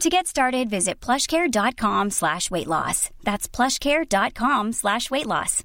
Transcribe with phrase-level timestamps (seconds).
[0.00, 3.10] To get started, visit plushcare.com slash weight loss.
[3.24, 5.64] That's plushcare.com slash weight loss.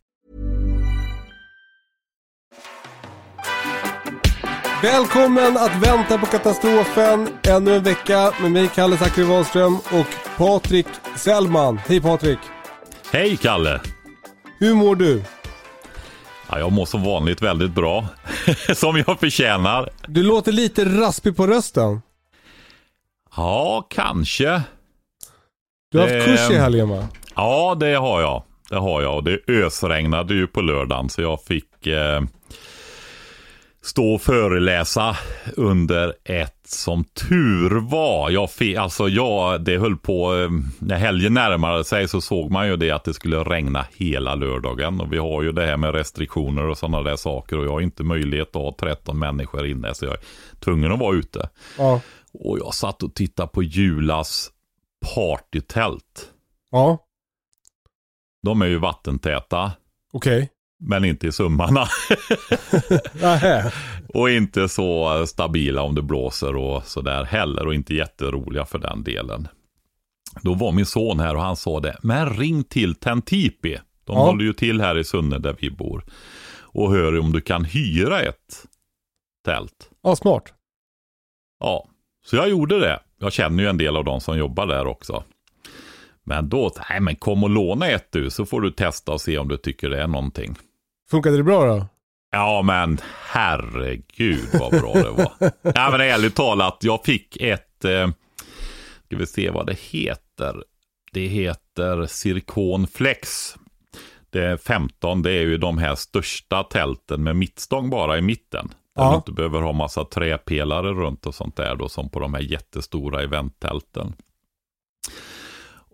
[4.82, 10.88] Välkommen att vänta på katastrofen ännu en vecka med mig Kalle Zackari Wahlström och Patrik
[11.16, 11.78] Sellman.
[11.78, 12.40] Hej Patrik!
[13.12, 13.82] Hej Kalle!
[14.60, 15.24] Hur mår du?
[16.50, 18.06] Ja, jag mår som vanligt väldigt bra.
[18.76, 19.90] som jag förtjänar.
[20.08, 22.02] Du låter lite raspig på rösten.
[23.36, 24.62] Ja, kanske.
[25.92, 27.08] Du har haft kurs i helgen va?
[27.36, 28.44] Ja, det har jag.
[28.70, 29.16] Det har jag.
[29.16, 32.22] Och det ösregnade ju på lördagen så jag fick eh,
[33.82, 35.18] stå och föreläsa
[35.56, 38.30] under ett som tur var.
[38.30, 42.68] Jag fick, alltså jag, det höll på, eh, när helgen närmade sig så såg man
[42.68, 45.02] ju det att det skulle regna hela lördagen.
[45.02, 47.82] Och vi har ju det här med restriktioner och sådana där saker och jag har
[47.82, 50.20] inte möjlighet att ha 13 människor inne så jag är
[50.60, 51.50] tvungen att vara ute.
[51.78, 52.02] Ja.
[52.34, 54.52] Och jag satt och tittade på Julas
[55.16, 56.32] partytält.
[56.72, 57.06] Ja,
[58.44, 59.72] De är ju vattentäta,
[60.14, 60.50] okej.
[60.80, 61.88] men inte i summarna.
[64.14, 67.68] Och inte så stabila om det blåser och sådär heller.
[67.68, 69.48] Och inte jätteroliga för den delen.
[70.42, 71.98] Då var min son här och han sa det.
[72.04, 73.80] Men ring till Tentipi.
[74.04, 74.24] De Ja.
[74.26, 76.06] håller ju till här i Sunne där vi bor.
[76.62, 78.68] Och hör om du kan hyra ett
[79.46, 79.90] tält.
[80.04, 80.54] Ja, smart.
[81.60, 81.88] Ja,
[82.26, 83.00] så jag gjorde det.
[83.20, 85.24] Jag känner ju en del av de som jobbar där också.
[86.24, 89.38] Men då, nej men kom och låna ett du, så får du testa och se
[89.38, 90.56] om du tycker det är någonting.
[91.12, 91.88] Funkade det bra då?
[92.32, 95.32] Ja men herregud vad bra det var.
[95.62, 98.10] ja men ärligt talat, jag fick ett, eh,
[99.06, 100.64] ska vi se vad det heter.
[101.12, 103.56] Det heter Zircon Flex.
[104.30, 108.70] Det är 15, det är ju de här största tälten med mittstång bara i mitten.
[108.96, 109.10] Där Ja.
[109.10, 112.42] du inte behöver ha massa träpelare runt och sånt där då, som på de här
[112.42, 114.14] jättestora eventtälten.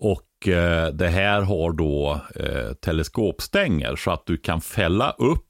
[0.01, 5.45] Och eh, det här har då eh, teleskopstänger så att du kan fälla upp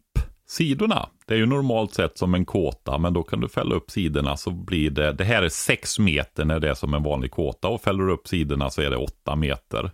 [0.47, 1.09] sidorna.
[1.25, 4.37] Det är ju normalt sett som en kåta, men då kan du fälla upp sidorna
[4.37, 7.67] så blir det, det här är 6 meter när det är som en vanlig kåta
[7.67, 9.91] och fäller du upp sidorna så är det 8 meter.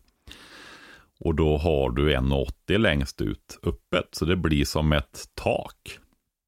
[1.20, 6.00] Och då har du 1,80 längst ut öppet, så det blir som ett tak.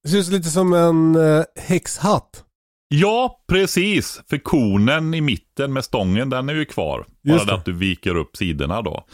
[0.07, 2.43] Det ser ut lite som en eh, häxhatt.
[2.87, 4.21] Ja, precis.
[4.29, 7.05] För konen i mitten med stången, den är ju kvar.
[7.23, 7.55] Bara Just det det.
[7.57, 9.05] att du viker upp sidorna då.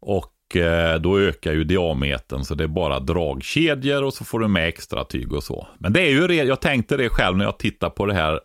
[0.00, 4.48] Och eh, då ökar ju diametern så det är bara dragkedjor och så får du
[4.48, 5.68] med extra tyg och så.
[5.78, 8.40] Men det är ju, jag tänkte det själv när jag tittar på det här,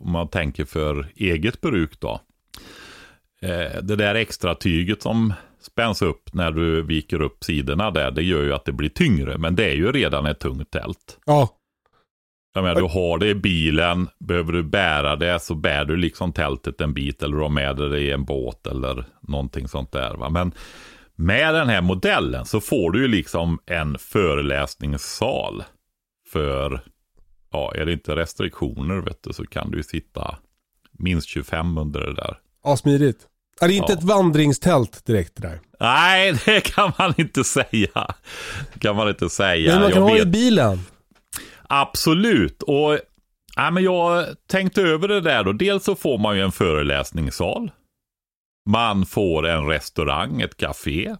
[0.00, 2.20] om man tänker för eget bruk då.
[3.42, 8.22] Eh, det där extra tyget som spänns upp när du viker upp sidorna där, det
[8.22, 9.38] gör ju att det blir tyngre.
[9.38, 11.18] Men det är ju redan ett tungt tält.
[11.26, 11.48] Ja,
[12.54, 16.32] Jag menar, du har det i bilen, behöver du bära det så bär du liksom
[16.32, 19.92] tältet en bit eller du har med dig det i en båt eller någonting sånt
[19.92, 20.14] där.
[20.14, 20.30] Va?
[20.30, 20.52] Men
[21.14, 25.62] med den här modellen så får du ju liksom en föreläsningssal
[26.32, 26.80] för,
[27.52, 30.38] ja, är det inte restriktioner vet du, så kan du ju sitta
[30.92, 32.38] minst 25 under det där.
[32.64, 33.26] ja smidigt.
[33.60, 33.98] Det är inte Ja.
[33.98, 35.60] ett vandringstält direkt det där.
[35.80, 38.14] Nej, det kan man inte säga.
[38.72, 39.72] Det kan man inte säga.
[39.72, 40.80] Men man kan Jag ha det i vet- bilen.
[41.68, 42.62] Absolut.
[42.62, 42.98] Och
[43.56, 45.52] ja, men jag tänkte över det där då.
[45.52, 47.70] Dels så får man ju en föreläsningssal.
[48.70, 51.16] Man får en restaurang, ett café.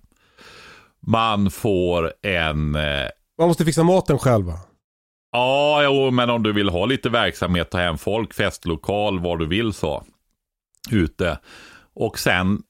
[1.06, 2.74] Man får en...
[2.74, 3.06] Eh,
[3.38, 4.58] Man måste fixa maten själv va?
[5.32, 9.46] ja, jo, men om du vill ha lite verksamhet, ta hem folk, festlokal, vad du
[9.46, 10.04] vill så.
[10.90, 11.38] Ute.
[11.98, 12.62] Och sen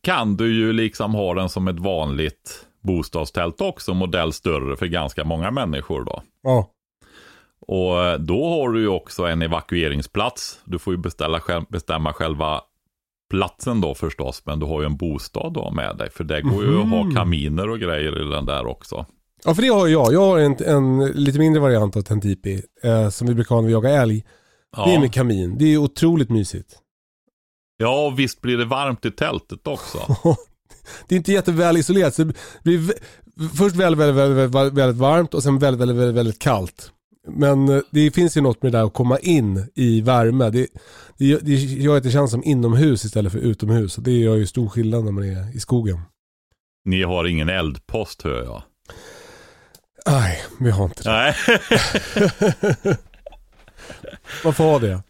[0.00, 5.24] kan du ju liksom ha den som ett vanligt bostadstält också, modell större för ganska
[5.24, 6.22] många människor då.
[6.42, 6.70] Ja.
[7.66, 10.60] Och eh, då har du ju också en evakueringsplats.
[10.64, 12.60] Du får ju beställa, bestämma själva
[13.30, 16.10] platsen då förstås, men du har ju en bostad då med dig.
[16.10, 19.06] För det går ju att ha kaminer och grejer i den där också.
[19.44, 20.12] Ja, för det har jag.
[20.12, 23.66] Jag har en, en lite mindre variant av Tentipi eh, som vi brukar ha när
[23.68, 24.24] vi jagar älg.
[24.76, 25.58] Det är Ja, med kamin.
[25.58, 26.78] Det är otroligt mysigt.
[27.80, 29.98] Ja och visst blir det varmt i tältet också.
[31.08, 32.14] det är inte jätteväl isolerat.
[32.14, 32.92] Så det blir
[33.56, 36.92] först väldigt, väldigt, väldigt, väldigt, väldigt varmt och sen väldigt, väldigt, väldigt, väldigt kallt.
[37.28, 40.50] Men eh, det finns ju något med det där att komma in i värme.
[40.50, 40.66] Det,
[41.18, 43.98] det, det gör att det känns som inomhus istället för utomhus.
[43.98, 46.00] Och det gör ju stor skillnad när man är i skogen.
[46.84, 48.62] Ni har ingen eldpost hör jag.
[50.06, 51.10] Nej, vi har inte det.
[51.10, 51.34] Nej.
[54.44, 55.02] Man får ha det.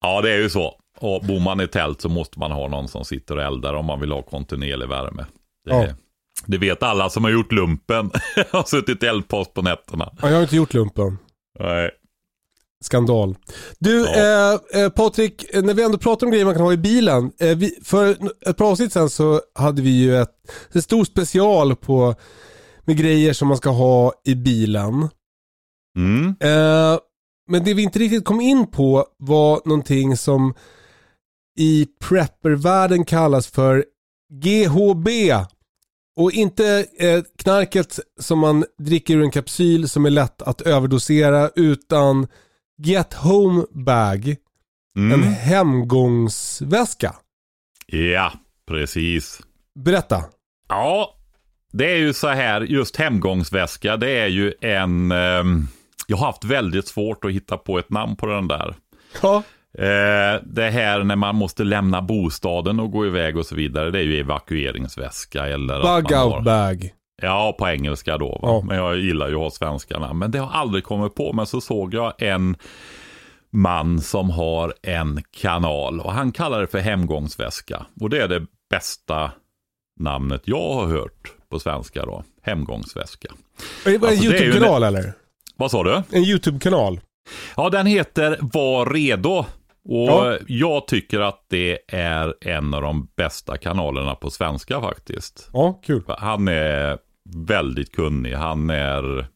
[0.00, 0.74] ja, det är ju så.
[1.00, 3.86] Och bor man i tält så måste man ha någon som sitter och eldar om
[3.86, 5.26] man vill ha kontinuerlig värme.
[5.64, 5.86] Det, Ja.
[6.46, 8.10] det vet alla som har gjort lumpen.
[8.50, 10.12] har suttit i eldpost på nätterna.
[10.22, 11.18] Ja, jag har inte gjort lumpen.
[11.60, 11.90] Nej.
[12.84, 13.36] Skandal.
[13.78, 14.52] Du, Ja.
[14.74, 17.32] eh, eh, Patrik, eh, när vi ändå pratar om grejer man kan ha i bilen.
[17.40, 18.16] Eh, vi, för
[18.46, 20.30] ett par avsnitt sen så hade vi ju ett,
[20.72, 22.14] en stor special på
[22.84, 25.08] med grejer som man ska ha i bilen.
[25.96, 26.26] Mm.
[26.40, 26.98] Eh,
[27.50, 30.54] men det vi inte riktigt kom in på var någonting som
[31.58, 33.84] i preppervärlden kallas för
[34.32, 35.08] GHB.
[36.16, 41.50] Och inte eh, knarket som man dricker ur en kapsyl som är lätt att överdosera
[41.56, 42.26] utan
[42.82, 44.36] Get Home Bag,
[44.96, 45.22] en Mm.
[45.32, 47.14] hemgångsväska.
[47.86, 48.32] Ja,
[48.66, 49.40] precis.
[49.84, 50.24] Berätta.
[50.68, 51.14] Ja,
[51.72, 55.12] det är ju så här, just hemgångsväska, det är ju en...
[55.12, 55.66] ehm,
[56.06, 58.74] jag har haft väldigt svårt att hitta på ett namn på den där.
[59.22, 59.42] Ja.
[59.78, 63.98] Eh, det här när man måste lämna bostaden och gå iväg och så vidare, det
[63.98, 65.82] är ju evakueringsväska eller...
[65.82, 66.90] Bug Out har- Bag.
[67.22, 68.38] Ja, på engelska då.
[68.42, 68.62] Ja.
[68.66, 70.18] Men jag gillar ju att ha svenska namn.
[70.18, 71.32] Men det har aldrig kommit på.
[71.32, 72.56] Men så såg jag en
[73.52, 77.86] man som har en kanal och han kallar det för hemgångsväska.
[78.00, 79.30] Och det är det bästa
[80.00, 82.24] namnet jag har hört på svenska då.
[82.42, 83.28] Hemgångsväska.
[83.86, 85.12] Är det bara en Alltså, ju YouTube-kanal eller?
[85.56, 86.02] Vad sa du?
[86.10, 87.00] En YouTube-kanal.
[87.56, 89.44] Ja, den heter Var redo.
[89.88, 90.38] Och Ja.
[90.46, 95.50] jag tycker att det är en av de bästa kanalerna på svenska faktiskt.
[95.52, 96.02] Ja, kul.
[96.08, 96.98] Han är
[97.46, 98.32] väldigt kunnig.
[98.34, 99.26] Han är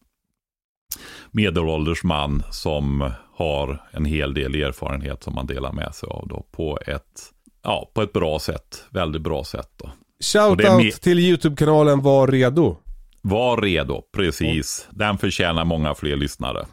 [1.30, 6.46] medelålders man som har en hel del erfarenhet som man delar med sig av då
[6.52, 7.32] på ett,
[7.62, 8.84] ja, på ett bra sätt.
[8.90, 9.90] Väldigt bra sätt då.
[10.24, 12.76] Shoutout till YouTube-kanalen Var redo.
[13.20, 14.88] Var redo, precis.
[14.90, 16.66] Den förtjänar många fler lyssnare.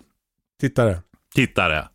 [0.61, 0.99] Tittare.
[1.35, 1.87] Tittare.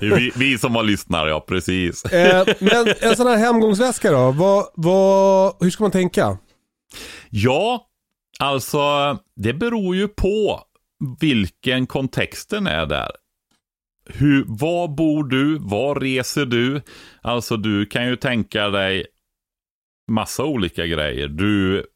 [0.00, 2.04] Vi, vi som var lyssnare, ja precis.
[2.04, 6.38] Eh, men en sån här hemgångsväska då, vad, vad, hur ska man tänka?
[7.30, 7.86] Ja,
[8.38, 8.78] alltså
[9.36, 10.60] det beror ju på
[11.20, 13.10] vilken kontexten är där.
[14.10, 15.58] Hur, var bor du?
[15.58, 16.82] Var reser du?
[17.22, 19.06] Alltså du kan ju tänka dig
[20.10, 21.28] massa olika grejer.
[21.28, 21.86] Du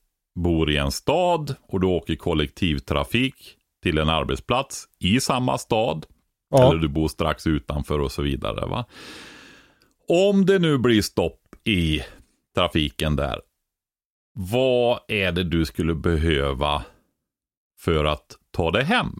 [0.40, 6.06] bor i en stad och du åker kollektivtrafik till en arbetsplats i samma stad.
[6.52, 8.66] Ja, Eller du bor strax utanför och så vidare.
[8.66, 8.84] Va?
[10.08, 12.00] Om det nu blir stopp i
[12.54, 13.40] trafiken där.
[14.34, 16.84] Vad är det du skulle behöva
[17.80, 19.12] för att ta dig hem?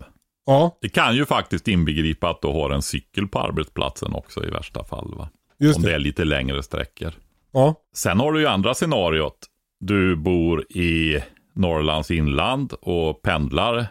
[0.47, 4.51] ja Det kan ju faktiskt inbegripa att du har en cykel på arbetsplatsen också i
[4.51, 5.15] värsta fall.
[5.17, 5.29] Va?
[5.59, 5.95] just Om det det.
[5.95, 7.13] är lite längre sträckor.
[7.53, 9.39] Ja, Sen har du ju andra scenariot.
[9.81, 11.23] Du bor i
[11.55, 13.87] Norrlands inland och pendlar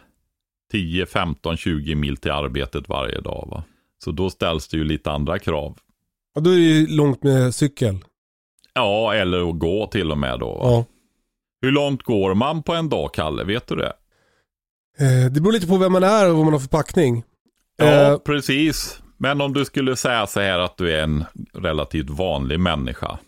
[0.72, 3.48] 10, 15, 20 mil till arbetet varje dag.
[3.52, 3.64] Va?
[4.04, 5.78] Så då ställs det ju lite andra krav.
[6.36, 7.98] ja då är det ju långt med cykel.
[8.74, 10.54] Ja, eller att gå till och med då.
[10.54, 10.60] Va?
[10.64, 10.86] Ja.
[11.62, 13.44] Hur långt går man på en dag, Kalle?
[13.44, 13.94] Vet du det?
[15.00, 17.24] Eh, det beror lite på vem man är och vad man har för packning.
[17.78, 19.02] Ja, Eh, precis.
[19.18, 21.24] Men om du skulle säga så här att du är en
[21.54, 23.20] relativt vanlig människa.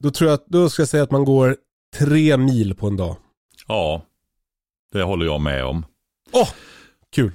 [0.00, 1.56] då tror jag att, då ska jag säga att man går
[1.98, 3.16] tre mil på en dag.
[3.66, 4.02] Ja,
[4.92, 5.84] det håller jag med om.
[6.32, 6.48] Åh,
[7.14, 7.32] kul.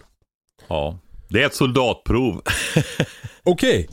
[0.67, 0.99] Ja,
[1.29, 2.41] det är ett soldatprov.
[3.43, 3.89] Okej.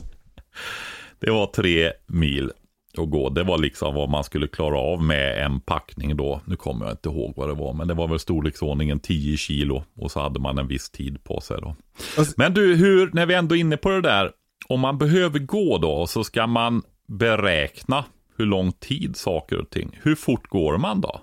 [1.19, 2.51] Det var tre mil
[2.97, 3.29] att gå.
[3.29, 6.41] Det var liksom vad man skulle klara av med en packning då.
[6.45, 9.83] Nu kommer jag inte ihåg vad det var, men det var väl storleksordningen 10 kilo.
[9.95, 11.75] Och så hade man en viss tid på sig då.
[12.17, 14.31] Alltså- Men du, hur, när vi ändå är inne på det där.
[14.67, 18.05] Om man behöver gå då, så ska man beräkna
[18.37, 19.99] hur lång tid saker och ting.
[20.01, 21.21] Hur fort går man då?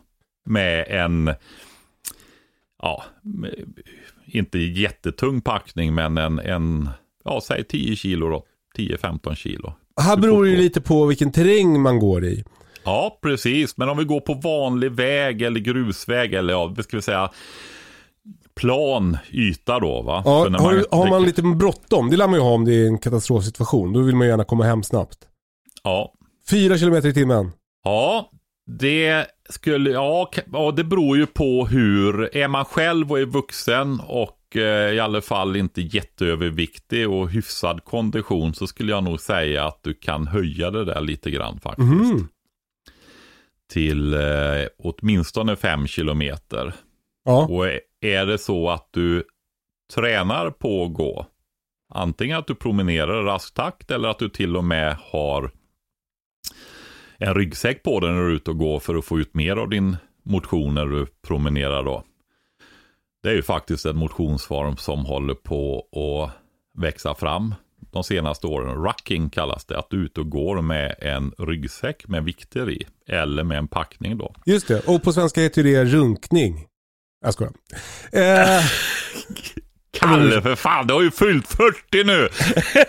[0.49, 1.35] Med en,
[2.83, 3.05] ja,
[4.27, 6.89] inte jättetung packning, men en, en
[7.25, 8.45] ja, säg 10 kilo då.
[8.79, 9.73] 10-15 kilo.
[10.01, 12.45] Här beror det ju lite på vilken terräng man går i.
[12.85, 13.77] Ja, precis.
[13.77, 17.31] Men om vi går på vanlig väg eller grusväg eller ja, vad ska vi säga
[18.55, 20.23] plan yta då va?
[20.25, 22.75] Ja, För när har, har man lite bråttom, det lär man ju ha om det
[22.75, 23.93] är en katastrofsituation.
[23.93, 25.19] Då vill man gärna komma hem snabbt.
[25.83, 26.13] Ja.
[26.51, 27.51] Fyra kilometer i timmen.
[27.85, 28.31] Ja,
[28.67, 34.01] det skulle, ja, ja, det beror ju på hur, är man själv och är vuxen
[34.01, 39.67] och eh, i alla fall inte jätteöverviktig och hyfsad kondition så skulle jag nog säga
[39.67, 41.89] att du kan höja det där lite grann faktiskt.
[41.89, 42.29] Mhm.
[43.73, 44.21] Till eh,
[44.79, 46.75] åtminstone fem kilometer.
[47.25, 47.47] Ja.
[47.47, 47.67] Och
[48.01, 49.25] är det så att du
[49.95, 51.27] tränar på att gå,
[51.95, 55.51] antingen att du promenerar i rask takt eller att du till och med har
[57.19, 59.57] en ryggsäck på dig när du är ute och går för att få ut mer
[59.57, 62.05] av din motion när du promenerar då.
[63.23, 66.31] Det är ju faktiskt en motionsform som håller på att
[66.83, 67.55] växa fram
[67.93, 68.85] de senaste åren.
[68.85, 72.87] Rucking kallas det, att du är ute och går med en ryggsäck med vikter i.
[73.09, 74.35] Eller med en packning då.
[74.47, 76.67] Just det, och på svenska heter det runkning.
[77.25, 77.53] Jag skojar.
[78.13, 78.65] Eh,
[80.01, 82.29] Kalle för fan, du har ju fyllt 40 nu!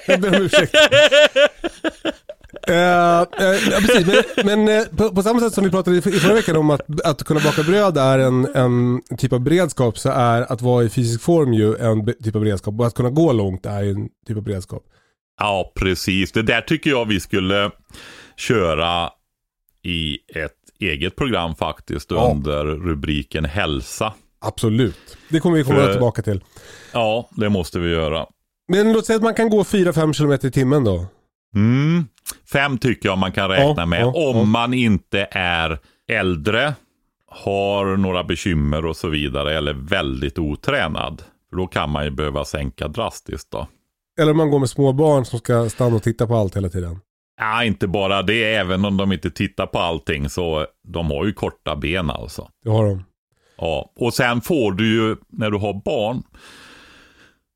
[0.08, 0.76] jag ber om ursäkt.
[2.68, 3.26] Eh, eh,
[3.72, 4.08] ja, precis.
[4.08, 7.02] Men, men eh, på, på samma sätt som vi pratade i, förra veckan om att,
[7.06, 10.90] att kunna baka bröd är en, en typ av beredskap så är att vara i
[10.90, 12.80] fysisk form ju en typ av beredskap.
[12.80, 14.84] Och att kunna gå långt är en typ av beredskap.
[15.40, 16.32] Ja, precis.
[16.32, 17.72] Det där tycker jag vi skulle
[18.38, 19.10] köra
[19.84, 22.32] i ett eget program faktiskt Ja.
[22.36, 24.14] under rubriken hälsa.
[24.42, 25.18] Absolut.
[25.30, 26.44] Det kommer vi komma För- tillbaka till.
[26.94, 28.26] Ja, det måste vi göra.
[28.68, 31.06] Men låt säga att man kan gå 4-5 km i timmen då.
[31.56, 32.06] Mm.
[32.52, 36.74] Fem tycker jag man kan räkna med om man inte är äldre,
[37.28, 41.22] har några bekymmer och så vidare eller väldigt otränad.
[41.50, 43.68] För då kan man ju behöva sänka drastiskt då.
[44.22, 46.70] Eller om man går med små barn som ska stanna och titta på allt hela
[46.70, 47.00] tiden.
[47.40, 51.34] Ja, inte bara det, även om de inte tittar på allting så de har ju
[51.34, 52.50] korta ben alltså.
[52.64, 53.04] Det har de.
[53.58, 56.24] Ja, och sen får du ju, när du har barn,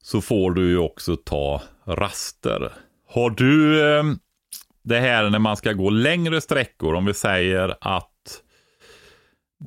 [0.04, 2.72] så får du ju också ta raster.
[3.14, 4.04] Har du eh,
[4.84, 8.42] det här när man ska gå längre sträckor, om vi säger att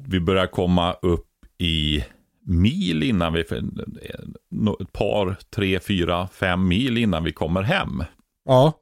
[0.07, 2.05] vi börjar komma upp i
[2.47, 8.05] mil innan vi, ett par, tre, fyra, fem mil innan vi kommer hem.
[8.45, 8.73] Ja.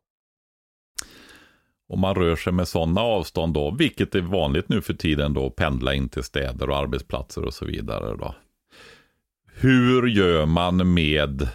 [1.89, 5.51] Om man rör sig med sådana avstånd då, vilket är vanligt nu för tiden då,
[5.51, 8.35] pendla in till städer och arbetsplatser och så vidare då.
[9.55, 11.49] Hur gör man med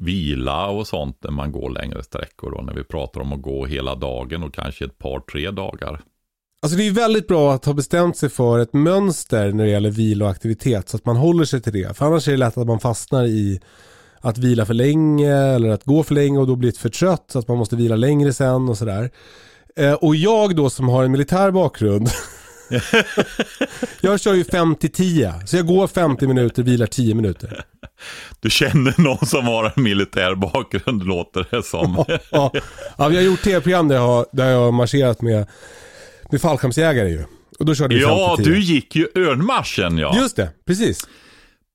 [0.00, 3.66] vila och sånt när man går längre sträckor då, när vi pratar om att gå
[3.66, 6.00] hela dagen och kanske ett par, tre dagar?
[6.62, 9.90] Alltså det är väldigt bra att ha bestämt sig för ett mönster när det gäller
[9.90, 11.96] vila och aktivitet så att man håller sig till det.
[11.96, 13.60] För annars är det lätt att man fastnar i
[14.20, 17.38] att vila för länge eller att gå för länge och då blir för trött så
[17.38, 19.10] att man måste vila längre sen och sådär.
[19.76, 22.08] Eh, och jag då som har en militär bakgrund
[24.00, 27.64] Jag kör ju 50-10 så jag går 50 minuter, vilar 10 minuter.
[28.40, 32.04] Du känner någon som har en militär bakgrund låter det som.
[32.30, 32.52] Ja,
[32.98, 35.46] ja vi har gjort tv-program där jag har, där jag har marscherat med,
[36.30, 37.24] med fallskärmsjägare ju.
[37.58, 38.06] Och då körde vi 50-10.
[38.08, 40.16] Ja, du gick ju örnmarschen ja.
[40.16, 41.08] Just det, precis.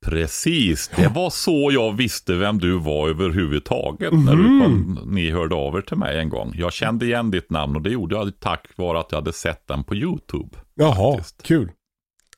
[0.06, 5.56] Precis, det var så jag visste vem du var överhuvudtaget när du kom, ni hörde
[5.56, 6.54] av er till mig en gång.
[6.56, 9.68] Jag kände igen ditt namn och det gjorde jag tack vare att jag hade sett
[9.68, 10.50] den på YouTube.
[10.76, 11.44] Jaha, faktiskt.
[11.44, 11.72] kul.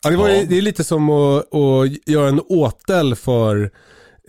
[0.03, 0.43] Ja, det, var, Ja.
[0.50, 3.71] det är lite som att, att göra en åtel för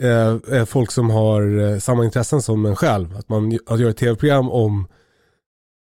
[0.00, 3.16] eh, eh, folk som har eh, samma intressen som en själv.
[3.16, 4.88] Att man att göra ett tv-program om,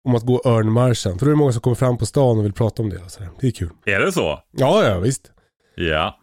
[0.08, 1.20] om att gå örnmarschen.
[1.20, 3.10] För då är det många som kommer fram på stan och vill prata om det.
[3.10, 3.30] sådär.
[3.42, 3.70] Det är kul.
[3.86, 4.40] Är det så?
[4.52, 5.32] Ja, ja visst.
[5.76, 6.20] Ja.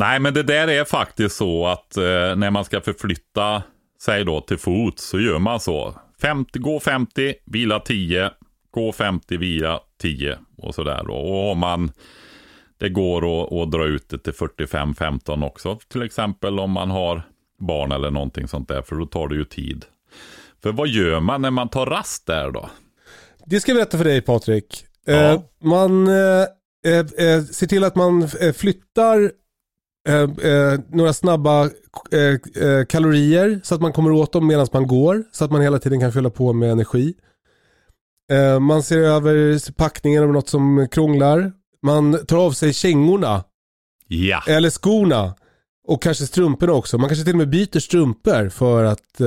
[0.00, 2.02] Nej, men det där är faktiskt så att eh,
[2.36, 3.62] när man ska förflytta
[4.02, 5.94] sig då till fot så gör man så.
[6.22, 8.30] 50, gå 50, vila 10,
[8.70, 11.04] gå 50, vila 10 och sådär.
[11.06, 11.14] då.
[11.14, 11.92] Och om man,
[12.78, 15.78] det går att, att dra ut det till 45-15 också.
[15.88, 17.22] Till exempel om man har
[17.58, 19.84] barn eller någonting sånt där, för då tar det ju tid.
[20.62, 22.70] För vad gör man när man tar rast där då?
[23.46, 24.84] Det ska jag berätta för dig Patrik.
[25.06, 25.42] Eh, Ja.
[25.62, 26.46] man eh,
[26.86, 29.32] eh, eh, ser till att man eh, flyttar
[30.08, 31.64] eh, eh, några snabba
[32.12, 35.24] eh, eh, kalorier så att man kommer åt dem medan man går.
[35.32, 37.14] Så att man hela tiden kan fylla på med energi.
[38.32, 41.52] Eh, man ser över packningen av något som krånglar.
[41.82, 43.44] Man tar av sig kängorna
[44.08, 45.34] Ja, eller skorna.
[45.86, 46.98] Och kanske strumporna också.
[46.98, 49.18] Man kanske till och med byter strumpor för att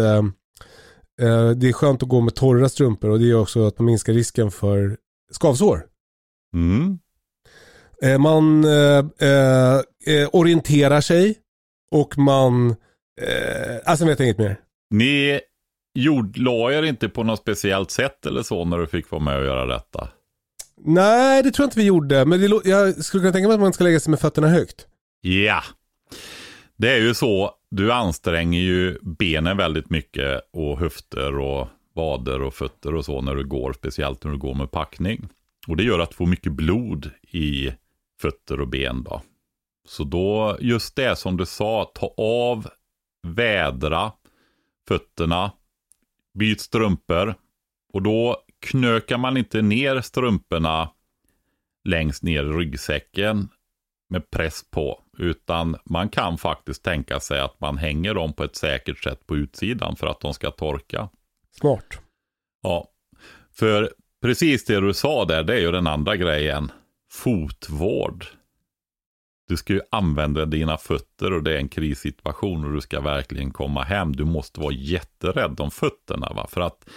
[1.55, 4.13] det är skönt att gå med torra strumpor och det gör också att man minskar
[4.13, 4.97] risken för
[5.31, 5.85] skavsår.
[6.53, 6.99] mm.
[8.03, 9.05] Eh, man eh,
[10.05, 11.37] eh, orienterar sig
[11.91, 12.75] och man,
[13.85, 14.59] alltså jag vet inget mer.
[14.89, 15.39] Ni
[15.93, 19.37] gjorde, la er inte på något speciellt sätt eller så när du fick vara med
[19.37, 20.07] och göra detta?
[20.85, 22.25] Nej, det tror jag inte vi gjorde.
[22.25, 24.87] Men det, jag skulle kunna tänka mig att man ska lägga sig med fötterna högt.
[25.21, 25.63] Ja.
[26.77, 32.53] Det är ju så, du anstränger ju benen väldigt mycket och höfter och vader och
[32.53, 35.29] fötter och så när du går, speciellt när du går med packning.
[35.67, 37.71] Och det gör att du får mycket blod i
[38.23, 39.21] fötter och ben då.
[39.87, 42.67] Så då, just det som du sa, ta av,
[43.27, 44.11] vädra
[44.87, 45.51] fötterna,
[46.33, 47.35] byt strumpor.
[47.93, 50.89] Och då knökar man inte ner strumporna
[51.89, 53.49] längst ner i ryggsäcken
[54.09, 55.01] med press på.
[55.17, 59.35] Utan man kan faktiskt tänka sig att man hänger dem på ett säkert sätt på
[59.35, 61.09] utsidan för att de ska torka.
[61.51, 61.99] Smart.
[62.61, 62.87] Ja,
[63.51, 66.71] för precis det du sa där, det är ju den andra grejen.
[67.13, 68.25] Fotvård.
[69.47, 73.51] Du ska ju använda dina fötter och det är en krissituation och du ska verkligen
[73.51, 74.15] komma hem.
[74.15, 76.31] Du måste vara jätterädd om fötterna.
[76.35, 76.47] Va?
[76.49, 76.89] För att,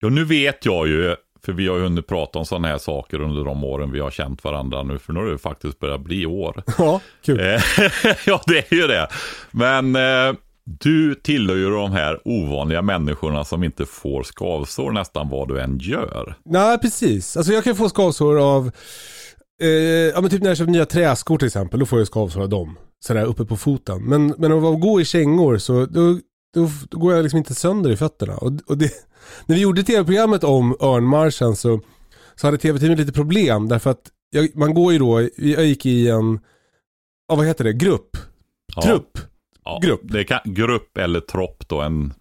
[0.00, 3.20] ja nu vet jag ju, för vi har ju hunnit prata om sådana här saker
[3.20, 6.26] under de åren vi har känt varandra nu, för nu har det faktiskt börjat bli
[6.26, 6.62] år.
[6.78, 7.40] Ja, kul.
[7.40, 7.60] Eh,
[8.26, 9.08] ja, det är ju det.
[9.50, 10.34] Men eh,
[10.66, 15.78] du tillhör ju de här ovanliga människorna som inte får skavsår nästan vad du än
[15.78, 16.34] gör.
[16.44, 17.36] Nej, precis.
[17.36, 18.70] Alltså jag kan få skavsår av,
[19.62, 22.42] eh, ja men typ när jag köper nya träskor till exempel, då får jag skavsår
[22.42, 22.78] av dem.
[23.00, 24.02] Sådär uppe på foten.
[24.02, 26.18] Men, men att gå i kängor så, då,
[26.54, 28.36] då, då går jag liksom inte sönder i fötterna.
[28.36, 28.90] Och, och det,
[29.46, 31.80] när vi gjorde tv-programmet om örnmarschen så,
[32.34, 36.08] så hade tv-teamet lite problem därför att jag, man går ju då, jag gick i
[36.08, 36.40] en,
[37.28, 38.16] ja vad heter det, grupp,
[38.76, 39.18] Ja, trupp,
[39.66, 39.80] ja.
[39.82, 40.00] grupp.
[40.02, 41.80] Det kan, grupp eller tropp då.
[41.80, 42.14] En,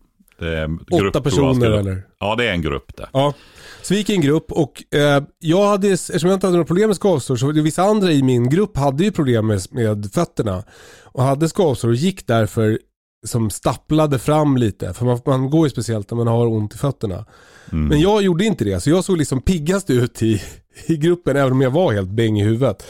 [0.91, 2.03] åtta personer skulle- eller?
[2.19, 3.09] Ja, det är en grupp det.
[3.13, 3.33] Ja,
[3.81, 6.67] så vi gick i en grupp och eh, jag hade, eftersom jag inte hade några
[6.67, 10.63] problem med skavsår så vissa andra i min grupp hade ju problem med, med fötterna.
[11.03, 12.79] Och hade skavsår och gick därför
[13.25, 14.93] som stapplade fram lite.
[14.93, 17.25] För man, man går ju speciellt när man har ont i fötterna.
[17.71, 17.87] Mm.
[17.87, 20.41] Men jag gjorde inte det, så jag såg liksom piggast ut i,
[20.85, 22.83] i gruppen även om jag var helt bäng i huvudet.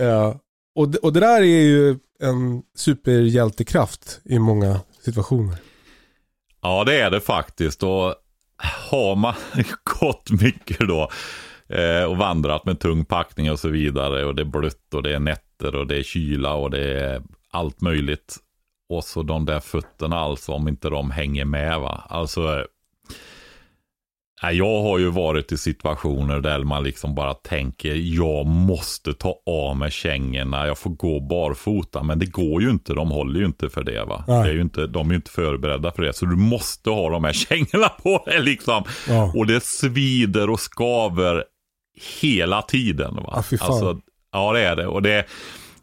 [0.00, 0.34] Eh,
[0.78, 5.56] och, och det där är ju en superhjältekraft i många situationer.
[6.62, 7.82] Ja, det är det faktiskt.
[7.82, 8.14] Och
[8.90, 9.34] har man
[10.00, 11.10] gått mycket då
[11.68, 15.14] eh, och vandrat med tung packning och så vidare och det är blött och det
[15.14, 18.36] är nätter och det är kyla och det är allt möjligt.
[18.88, 22.06] Och så de där fötterna alltså, om inte de hänger med va.
[22.08, 22.66] Alltså,
[24.42, 29.76] jag har ju varit i situationer där man liksom bara tänker, jag måste ta av
[29.76, 33.70] mig kängorna, jag får gå barfota, men det går ju inte, de håller ju inte
[33.70, 34.24] för det va.
[34.26, 37.10] Det är ju inte, de är ju inte förberedda för det, så du måste ha
[37.10, 38.84] de här kängorna på dig liksom.
[39.08, 39.32] Ja.
[39.34, 41.44] Och det svider och skaver
[42.20, 43.14] hela tiden.
[43.14, 43.32] Va?
[43.36, 43.70] Ja, fy fan.
[43.70, 44.00] Alltså,
[44.32, 44.86] ja, det är det.
[44.86, 45.26] Och det,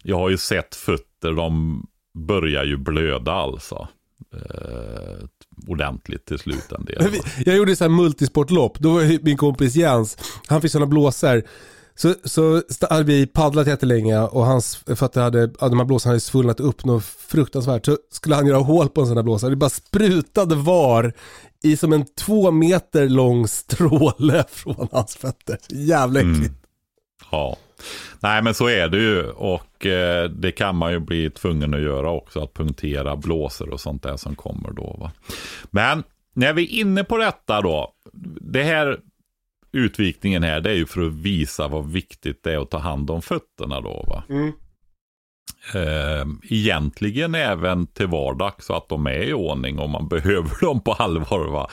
[0.03, 1.83] jag har ju sett fötter, de
[2.27, 3.87] börjar ju blöda alltså.
[4.33, 5.27] Eh,
[5.67, 7.15] ordentligt till slut en del.
[7.45, 11.43] Jag gjorde så här multisportlopp, då var min kompis Jens, han fick sådana blåsor.
[11.95, 16.59] Så, så hade vi paddlat jättelänge och hans fötter hade, de här blåsorna hade svullnat
[16.59, 17.85] upp något fruktansvärt.
[17.85, 21.13] Så skulle han göra hål på en sån här blåsa, det bara sprutade var
[21.63, 25.57] i som en två meter lång stråle från hans fötter.
[25.69, 26.37] Jävla äckligt.
[26.37, 26.55] Mm.
[27.31, 27.57] Ja.
[28.23, 31.81] Nej men så är det ju och eh, det kan man ju bli tvungen att
[31.81, 32.43] göra också.
[32.43, 34.97] Att punktera blåsor och sånt där som kommer då.
[34.99, 35.11] Va?
[35.71, 37.93] Men när vi är inne på detta då.
[38.41, 38.99] Det här
[39.71, 43.09] utvikningen här det är ju för att visa vad viktigt det är att ta hand
[43.09, 44.05] om fötterna då.
[44.07, 44.23] Va?
[44.29, 44.51] Mm.
[45.73, 50.79] Eh, egentligen även till vardags så att de är i ordning och man behöver dem
[50.83, 51.51] på allvar.
[51.51, 51.69] Va?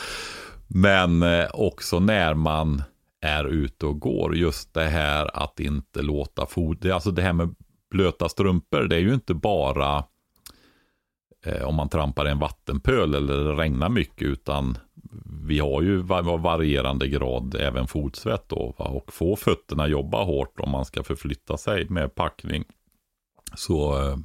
[0.69, 2.83] Men eh, också när man
[3.21, 4.37] är ute och går.
[4.37, 6.91] Just det här att inte låta foder.
[6.91, 7.55] Alltså det här med
[7.91, 8.83] blöta strumpor.
[8.83, 10.05] Det är ju inte bara
[11.45, 14.29] eh, om man trampar i en vattenpöl eller det regnar mycket.
[14.29, 14.79] Utan
[15.43, 18.75] vi har ju varierande grad även fotsvett då.
[18.79, 18.85] Va?
[18.85, 22.65] Och få fötterna jobba hårt om man ska förflytta sig med packning.
[23.55, 24.19] Så eh,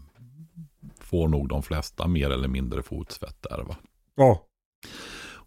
[0.99, 3.63] får nog de flesta mer eller mindre fotsvett där.
[3.63, 3.75] Va?
[4.15, 4.45] Ja.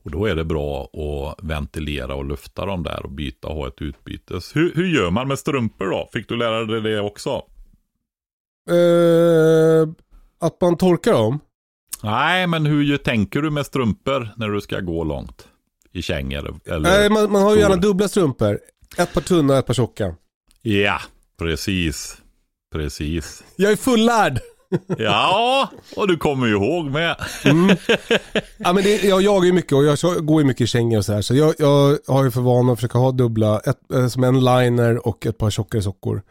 [0.08, 3.68] Och då är det bra att ventilera och lufta dem där och byta och ha
[3.68, 4.40] ett utbyte.
[4.54, 6.08] Hur, hur gör man med strumpor då?
[6.12, 7.30] Fick du lära dig det också?
[8.70, 9.88] Eh,
[10.40, 11.40] att man torkar dem?
[12.02, 15.48] Nej, men hur tänker du med strumpor när du ska gå långt?
[15.92, 16.60] I kängor?
[16.66, 16.80] Eller?
[16.80, 18.60] Nej, man, man har ju gärna dubbla strumpor.
[18.98, 20.14] Ett par tunna och ett par tjocka.
[20.62, 21.00] Ja,
[21.38, 22.22] precis.
[22.72, 23.44] Precis.
[23.56, 24.40] Jag är fullärd!
[24.98, 27.16] Ja, och du kommer ju ihåg med.
[27.44, 27.76] Mm.
[28.56, 31.04] Ja, men det, jag jagar ju mycket och jag går ju mycket i kängor och
[31.04, 31.22] så här.
[31.22, 34.44] Så jag, jag har ju för vana att försöka ha dubbla, ett, eh, som en
[34.44, 36.22] liner och ett par tjockare sockor.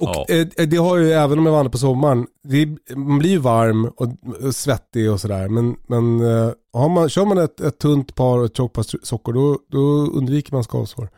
[0.00, 0.26] Och Ja.
[0.28, 2.66] eh, det har ju även om jag vandrar på sommaren, det,
[2.96, 4.06] man blir ju varm och,
[4.46, 5.48] och svettig och sådär.
[5.48, 9.06] Men, men eh, har man, kör man ett, ett tunt par och ett tjockt par
[9.06, 9.78] sockor då, då
[10.18, 11.08] undviker man skavsår.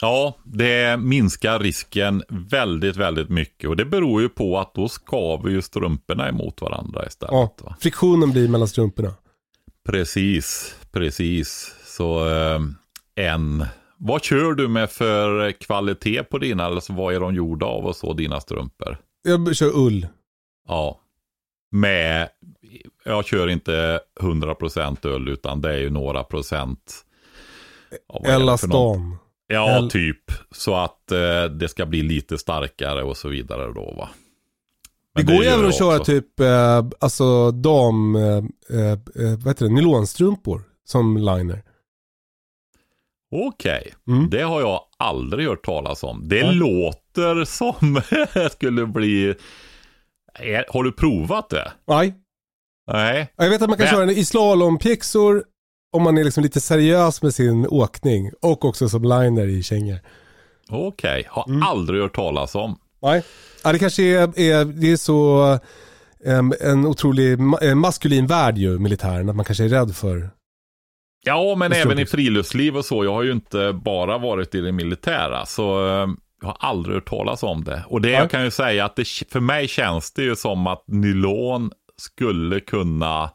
[0.00, 3.70] Ja, det minskar risken väldigt, väldigt mycket.
[3.70, 7.32] Och det beror ju på att då skaver ju strumporna emot varandra istället.
[7.32, 7.76] Ja, Va?
[7.80, 9.14] friktionen blir mellan strumporna.
[9.88, 11.74] Precis, precis.
[11.84, 12.60] Så eh,
[13.14, 13.66] en...
[13.98, 16.64] Vad kör du med för kvalitet på dina?
[16.64, 18.98] Alltså vad är de gjorda av och så, dina strumpor?
[19.22, 20.06] Jag kör ull.
[20.68, 21.00] Ja.
[21.70, 22.28] Med,
[23.04, 27.04] jag kör inte 100% ull utan det är ju några procent.
[28.08, 29.16] Ja, Elastan.
[29.46, 30.22] Ja, El- typ.
[30.50, 34.08] Så att eh, det ska bli lite starkare och så vidare då va.
[35.14, 38.22] Det Men går ju även att köra typ, eh, alltså dam, eh,
[38.80, 38.98] eh,
[39.38, 41.62] vad heter det, nylonstrumpor som liner.
[43.30, 44.30] Okej, Mm.
[44.30, 46.28] det har jag aldrig hört talas om.
[46.28, 46.54] Det Nej.
[46.54, 48.00] låter som
[48.52, 49.34] skulle bli...
[50.38, 51.72] Är- Har du provat det?
[51.86, 52.14] Nej,
[52.92, 53.32] Nej.
[53.36, 55.44] jag vet att man kan Men- köra den i slalompjäxor
[55.92, 59.98] om man är liksom lite seriös med sin åkning och också som liner i kängor.
[60.68, 61.62] Okej, har Mm.
[61.62, 62.78] aldrig hört talas om.
[63.02, 63.22] Nej.
[63.64, 65.42] Ja, det kanske är, är, det är så
[66.24, 70.30] em, en otrolig ma- eh, maskulin värld ju, militären, att man kanske är rädd för.
[71.24, 73.04] Ja, men även i friluftsliv och så.
[73.04, 75.46] Jag har ju inte bara varit i det militära.
[75.46, 76.08] Så eh,
[76.40, 77.84] jag har aldrig hört talas om det.
[77.88, 78.18] Och det Nej.
[78.18, 82.60] jag kan ju säga att det, för mig känns det ju som att nylon skulle
[82.60, 83.30] kunna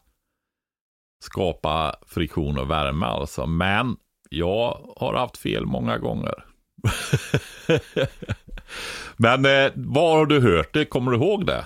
[1.24, 3.46] skapa friktion och värme alltså.
[3.46, 3.96] Men
[4.30, 6.34] jag har haft fel många gånger.
[9.18, 10.86] men eh, var har du hört det?
[10.86, 11.66] Kommer du ihåg det?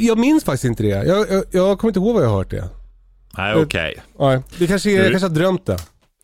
[0.00, 0.88] Jag minns faktiskt inte det.
[0.88, 2.68] Jag, jag, jag kommer inte ihåg vad jag har hört det.
[3.38, 4.02] Nej, Det- okej.
[4.18, 5.76] Nej, det kanske är, jag Du- kanske har drömt det.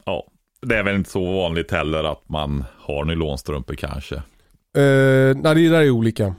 [0.04, 0.26] Ja.
[0.62, 4.14] Det är väl inte så vanligt heller att man har nylonstrumpor kanske.
[4.14, 6.34] Uh, nej, det där är olika.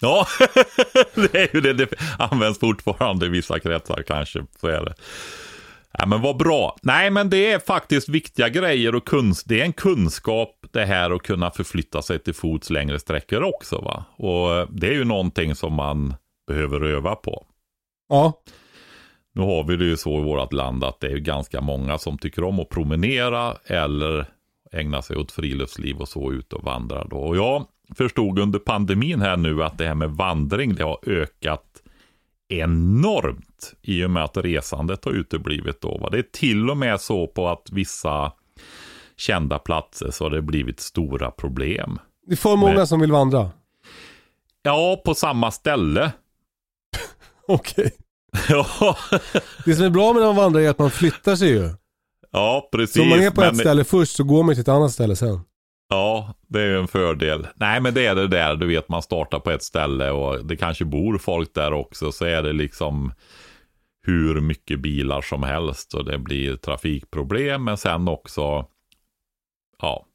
[0.00, 0.26] Ja,
[1.14, 1.72] det är ju det.
[1.72, 4.44] Det används fortfarande i vissa kretsar kanske.
[4.60, 4.94] Så är det.
[5.92, 6.76] Ja, men vad bra.
[6.82, 9.48] Nej, men det är faktiskt viktiga grejer och kunst.
[9.48, 13.80] Det är en kunskap det här att kunna förflytta sig till fots längre sträckor också.
[13.80, 14.04] Va?
[14.16, 16.14] Och det är ju någonting som man
[16.46, 17.46] behöver öva på.
[18.08, 18.42] Ja,
[19.34, 22.18] Nu har vi det ju så i vårt land att det är ganska många som
[22.18, 24.26] tycker om att promenera eller
[24.72, 27.16] ägna sig åt friluftsliv och så ut och vandra då.
[27.16, 31.64] Och jag förstod under pandemin här nu att det här med vandring det har ökat
[32.48, 35.98] enormt i och med att resandet har uteblivit då.
[35.98, 36.08] Va?
[36.10, 38.32] Det är till och med så på att vissa
[39.16, 41.98] kända platser så har det blivit stora problem.
[42.26, 43.50] det är för många Men- som vill vandra.
[44.62, 46.12] Ja, på samma ställe.
[47.48, 47.90] Okej.
[48.48, 48.96] ja,
[49.64, 51.70] Det som är bra med när man vandrar är att man flyttar sig ju.
[52.30, 52.94] ja, precis.
[52.96, 54.92] Så om man är på ett Men- ställe först så går man till ett annat
[54.92, 55.40] ställe sen.
[55.88, 57.46] Ja, det är ju en fördel.
[57.54, 60.56] Nej, men det är det där, du vet, man startar på ett ställe och det
[60.56, 63.12] kanske bor folk där också, så är det liksom
[64.06, 68.66] hur mycket bilar som helst och det blir trafikproblem, men sen också,
[69.82, 70.06] ja,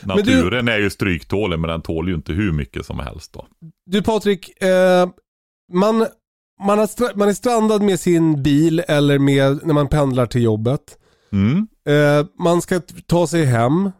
[0.00, 3.46] du- naturen är ju stryktålig, men den tål ju inte hur mycket som helst då.
[3.86, 5.08] Du Patrik, eh,
[5.72, 6.06] man,
[6.66, 10.98] man, har man är strandad med sin bil eller med, när man pendlar till jobbet.
[11.32, 13.90] Mm, Eh, man ska ta sig hem.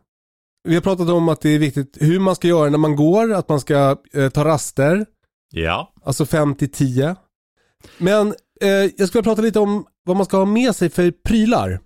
[0.65, 3.33] Vi har pratat om att det är viktigt hur man ska göra när man går,
[3.33, 5.07] att man ska eh, ta raster,
[5.53, 7.17] ja, alltså 5 till 10.
[7.99, 11.81] Men eh, jag skulle prata lite om vad man ska ha med sig för prylar.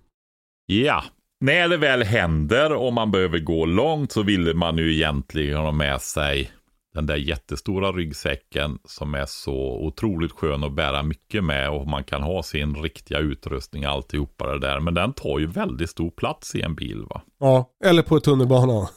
[0.65, 1.03] ja.
[1.39, 5.71] När det väl händer och man behöver gå långt så vill man ju egentligen ha
[5.71, 6.51] med sig
[6.97, 12.03] den där jättestora ryggsäcken som är så otroligt skön att bära mycket med och man
[12.03, 14.79] kan ha sin riktiga utrustning alltihopa det där.
[14.79, 17.21] Men den tar ju väldigt stor plats i en bil va?
[17.39, 18.87] Ja, eller på tunnelbanan.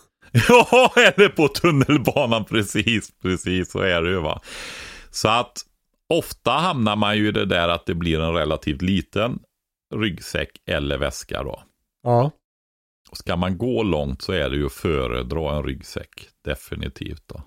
[0.48, 4.40] Ja, eller på tunnelbanan precis, precis så är det ju va.
[5.10, 5.52] Så att
[6.08, 9.38] ofta hamnar man ju i det där att det blir en relativt liten
[9.94, 11.62] ryggsäck eller väska då.
[12.02, 12.30] Ja.
[13.10, 16.28] Och ska man gå långt så är det ju att föredra en ryggsäck.
[16.44, 17.42] Definitivt då.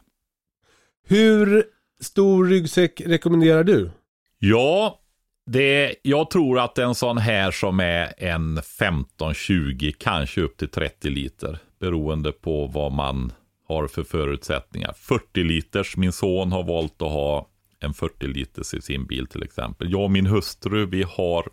[1.07, 1.63] Hur
[2.01, 3.91] stor ryggsäck rekommenderar du?
[4.39, 4.99] Ja,
[5.45, 11.09] det, jag tror att en sån här som är en 15-20, kanske upp till 30
[11.09, 11.59] liter.
[11.79, 13.33] Beroende på vad man
[13.67, 14.93] har för förutsättningar.
[14.97, 19.43] 40 liters, min son har valt att ha en 40 liters i sin bil till
[19.43, 19.91] exempel.
[19.91, 21.47] Jag och min hustru, vi har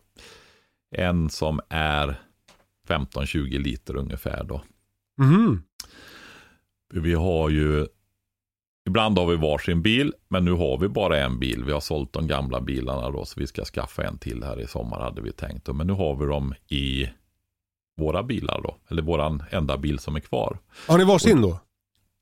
[0.96, 2.14] en som är
[2.88, 4.62] 15-20 liter ungefär då.
[5.18, 5.62] Mhm.
[6.94, 7.86] Vi har ju
[8.86, 11.64] Ibland har vi varsin bil, men nu har vi bara en bil.
[11.64, 14.66] Vi har sålt de gamla bilarna då, så vi ska skaffa en till här i
[14.66, 15.66] sommar hade vi tänkt.
[15.66, 17.10] Men nu har vi dem i
[17.96, 20.58] våra bilar då, eller våran enda bil som är kvar.
[20.88, 21.60] Har ni varsin då?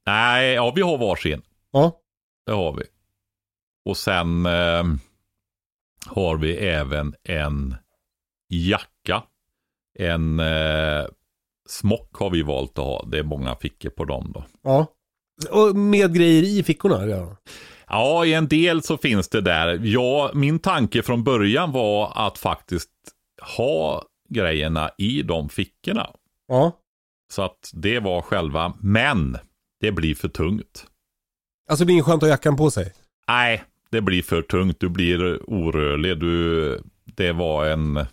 [0.06, 1.42] Nej, ja vi har varsin.
[1.70, 1.92] Ja.
[2.46, 2.82] Det har vi.
[3.84, 4.84] Och sen eh,
[6.06, 7.74] har vi även en
[8.48, 9.22] jacka.
[9.98, 11.06] En eh,
[11.68, 13.04] smock har vi valt att ha.
[13.04, 14.44] Det är många fickor på dem då.
[14.62, 14.86] Ja.
[15.50, 17.06] Och med grejer i fickorna?
[17.06, 17.36] Ja.
[17.88, 19.80] Ja, i en del så finns det där.
[19.82, 22.90] Ja, min tanke från början var att faktiskt
[23.56, 26.10] ha grejerna i de fickorna.
[26.48, 26.72] Ja.
[27.32, 29.38] Så att det var själva, men
[29.80, 30.86] det blir för tungt.
[31.70, 32.92] Alltså det är skönt att ha jackan på sig?
[33.28, 34.80] Nej, det blir för tungt.
[34.80, 36.18] Du blir orörlig.
[36.20, 38.06] Du, det var en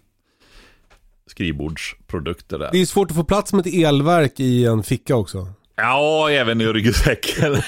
[1.28, 2.70] skrivbordsprodukt det där.
[2.72, 5.48] Det är svårt att få plats med ett elverk i en ficka också.
[5.78, 7.56] Ja, även i ryggsäcken.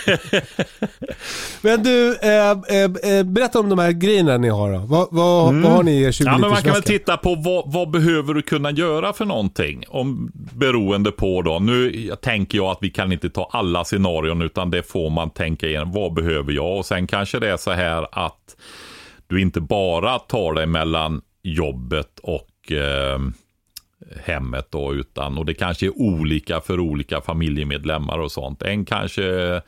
[1.61, 4.79] men du, eh, eh, berätta om de här grejerna ni har då.
[4.79, 5.61] Vad, vad, mm.
[5.61, 7.89] vad har ni i er 20 ja, men Man kan väl titta på vad, vad,
[7.91, 9.83] behöver du kunna göra för någonting?
[9.87, 11.59] Om, beroende på då.
[11.59, 15.67] Nu tänker jag att vi kan inte ta alla scenarion utan det får man tänka
[15.67, 15.91] igenom.
[15.91, 16.77] Vad behöver jag?
[16.77, 18.55] Och sen kanske det är så här att
[19.27, 23.19] du inte bara tar dig mellan jobbet och eh,
[24.23, 28.61] hemmet då, utan, och det kanske är olika för olika familjemedlemmar och sånt.
[28.61, 29.61] En kanske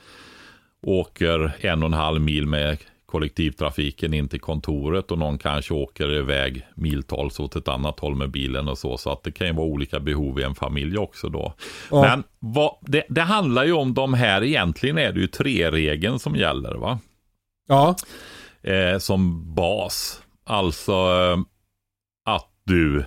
[0.81, 6.13] åker en och en halv mil med kollektivtrafiken in till kontoret och någon kanske åker
[6.13, 8.97] iväg miltals åt ett annat håll med bilen och så.
[8.97, 11.53] Så att det kan ju vara olika behov i en familj också då.
[11.91, 12.01] Ja.
[12.01, 16.35] Men vad, det, det, handlar ju om de här, egentligen är det ju tre-regeln som
[16.35, 16.99] gäller va?
[17.67, 17.95] Ja.
[18.61, 20.23] Eh, som bas.
[20.43, 21.37] Alltså eh,
[22.25, 23.05] att du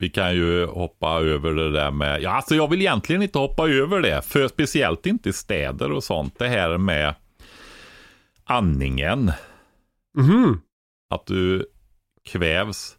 [0.00, 3.68] vi kan ju hoppa över det där med, ja alltså jag vill egentligen inte hoppa
[3.68, 6.38] över det, för speciellt inte i städer och sånt.
[6.38, 7.14] Det här med
[8.44, 9.32] andningen.
[10.18, 10.60] Mm.
[11.10, 11.66] Att du
[12.24, 12.96] kvävs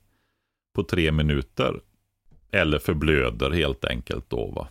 [0.75, 1.79] på tre minuter.
[2.51, 4.67] Eller förblöder helt enkelt då va.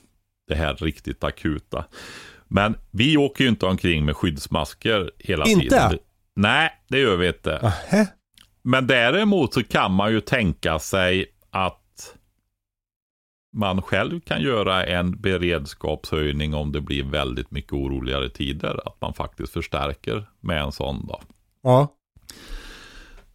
[0.49, 1.85] Det här riktigt akuta.
[2.49, 5.65] Men vi åker ju inte omkring med skyddsmasker hela inte?
[5.65, 5.99] tiden.
[6.37, 7.59] Nej, det gör vi inte.
[7.59, 8.07] Aha.
[8.63, 11.80] Men däremot så kan man ju tänka sig att
[13.53, 18.89] man själv kan göra en beredskapshöjning om det blir väldigt mycket oroligare tider.
[18.89, 21.21] Att man faktiskt förstärker med en sån då.
[21.63, 21.89] Ja.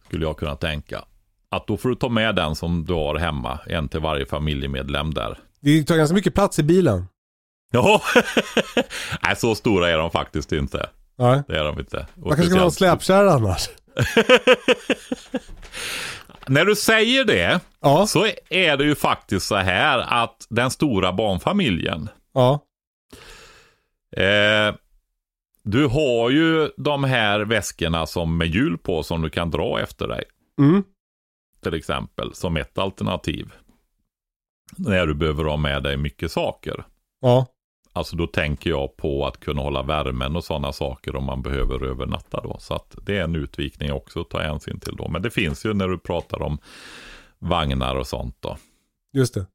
[0.04, 1.04] Skulle jag kunna tänka.
[1.48, 3.58] Att då får du ta med den som du har hemma.
[3.66, 5.38] En till varje familjemedlem där.
[5.60, 7.06] Det tar ganska mycket plats i bilen.
[7.72, 8.02] Ja,
[9.22, 10.90] nej så stora är de faktiskt inte.
[11.18, 11.42] Nej.
[11.48, 12.06] Det är de inte.
[12.14, 13.68] Och man kanske ska ha en släpkärra annars.
[16.48, 18.06] När du säger det ja.
[18.06, 22.08] så är det ju faktiskt så här att den stora barnfamiljen.
[22.32, 22.60] Ja.
[24.16, 24.74] Eh,
[25.62, 30.08] du har ju de här väskorna som med hjul på som du kan dra efter
[30.08, 30.24] dig.
[30.58, 30.84] Mm.
[31.62, 33.52] Till exempel som ett alternativ.
[34.76, 36.84] När du behöver ha med dig mycket saker.
[37.20, 37.46] Ja.
[37.96, 41.84] Alltså då tänker jag på att kunna hålla värmen och sådana saker om man behöver
[41.84, 42.56] övernatta då.
[42.60, 45.08] Så att det är en utvikning också att ta hänsyn till då.
[45.08, 46.58] Men det finns ju när du pratar om
[47.38, 48.56] vagnar och sånt då.
[49.12, 49.46] Just det.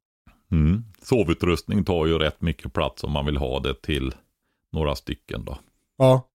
[0.51, 0.83] Mm.
[1.01, 4.13] Sovutrustning tar ju rätt mycket plats om man vill ha det till
[4.71, 5.57] några stycken då.
[5.97, 6.27] Ja.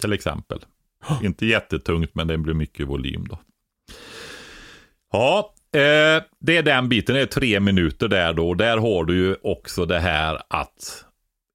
[0.00, 0.58] Till exempel.
[1.22, 3.38] Inte jättetungt men det blir mycket volym då.
[5.12, 7.14] Ja, eh, det är den biten.
[7.14, 8.54] Det är tre minuter där då.
[8.54, 11.04] Där har du ju också det här att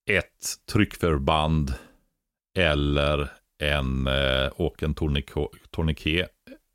[0.09, 1.73] ett tryckförband
[2.57, 4.93] eller en eh, och en
[5.71, 6.29] tourniquet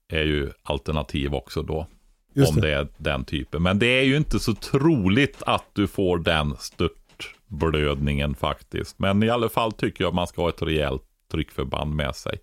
[0.09, 1.87] är ju alternativ också då.
[2.35, 2.66] Just om det.
[2.66, 3.62] det är den typen.
[3.62, 8.99] Men det är ju inte så troligt att du får den störtblödningen faktiskt.
[8.99, 12.38] Men i alla fall tycker jag man ska ha ett rejält tryckförband med sig.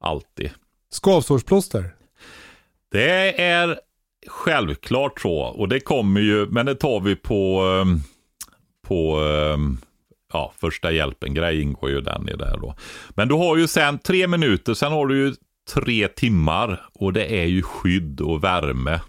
[0.00, 0.50] Alltid.
[0.90, 1.90] Skavsårsplåster?
[2.90, 3.80] Det är
[4.26, 5.38] självklart så.
[5.38, 8.00] Och det kommer ju, men det tar vi på um,
[8.90, 9.78] på ehm,
[10.32, 12.74] ja, första hjälpen-grej ingår ju den i det då.
[13.10, 15.34] Men du har ju sen tre minuter, sen har du ju
[15.74, 19.00] tre timmar och det är ju skydd och värme.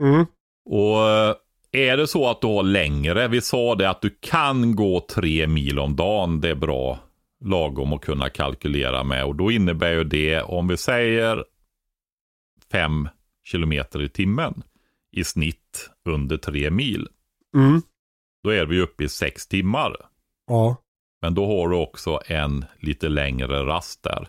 [0.00, 0.26] Mm.
[0.70, 1.34] Och eh,
[1.72, 5.46] är det så att du har längre, vi sa det att du kan gå tre
[5.46, 6.98] mil om dagen, det är bra
[7.44, 9.24] lagom att kunna kalkylera med.
[9.24, 11.44] Och då innebär ju det, om vi säger
[12.72, 13.08] fem
[13.44, 14.62] kilometer i timmen
[15.12, 17.08] i snitt under tre mil.
[17.56, 17.82] Mm.
[18.42, 19.96] Då är vi uppe i sex timmar.
[20.46, 20.76] Ja.
[21.22, 24.28] Men då har du också en lite längre rast där.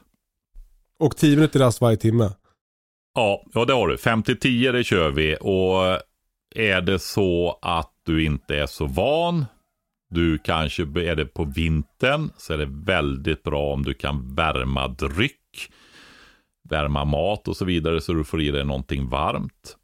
[1.00, 2.30] Och tio minuter rast varje timme?
[3.14, 3.98] Ja, ja det har du.
[3.98, 5.38] 5 till 10 det kör vi.
[5.42, 6.02] Och
[6.56, 9.46] är det så att du inte är så van,
[10.10, 14.88] du kanske är det på vintern, så är det väldigt bra om du kan värma
[14.88, 15.72] dryck,
[16.70, 19.78] värma mat och så vidare så du får i dig någonting varmt.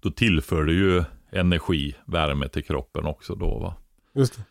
[0.00, 3.74] Då tillför du ju energi, värme till kroppen också då va.
[4.14, 4.42] Just det.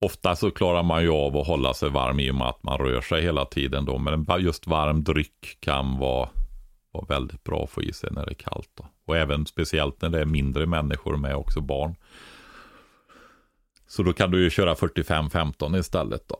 [0.00, 2.78] Ofta så klarar man ju av att hålla sig varm i och med att man
[2.78, 3.98] rör sig hela tiden då.
[3.98, 6.28] Men just varm dryck kan vara,
[6.92, 8.70] vara väldigt bra att få i sig när det är kallt.
[8.74, 8.86] Då.
[9.06, 11.94] Och även speciellt när det är mindre människor med också barn.
[13.86, 16.36] Så då kan du ju köra 45-15 istället då.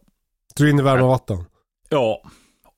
[0.57, 1.44] Tror in i varma vatten?
[1.88, 2.22] Ja,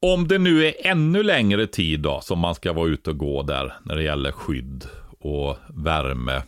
[0.03, 3.43] om det nu är ännu längre tid då som man ska vara ute och gå
[3.43, 4.85] där när det gäller skydd
[5.21, 6.43] och värme.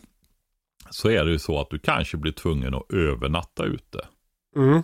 [0.93, 4.07] Så är det ju så att du kanske blir tvungen att övernatta ute.
[4.55, 4.83] Mm.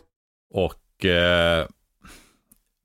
[0.49, 1.67] Och eh,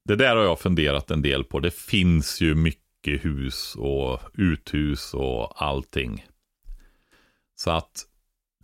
[0.05, 1.61] det där har jag funderat en del på.
[1.61, 6.27] Det finns ju mycket hus och uthus och allting.
[7.55, 8.07] Så att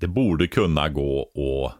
[0.00, 1.72] det borde kunna gå och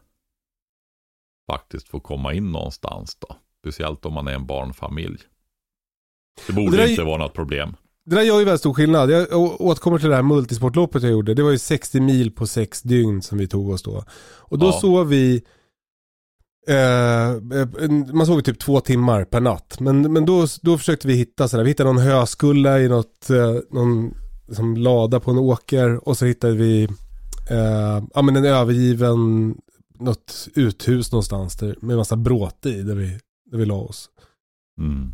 [1.47, 3.37] faktiskt få komma in någonstans då.
[3.59, 5.19] Speciellt om man är en barnfamilj.
[6.47, 7.77] Det borde Det där- inte vara något problem.
[8.07, 9.11] Det där gör ju väldigt stor skillnad.
[9.11, 11.35] Jag återkommer till det här multisportloppet jag gjorde.
[11.35, 14.05] Det var ju 60 mil på sex dygn som vi tog oss då.
[14.39, 14.73] Och då Ja.
[14.81, 15.43] sov vi,
[16.69, 17.41] eh,
[18.13, 19.81] man sov typ två timmar per natt.
[19.81, 23.57] Men, men då, då försökte vi hitta sådär, vi hittade någon höskulla i något, eh,
[23.71, 24.15] någon
[24.53, 26.09] som lada på en åker.
[26.09, 26.85] Och så hittade vi
[27.51, 29.55] eh, ja, men en övergiven,
[29.99, 33.19] något uthus någonstans där, med massa bråte i där vi,
[33.51, 34.09] där vi la oss.
[34.81, 35.13] Mm.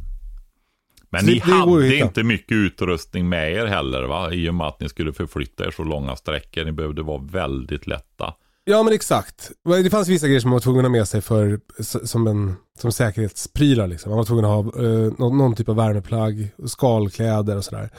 [1.17, 4.33] Men Så ni hade inte mycket utrustning med er heller va?
[4.33, 6.65] I och med att ni skulle förflytta er så långa sträckor.
[6.65, 8.35] Ni behövde vara väldigt lätta.
[8.65, 9.51] Ja men exakt.
[9.65, 11.61] Det fanns vissa grejer som man var tvungen att ha med sig för,
[12.07, 13.87] som, en, som säkerhetsprylar.
[13.87, 14.11] Liksom.
[14.11, 17.91] Man var tvungen att ha eh, någon, någon typ av värmeplagg, skalkläder och sådär.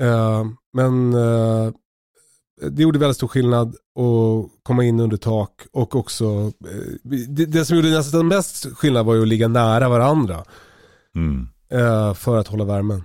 [0.00, 1.72] Eh, men eh,
[2.70, 7.64] det gjorde väldigt stor skillnad att komma in under tak och också, eh, det, det
[7.64, 10.44] som gjorde nästan mest skillnad var ju att ligga nära varandra
[11.16, 11.48] Mm.
[11.68, 13.04] Eh, för att hålla värmen.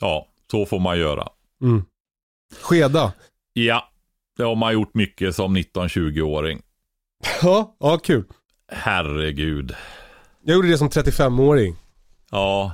[0.00, 1.28] Ja, så får man göra.
[1.62, 1.84] Mm.
[2.62, 3.12] Skeda.
[3.52, 3.88] Ja,
[4.36, 6.62] det har man gjort mycket som 19-20-åring.
[7.42, 8.24] Ja, ja kul.
[8.72, 9.74] Herregud.
[10.42, 11.76] Jag gjorde det som 35-åring.
[12.30, 12.72] Ja,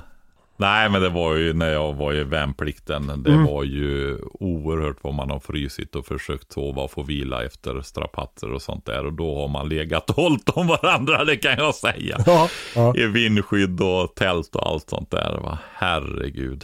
[0.57, 3.23] nej men det var ju när jag var i värnplikten.
[3.23, 3.45] Det Mm.
[3.45, 8.51] var ju oerhört vad man har frysit och försökt sova och få vila efter strapatser
[8.53, 9.05] och sånt där.
[9.05, 12.17] Och då har man legat och hållit om varandra, det kan jag säga.
[12.25, 12.95] Ja, ja.
[12.97, 15.39] I vindskydd och tält och allt sånt där.
[15.43, 15.57] Va?
[15.73, 16.63] Herregud.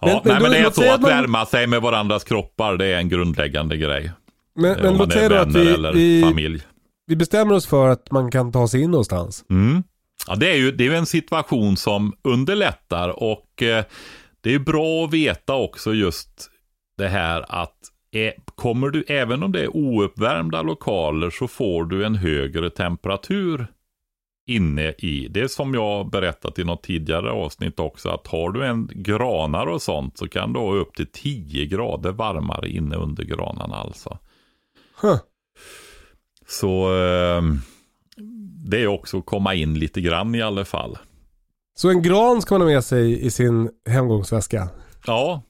[0.00, 2.86] Ja, Men- nej, men det är så att man- värma sig med varandras kroppar, det
[2.86, 4.12] är en grundläggande grej.
[4.58, 6.62] Men, om men man låt är då att vänner vi, eller vi, familj.
[7.06, 9.44] vi bestämmer oss för att man kan ta sig in någonstans.
[9.50, 9.82] Mm.
[10.26, 13.84] Ja, det är ju det är en situation som underlättar och eh,
[14.40, 16.50] det är bra att veta också just
[16.98, 17.76] det här att
[18.12, 23.66] eh, kommer du, även om det är ouppvärmda lokaler så får du en högre temperatur
[24.46, 25.28] inne i.
[25.30, 29.66] Det är som jag berättat i något tidigare avsnitt också att har du en granar
[29.66, 34.18] och sånt så kan du ha upp till 10 grader varmare inne under granarna alltså.
[35.02, 35.18] Huh.
[36.46, 37.42] Så eh,
[38.70, 40.98] det är också att komma in lite grann i alla fall.
[41.78, 44.68] Så en gran ska man ha med sig i sin hemgångsväska.
[45.06, 45.42] Ja.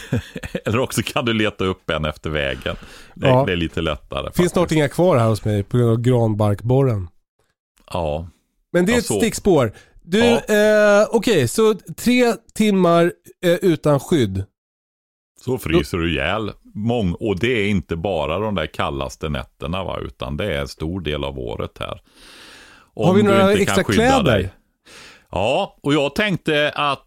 [0.64, 2.76] Eller också kan du leta upp en efter vägen.
[3.14, 3.44] Det, Ja.
[3.46, 4.22] det är lite lättare.
[4.22, 4.52] Finns faktiskt.
[4.52, 7.08] snart inga kvar här hos mig på grund av granbarkborren.
[7.92, 8.28] Ja.
[8.72, 9.72] Men det är Ja, ett stickspår.
[10.02, 10.40] Du, Ja.
[11.02, 13.12] eh, okej, så tre timmar
[13.44, 14.44] eh, utan skydd.
[15.44, 16.52] Så fryser du ihjäl.
[16.74, 20.68] Mång, och det är inte bara de där kallaste nätterna va, utan det är en
[20.68, 22.00] stor del av året här.
[23.00, 24.22] Om Har vi några extra kläder?
[24.22, 24.50] dig.
[25.30, 27.06] Ja, och jag tänkte att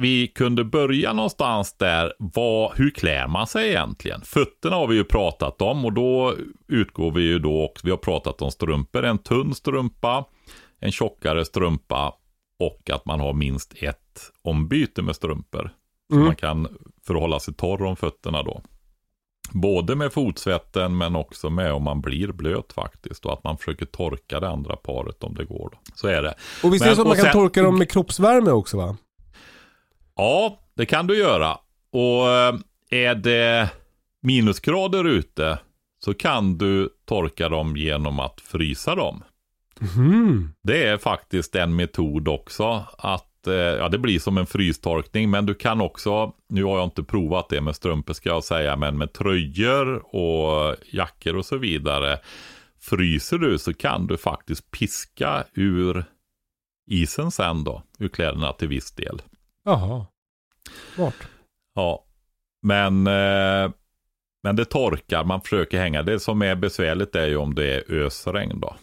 [0.00, 2.12] vi kunde börja någonstans där.
[2.18, 4.20] Vad, hur klär man sig egentligen?
[4.24, 6.34] Fötterna har vi ju pratat om och då
[6.68, 7.86] utgår vi ju då också.
[7.86, 9.04] Vi har pratat om strumpor.
[9.04, 10.24] En tunn strumpa,
[10.80, 12.12] en tjockare strumpa
[12.60, 15.70] och att man har minst ett ombyte med strumpor.
[16.10, 16.26] Så Mm.
[16.26, 16.68] man kan
[17.06, 18.62] förhålla sig torr om fötterna då.
[19.52, 23.26] Både med fotsvetten men också med om man blir blöt faktiskt.
[23.26, 25.68] Och att man försöker torka det andra paret om det går.
[25.72, 25.78] Då.
[25.94, 26.34] Så är det.
[26.62, 28.96] Och visst är det så att man kan sen- torka dem med kroppsvärme också va?
[30.16, 31.58] Ja, det kan du göra.
[31.92, 32.54] Och eh,
[32.90, 33.70] är det
[34.22, 35.58] minusgrader ute
[36.04, 39.22] så kan du torka dem genom att frysa dem.
[39.80, 40.52] Mhm.
[40.62, 42.84] Det är faktiskt en metod också.
[42.98, 47.02] Att, ja, det blir som en frystorkning, men du kan också, nu har jag inte
[47.02, 52.18] provat det med strumpor ska jag säga, men med tröjor och jackor och så vidare.
[52.80, 56.04] Fryser du så kan du faktiskt piska ur
[56.90, 59.22] isen sen då, ur kläderna till viss del.
[59.64, 60.06] Jaha.
[60.94, 61.14] Smart.
[61.74, 62.04] Ja,
[62.62, 63.70] men, eh,
[64.42, 66.02] men det torkar, man försöker hänga.
[66.02, 68.76] Det som är besvärligt är ju om det är ösregn då.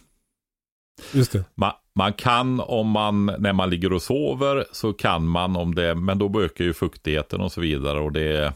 [1.12, 1.44] Just det.
[1.54, 5.94] Man, man kan om man, när man ligger och sover, så kan man om det,
[5.94, 8.52] men då ökar ju fuktigheten och så vidare och det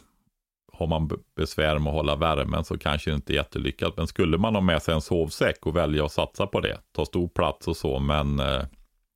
[0.73, 3.97] har man besvär med att hålla värmen så kanske det inte är jättelyckat.
[3.97, 7.05] Men skulle man ha med sig en sovsäck och välja att satsa på det, ta
[7.05, 8.63] stor plats och så, men eh,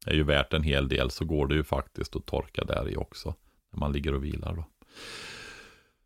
[0.06, 2.96] är ju värt en hel del så går det ju faktiskt att torka där i
[2.96, 3.34] också.
[3.72, 4.64] När man ligger och vilar då.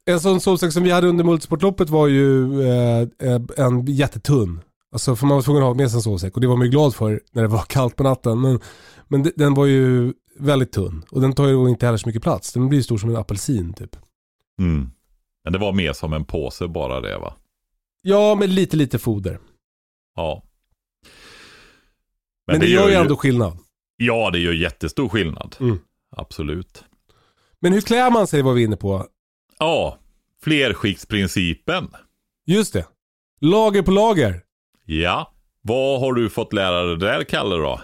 [0.04, 4.60] En sån sovsäck som vi hade under multisportloppet var ju eh, eh en jättetunn.
[4.93, 6.66] Alltså för man var tvungen att ha med sig en sovsäck och det var man
[6.66, 8.41] ju glad för när det var kallt på natten.
[8.41, 8.61] Men,
[9.09, 12.22] men de- den var ju väldigt tunn och den tar ju inte heller så mycket
[12.22, 12.53] plats.
[12.53, 13.97] Den blir ju stor som en apelsin typ.
[14.61, 14.91] Mm.
[15.45, 17.34] Men det var mer som en påse bara det va?
[18.03, 19.39] Ja, med lite lite foder.
[20.16, 20.43] Ja.
[22.47, 23.59] Men, det, gör ju ändå skillnad.
[23.97, 25.57] Ja, det gör jättestor skillnad.
[25.61, 25.78] Mm.
[26.16, 26.84] Absolut.
[27.61, 29.07] Men hur klär man sig var vi inne på.
[29.59, 29.99] Ja,
[30.43, 31.89] flerskiktsprincipen.
[32.47, 32.86] Just det.
[33.41, 34.43] Lager på lager.
[34.91, 35.32] Ja,
[35.62, 37.80] vad har du fått lära dig där, Kalle då?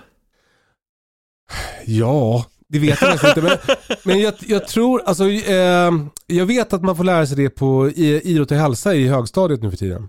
[1.86, 3.42] Ja, det vet jag nästan inte.
[3.42, 5.92] Men, men jag, jag tror, alltså eh,
[6.26, 9.62] jag vet att man får lära sig det på i, idrott och hälsa i högstadiet
[9.62, 10.08] nu för tiden.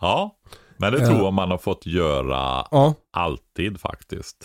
[0.00, 0.36] Ja,
[0.76, 4.36] men det tror jag man har fått göra Ja, alltid faktiskt.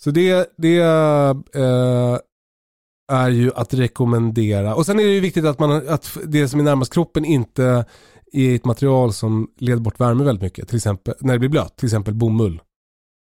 [0.00, 2.18] så det, det eh,
[3.12, 4.74] är ju att rekommendera.
[4.74, 7.84] Och sen är det ju viktigt att, man, att det som är närmast kroppen inte
[8.32, 10.68] är ett material som leder bort värme väldigt mycket.
[10.68, 12.60] Till exempel när det blir blött, till exempel bomull.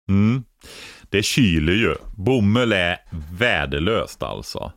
[0.09, 0.45] Mm.
[1.11, 1.95] Det kyler ju.
[2.17, 2.99] Bomull är
[3.39, 4.73] värdelöst alltså.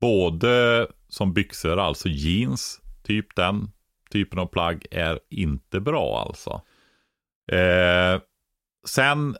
[0.00, 3.70] Både som byxor, alltså jeans, typ den
[4.10, 6.62] typen av plagg är inte bra alltså.
[7.52, 8.20] Eh,
[8.86, 9.36] sen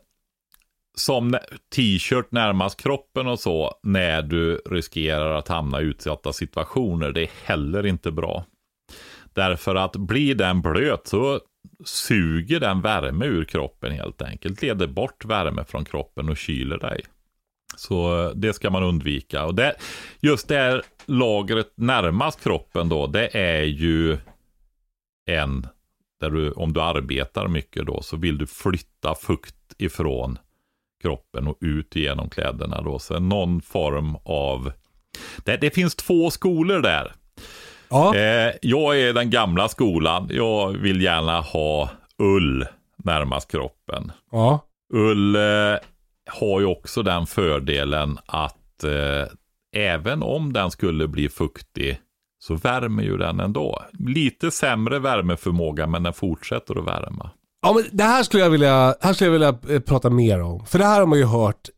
[0.95, 1.37] som
[1.75, 7.11] t-shirt närmast kroppen och så när du riskerar att hamna i utsatta situationer.
[7.11, 8.45] Det är heller inte bra.
[9.39, 11.39] Därför att blir den blöt så
[11.85, 14.61] suger den värme ur kroppen helt enkelt.
[14.61, 17.01] Leder bort värme från kroppen och kyler dig.
[17.75, 19.45] Så eh, det ska man undvika.
[19.45, 19.75] Och det,
[20.19, 24.17] just det här lagret närmast kroppen då, det är ju
[25.29, 25.67] en,
[26.19, 30.37] där du, om du arbetar mycket då, så vill du flytta fukt ifrån
[31.01, 32.99] kroppen och ut genom kläderna då.
[32.99, 34.71] Så någon form av,
[35.43, 37.13] det, det finns två skolor där.
[37.89, 40.27] Ja, Eh, jag är den gamla skolan.
[40.31, 42.65] Jag vill gärna ha ull
[43.03, 44.11] närmast kroppen.
[44.31, 44.65] ja.
[44.93, 45.41] Ull eh,
[46.31, 49.27] har ju också den fördelen att eh,
[49.75, 51.99] även om den skulle bli fuktig
[52.39, 53.81] så värmer ju den ändå.
[53.99, 57.29] Lite sämre värmeförmåga men den fortsätter att värma.
[57.61, 60.65] Ja, men det här skulle jag vilja, här skulle jag vilja eh, prata mer om.
[60.65, 61.69] För det här har man ju hört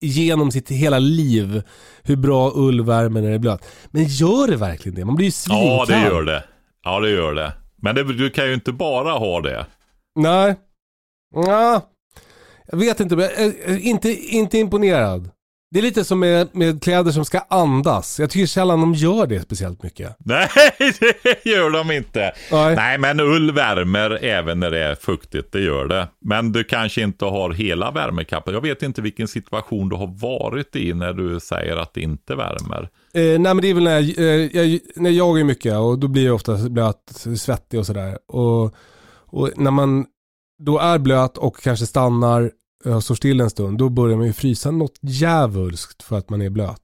[0.00, 1.62] genom sitt hela liv.
[2.02, 3.66] Hur bra ull värmer när det är blött.
[3.90, 5.04] Men gör det verkligen det?
[5.04, 5.66] Man blir ju svinkall.
[5.66, 6.44] Ja, det gör det.
[6.84, 7.52] Ja, det gör det.
[7.76, 9.66] Men det, du kan ju inte bara ha det.
[10.14, 10.56] Nej.
[11.34, 11.90] Ja.
[12.66, 15.30] Jag vet inte, men jag är inte, inte imponerad.
[15.74, 18.20] Det är lite som med, med kläder som ska andas.
[18.20, 20.16] Jag tycker sällan de gör det speciellt mycket.
[20.18, 20.48] Nej,
[21.22, 22.32] det gör de inte.
[22.52, 22.76] Nej.
[22.76, 26.08] Nej, men ull värmer även när det är fuktigt, det gör det.
[26.20, 28.54] Men du kanske inte har hela värmekappen.
[28.54, 32.34] Jag vet inte vilken situation du har varit i när du säger att det inte
[32.34, 32.88] värmer.
[33.14, 35.98] Eh, nej men det är väl när jag, eh, jag, när jag jagar mycket och
[35.98, 38.18] då blir jag ofta blöt, svettig och sådär.
[38.28, 38.74] Och,
[39.26, 40.06] och när man
[40.58, 42.50] då är blöt och kanske stannar
[42.84, 46.42] och står still en stund, då börjar man ju frysa något djävulskt för att man
[46.42, 46.80] är blöt.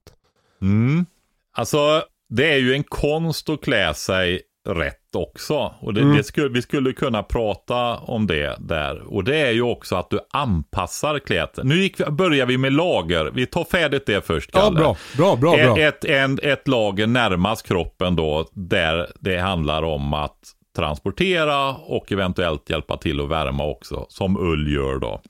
[0.61, 1.05] Mm.
[1.53, 5.73] Alltså, det är ju en konst att klä sig rätt också.
[5.79, 6.17] Och det, Mm.
[6.17, 9.13] det skulle, vi skulle kunna prata om det där.
[9.13, 11.67] Och det är ju också att du anpassar klädseln.
[11.69, 13.31] Nu gick börjar vi med lager.
[13.33, 14.79] Vi tar färdigt det först, Ja, Kalle.
[14.79, 15.77] bra, bra, bra, bra.
[15.77, 20.37] Ett, ett, en, ett lager närmast kroppen då, där det handlar om att
[20.75, 25.21] transportera och eventuellt hjälpa till att värma också, som ull gör då.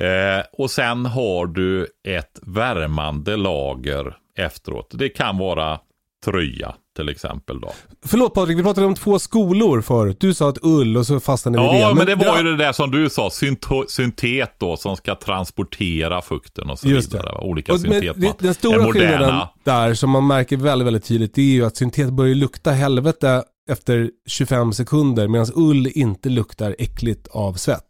[0.00, 4.90] Eh, och sen har du ett värmande lager efteråt.
[4.94, 5.78] Det kan vara
[6.24, 7.72] tröja till exempel då.
[8.06, 10.16] Förlåt Patrik, vi pratade om två skolor förut.
[10.20, 11.78] Du sa att ull och så fastnade vi i det.
[11.78, 13.30] Ja, men det var ju det där som du sa,
[13.88, 17.32] syntet då, som ska transportera fukten och så Just vidare.
[17.32, 17.38] det.
[17.38, 18.20] Olika Och, men, syntet.
[18.20, 18.34] det, va?
[18.38, 18.92] den stora moderna.
[18.92, 22.70] skillnaden där som man märker väldigt, väldigt tydligt det är ju att syntet börjar lukta
[22.70, 27.84] helvete efter 25 sekunder medan ull inte luktar äckligt av svett.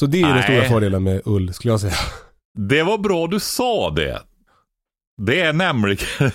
[0.00, 0.42] Så det är den Nej.
[0.42, 1.94] stora fördelen med ull skulle jag säga.
[2.54, 4.22] Det var bra du sa det.
[5.22, 6.06] Det är nämligen,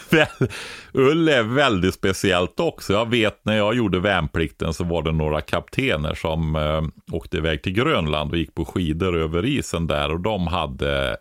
[0.93, 2.93] ull är väldigt speciellt också.
[2.93, 7.63] Jag vet när jag gjorde värnplikten så var det några kaptener som eh, åkte iväg
[7.63, 11.17] till Grönland och gick på skidor över isen där och de hade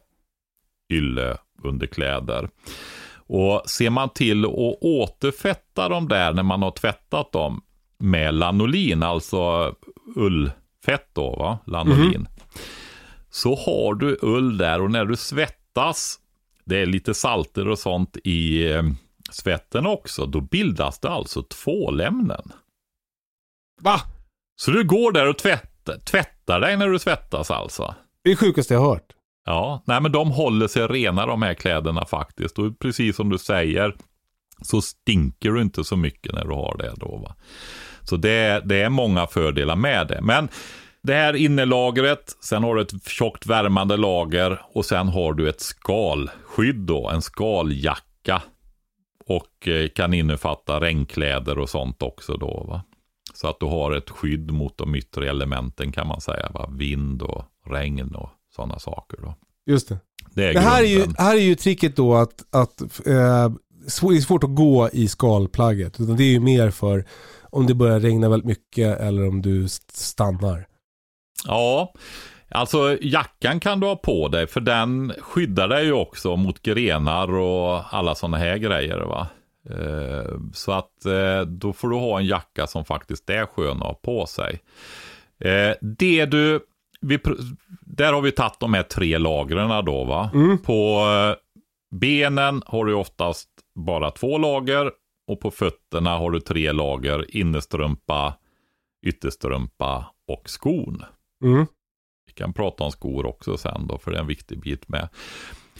[0.93, 2.49] ylle underkläder.
[3.14, 7.62] Och ser man till att återfetta dem där när man har tvättat dem
[7.99, 9.74] med lanolin, alltså
[10.16, 11.59] ullfett då, va?
[11.66, 12.28] lanolin.
[13.35, 16.18] Så har du ull där och när du svettas,
[16.64, 18.83] det är lite salter och sånt i eh,
[19.30, 22.53] svetten också, då bildas det alltså tvålämnen.
[23.80, 24.01] Va?
[24.57, 27.95] Så du går där och tvättar, tvättar dig när du svettas alltså.
[28.24, 29.12] Det är sjukaste jag har hört.
[29.45, 32.59] Ja, nej men de håller sig rena de här kläderna faktiskt.
[32.59, 33.95] Och precis som du säger
[34.62, 37.16] så stinker du inte så mycket när du har det då.
[37.16, 37.37] Va?
[38.03, 40.20] Så det, det är många fördelar med det.
[40.22, 40.49] Men
[41.03, 45.61] det här innelagret, sen har du ett tjockt värmande lager och sen har du ett
[45.61, 48.42] skalskydd då, en skaljacka.
[49.26, 52.64] Och eh, kan innefatta regnkläder och sånt också då.
[52.68, 52.82] Va?
[53.34, 56.50] Så att du har ett skydd mot de yttre elementen kan man säga.
[56.55, 56.68] Va?
[56.72, 59.18] Vind och regn och sådana saker.
[59.22, 59.34] Då.
[59.66, 59.98] Just det.
[60.34, 63.53] Det, är Det här är, ju, här är ju tricket då att, att eh,
[64.00, 66.00] det är svårt att gå i skalplagget.
[66.00, 67.05] Utan det är ju mer för
[67.42, 70.66] om det börjar regna väldigt mycket eller om du st- stannar.
[71.47, 71.93] Ja,
[72.51, 77.35] alltså jackan kan du ha på dig för den skyddar dig ju också mot grenar
[77.35, 78.99] och alla sådana här grejer.
[79.01, 79.26] va.
[79.70, 83.83] Eh, Så att eh, då får du ha en jacka som faktiskt är skön att
[83.83, 84.61] ha på sig.
[85.41, 86.61] Eh, Det du,
[87.01, 87.18] vi,
[87.80, 90.30] där har vi tagit de här tre lagren då va.
[90.59, 91.37] På eh,
[91.99, 94.91] benen har du oftast bara två lager
[95.28, 98.35] och på fötterna har du tre lager innerstrumpa,
[99.07, 101.03] ytterstrumpa och skon.
[101.43, 101.66] Mm.
[102.26, 105.09] Vi kan prata om skor också sen då, för det är en viktig bit med.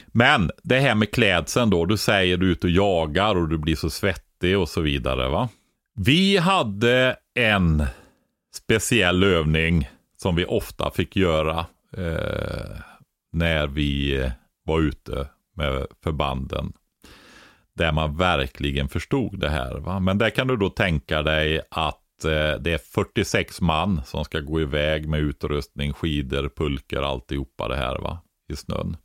[0.07, 3.57] Men det här med klädseln då, du säger du är ute och jagar och du
[3.57, 5.49] blir så svettig och så vidare va.
[5.95, 7.83] Vi hade en
[8.55, 11.59] speciell övning som vi ofta fick göra
[11.97, 12.77] eh,
[13.31, 14.31] när vi
[14.65, 16.73] var ute med förbanden.
[17.75, 19.79] Där man verkligen förstod det här.
[19.79, 19.99] Va?
[19.99, 24.39] Men där kan du då tänka dig att eh, det är 46 man som ska
[24.39, 28.19] gå iväg med utrustning, skidor, pulker, alltihopa det här va?
[28.53, 28.97] i snön.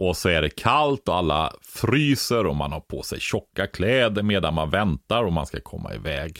[0.00, 4.22] Och så är det kallt och alla fryser och man har på sig tjocka kläder
[4.22, 6.38] medan man väntar och man ska komma iväg.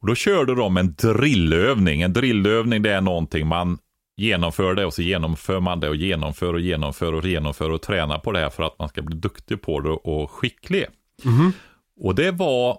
[0.00, 2.02] Och då körde de en drillövning.
[2.02, 3.78] En drillövning det är någonting man
[4.16, 8.18] genomför det och så genomför man det och genomför och genomför och genomför och tränar
[8.18, 10.86] på det här för att man ska bli duktig på det och skicklig.
[12.00, 12.78] Och det var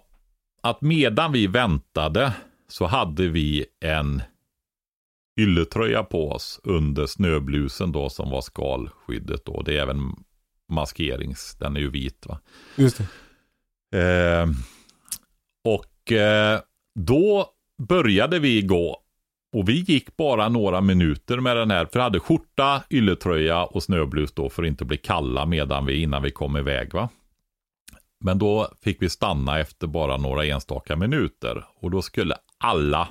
[0.66, 2.34] att medan vi väntade
[2.68, 4.22] så hade vi en
[5.40, 9.62] ylletröja på oss under snöblusen då som var skalskyddet då.
[9.62, 10.16] Det är även
[10.70, 12.40] maskerings, den är ju vit va.
[12.76, 13.02] Just
[13.92, 13.98] det.
[14.02, 14.48] Eh,
[15.64, 16.60] och eh,
[17.00, 17.50] då
[17.88, 19.02] började vi gå.
[19.54, 23.84] Och vi gick bara några minuter med den här, för vi hade skjorta, ylletröja och
[23.84, 26.94] snöblus då för att inte bli kalla medan vi, innan vi kom iväg.
[26.94, 27.10] va.
[28.26, 31.66] Men då fick vi stanna efter bara några enstaka minuter.
[31.82, 33.08] Och då skulle alla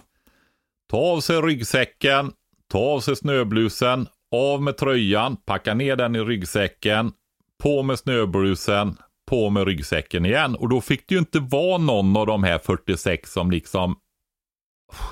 [0.90, 2.32] ta av sig ryggsäcken,
[2.72, 7.12] ta av sig snöblusen, av med tröjan, packa ner den i ryggsäcken,
[7.62, 8.96] på med snöblusen,
[9.30, 10.54] på med ryggsäcken igen.
[10.54, 13.96] Och då fick det ju inte vara någon av de här 46 som liksom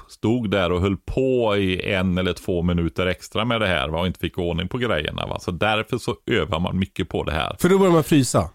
[0.09, 4.01] stod där och höll på i en eller två minuter extra med det här va?
[4.01, 5.27] och inte fick ordning på grejerna.
[5.27, 5.41] Va?
[5.41, 7.57] Så därför så övar man mycket på det här.
[7.59, 8.51] För då börjar man frysa.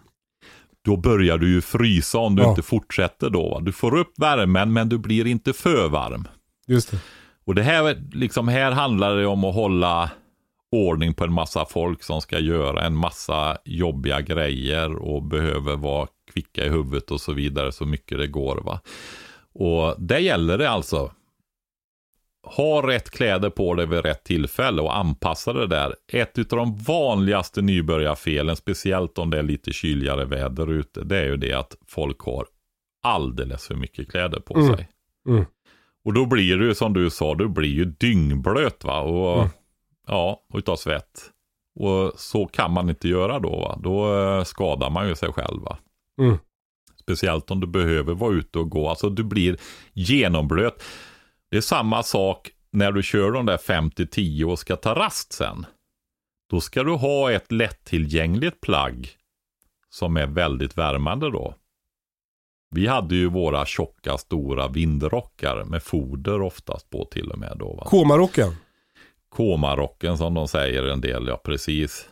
[0.88, 2.48] Då börjar du ju frysa om du Ja.
[2.50, 3.48] inte fortsätter då.
[3.48, 3.60] Va?
[3.60, 6.28] Du får upp värmen men du blir inte för varm.
[6.66, 6.98] Just det.
[7.46, 10.10] Och det här, liksom, här handlar det om att hålla
[10.72, 16.06] ordning på en massa folk som ska göra en massa jobbiga grejer och behöver vara
[16.32, 18.56] kvicka i huvudet och så vidare så mycket det går.
[18.64, 18.80] va.
[19.54, 21.10] Och där gäller det alltså.
[22.56, 25.94] Ha rätt kläder på dig vid rätt tillfälle och anpassa det där.
[26.12, 31.24] Ett av de vanligaste nybörjarfelen, speciellt om det är lite kyligare väder ute, det är
[31.26, 32.46] ju det att folk har
[33.02, 34.76] alldeles för mycket kläder på Mm.
[34.76, 34.88] sig.
[35.28, 35.44] Mm.
[36.04, 39.00] Och då blir du som du sa, du blir ju dyngblöt va.
[39.00, 39.48] Och, Mm.
[40.06, 41.20] Ja, och utav svett.
[41.80, 43.78] Och så kan man inte göra då va.
[43.82, 45.78] Då eh, skadar man ju sig själv va.
[46.20, 46.36] Mm.
[47.00, 48.88] Speciellt om du behöver vara ute och gå.
[48.88, 49.56] Alltså du blir
[49.92, 50.82] genomblöt.
[51.50, 55.66] Det är samma sak när du kör de där 5-10 och ska ta rast sen.
[56.50, 59.10] Då ska du ha ett lättillgängligt plagg
[59.90, 61.54] som är väldigt värmande då.
[62.70, 67.74] Vi hade ju våra tjocka stora vindrockar med foder oftast på till och med då.
[67.74, 67.84] Va?
[67.84, 68.56] Komarocken.
[69.28, 72.08] Komarocken som de säger en del, ja precis.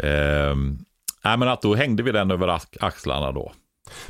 [0.00, 0.78] Ehm,
[1.24, 3.52] nej men att då hängde vi den över ax- axlarna då.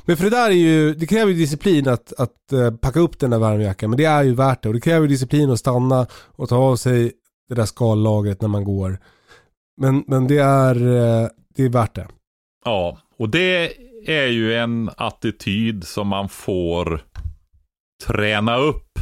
[0.05, 3.19] Men för det där är ju, det kräver ju disciplin att, att eh, packa upp
[3.19, 3.91] den där värmejackan.
[3.91, 4.69] Men det är ju värt det.
[4.69, 7.13] Och det kräver ju disciplin att stanna och ta av sig
[7.49, 8.99] det där skallagret när man går.
[9.81, 12.09] Men, men det, är, eh, det är värt det.
[12.65, 13.73] Ja, och det
[14.07, 17.03] är ju en attityd som man får
[18.07, 18.99] träna upp.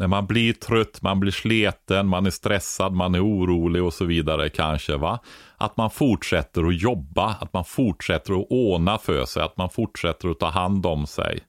[0.00, 4.04] När man blir trött, man blir sleten, man är stressad, man är orolig och så
[4.04, 4.96] vidare kanske.
[4.96, 5.18] va.
[5.56, 10.28] Att man fortsätter att jobba, att man fortsätter att ordna för sig, att man fortsätter
[10.28, 11.40] att ta hand om sig.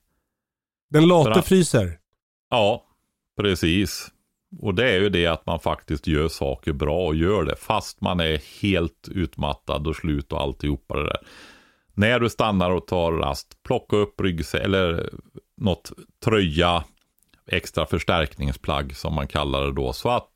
[0.90, 1.42] Den late Bra.
[1.42, 1.98] fryser.
[2.50, 2.84] Ja,
[3.40, 4.08] precis.
[4.60, 8.00] Och det är ju det att man faktiskt gör saker bra och gör det fast
[8.00, 11.20] man är helt utmattad och slut och alltihopa det där.
[11.94, 15.10] När du stannar och tar rast, plocka upp ryggsäck eller
[15.56, 15.92] något
[16.24, 16.84] tröja,
[17.46, 19.92] extra förstärkningsplagg som man kallar det då.
[19.92, 20.30] Så att,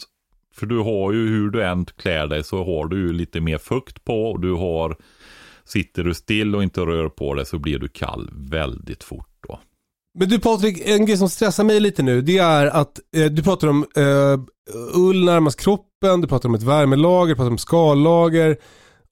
[0.54, 3.58] för du har ju hur du än klär dig så har du ju lite mer
[3.58, 4.96] fukt på och du har,
[5.64, 9.60] sitter du still och inte rör på dig så blir du kall väldigt fort då.
[10.18, 13.42] Men du Patrik, en grej som stressar mig lite nu, det är att eh, du
[13.42, 14.40] pratar om eh,
[14.94, 18.56] ull närmast kroppen, du pratar om ett värmelager, du pratar om skallager.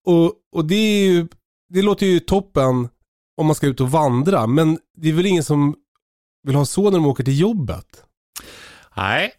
[0.07, 1.29] Och, och det, är ju,
[1.69, 2.89] det låter ju toppen
[3.37, 5.75] om man ska ut och vandra, men det är väl ingen som
[6.45, 8.05] vill ha så när de åker till jobbet?
[8.97, 9.33] Nej,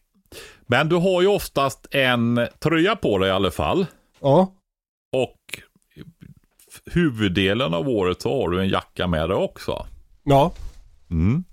[0.68, 3.86] men du har ju oftast en tröja på dig i alla fall.
[4.20, 4.54] Ja.
[5.12, 5.62] Och
[6.86, 9.88] huvuddelen av året så har du en jacka med dig också.
[10.24, 10.54] Ja.
[11.10, 11.44] Mm.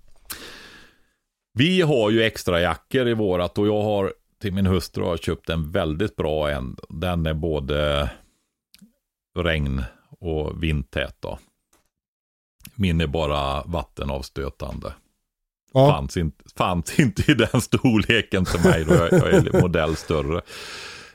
[1.55, 5.51] Vi har ju extra jackor i vårat och jag har till min hustru har köpt
[5.51, 6.77] en väldigt bra en.
[6.89, 8.11] Den är både
[9.39, 9.85] regn
[10.21, 11.39] och vindtät då.
[12.75, 14.93] Min är bara vattenavstötande.
[15.75, 15.91] Ja.
[15.91, 20.41] Fanns, inte, fanns inte i den storleken till mig då jag, jag är modell större.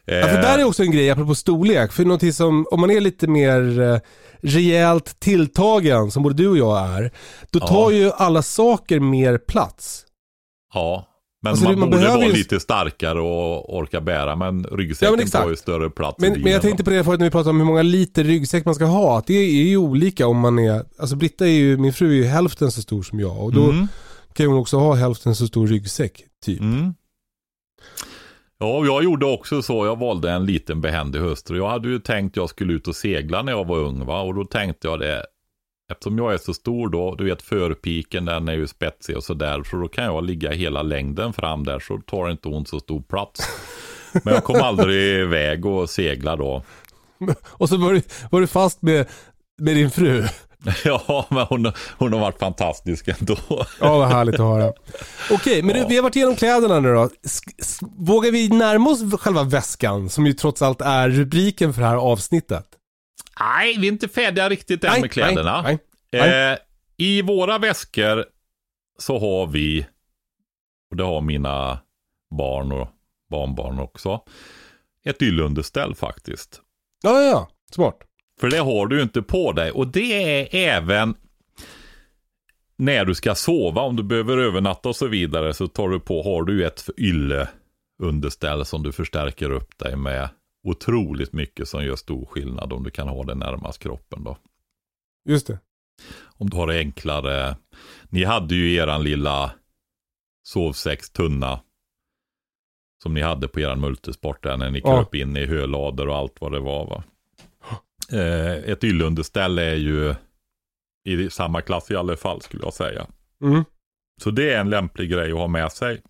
[0.06, 1.92] Ja, för där är också en grej apropå storlek.
[1.92, 4.00] För någonting som, om man är lite mer eh,
[4.42, 7.12] rejält tilltagen som både du och jag är,
[7.52, 7.68] då Ja.
[7.68, 10.04] tar ju alla saker mer plats.
[10.74, 11.08] Ja,
[11.44, 14.36] men Alltså, man, det- man borde behöver vara ju- lite starkare och orka bära.
[14.36, 15.44] Men Ja, ryggsäcken men exakt.
[15.44, 17.58] tar ju större plats Men, men jag tänkte på det förut när vi pratade om
[17.60, 19.18] hur många liter ryggsäck man ska ha.
[19.18, 22.16] Att det är ju olika om man är, alltså Britta är ju, min fru är
[22.16, 23.88] ju hälften så stor som jag och då Mm.
[24.38, 26.60] Kan hon också ha hälften så stor ryggsäck typ.
[26.60, 26.94] Mm.
[28.60, 29.86] Ja, jag gjorde också så.
[29.86, 31.58] Jag valde en liten behändig hustru.
[31.58, 34.06] Jag hade ju tänkt jag skulle ut och segla när jag var ung.
[34.06, 34.22] Va?
[34.22, 35.26] Och då tänkte jag det.
[35.92, 39.64] Eftersom jag är så stor då, du vet förpiken den är ju spetsig och sådär.
[39.64, 43.02] Så då kan jag ligga hela längden fram där så tar inte hon så stor
[43.02, 43.42] plats.
[44.24, 46.64] Men jag kom aldrig iväg och segla då.
[47.48, 49.08] Och så var du, var du fast med,
[49.62, 50.24] med din fru.
[50.86, 53.38] Ja, men hon, hon har varit fantastisk ändå.
[53.80, 54.74] Ja, vad härligt att höra.
[55.32, 57.10] Okej, men du, vi har varit igenom kläderna nu då.
[57.98, 61.96] Vågar vi närma oss själva väskan, som ju trots allt är rubriken för det här
[61.96, 62.66] avsnittet?
[63.40, 65.62] Nej, vi är inte färdiga riktigt än Nej, med kläderna.
[65.62, 65.80] nej,
[66.12, 66.52] nej.
[66.52, 66.58] Eh,
[66.98, 68.26] I våra väskor
[69.00, 69.88] så har vi,
[70.92, 71.80] och det har mina
[72.38, 72.88] barn och
[73.32, 74.22] barnbarn också,
[75.06, 76.62] ett yllunderställ faktiskt.
[77.04, 77.50] Ja, ja, ja.
[77.72, 77.98] Smart.
[78.40, 79.72] För det har du inte på dig.
[79.72, 81.16] Och det är även
[82.78, 86.24] när du ska sova, om du behöver övernatta och så vidare, så tar du på,
[86.24, 90.30] har du ett ylleunderställ som du förstärker upp dig med
[90.64, 94.38] otroligt mycket som gör stor skillnad om du kan ha det närmast kroppen då.
[95.30, 95.60] Just det.
[96.24, 97.56] Om du har det enklare.
[98.10, 99.52] Ni hade ju eran lilla
[100.44, 101.60] sovsäcks tunna.
[103.04, 104.98] Som ni hade på eran multisport där när ni Ja.
[104.98, 107.04] kröp in i hölador och allt vad det var va.
[108.12, 110.16] Eh, ett yllunderställ är ju
[111.06, 113.08] i samma klass i alla fall skulle jag säga.
[113.44, 113.64] Mm.
[114.22, 116.02] Så det är en lämplig grej att ha med sig.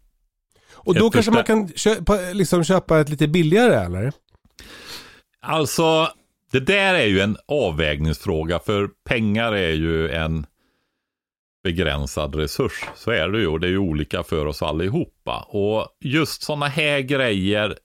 [0.74, 4.12] Och då Ett kanske man kan köpa, liksom köpa ett lite billigare eller?
[5.42, 6.12] Alltså,
[6.52, 10.46] det där är ju en avvägningsfråga för pengar är ju en
[11.64, 12.86] begränsad resurs.
[12.96, 15.48] Så är det ju och det är ju olika för oss allihopa.
[15.50, 17.78] Och just sådana här grejer,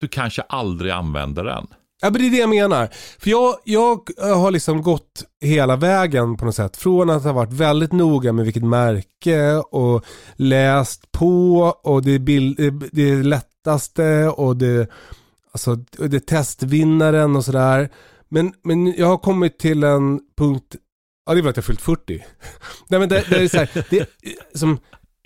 [0.00, 1.66] du kanske aldrig använder den.
[2.02, 2.88] Ja men det är det jag menar.
[3.18, 6.76] För jag, jag eh, har liksom gått hela vägen på något sätt.
[6.76, 10.04] Från att ha varit väldigt noga med vilket märke och
[10.36, 12.56] läst på och det bild,
[12.92, 14.90] det- lättaste och det,
[15.52, 17.88] alltså, det är testvinnaren och sådär.
[18.28, 20.76] Men, men jag har kommit till en punkt,
[21.26, 22.24] ja det är väl att jag fyllt 40.
[22.88, 24.08] Nej men det, det är så här, det,
[24.54, 24.78] som,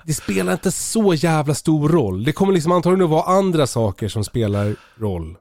[0.05, 2.25] det spelar inte så jävla stor roll.
[2.25, 5.37] Det kommer liksom antagligen att vara andra saker som spelar roll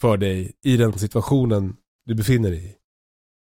[0.00, 1.76] för dig i den situationen
[2.06, 2.74] du befinner dig i.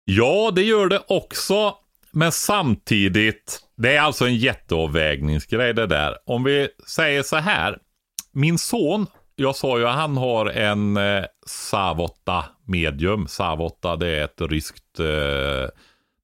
[0.04, 1.74] Ja, det gör det också.
[2.10, 6.16] Men samtidigt, det är alltså en jätteavvägningsgrej det där.
[6.26, 7.78] Om vi säger så här.
[8.32, 13.26] Min son, jag sa ju att han har en eh, Savotta medium.
[13.28, 15.68] Savotta det är ett ryskt, eh,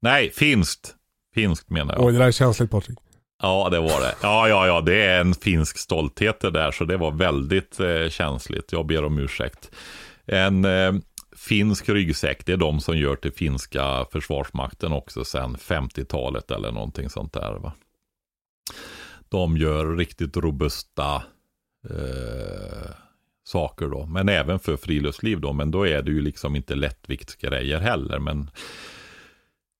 [0.02, 0.94] nej finskt.
[1.34, 2.04] Finskt menar jag.
[2.04, 2.98] Oj, det där är känsligt Patrik.
[3.42, 4.14] Ja, det var det.
[4.22, 8.08] Ja, ja, ja, det är en finsk stolthet det där, så det var väldigt eh,
[8.08, 8.72] känsligt.
[8.72, 9.70] Jag ber om ursäkt.
[10.32, 10.92] En eh,
[11.36, 17.10] finsk ryggsäck, det är de som gör till finska försvarsmakten också sedan 50-talet eller någonting
[17.10, 17.58] sånt där.
[17.58, 17.72] Va?
[19.28, 21.22] De gör riktigt robusta
[21.90, 22.90] eh,
[23.44, 27.78] saker då, men även för friluftsliv då, men då är det ju liksom inte lättviktsgrejer
[27.78, 28.50] heller, men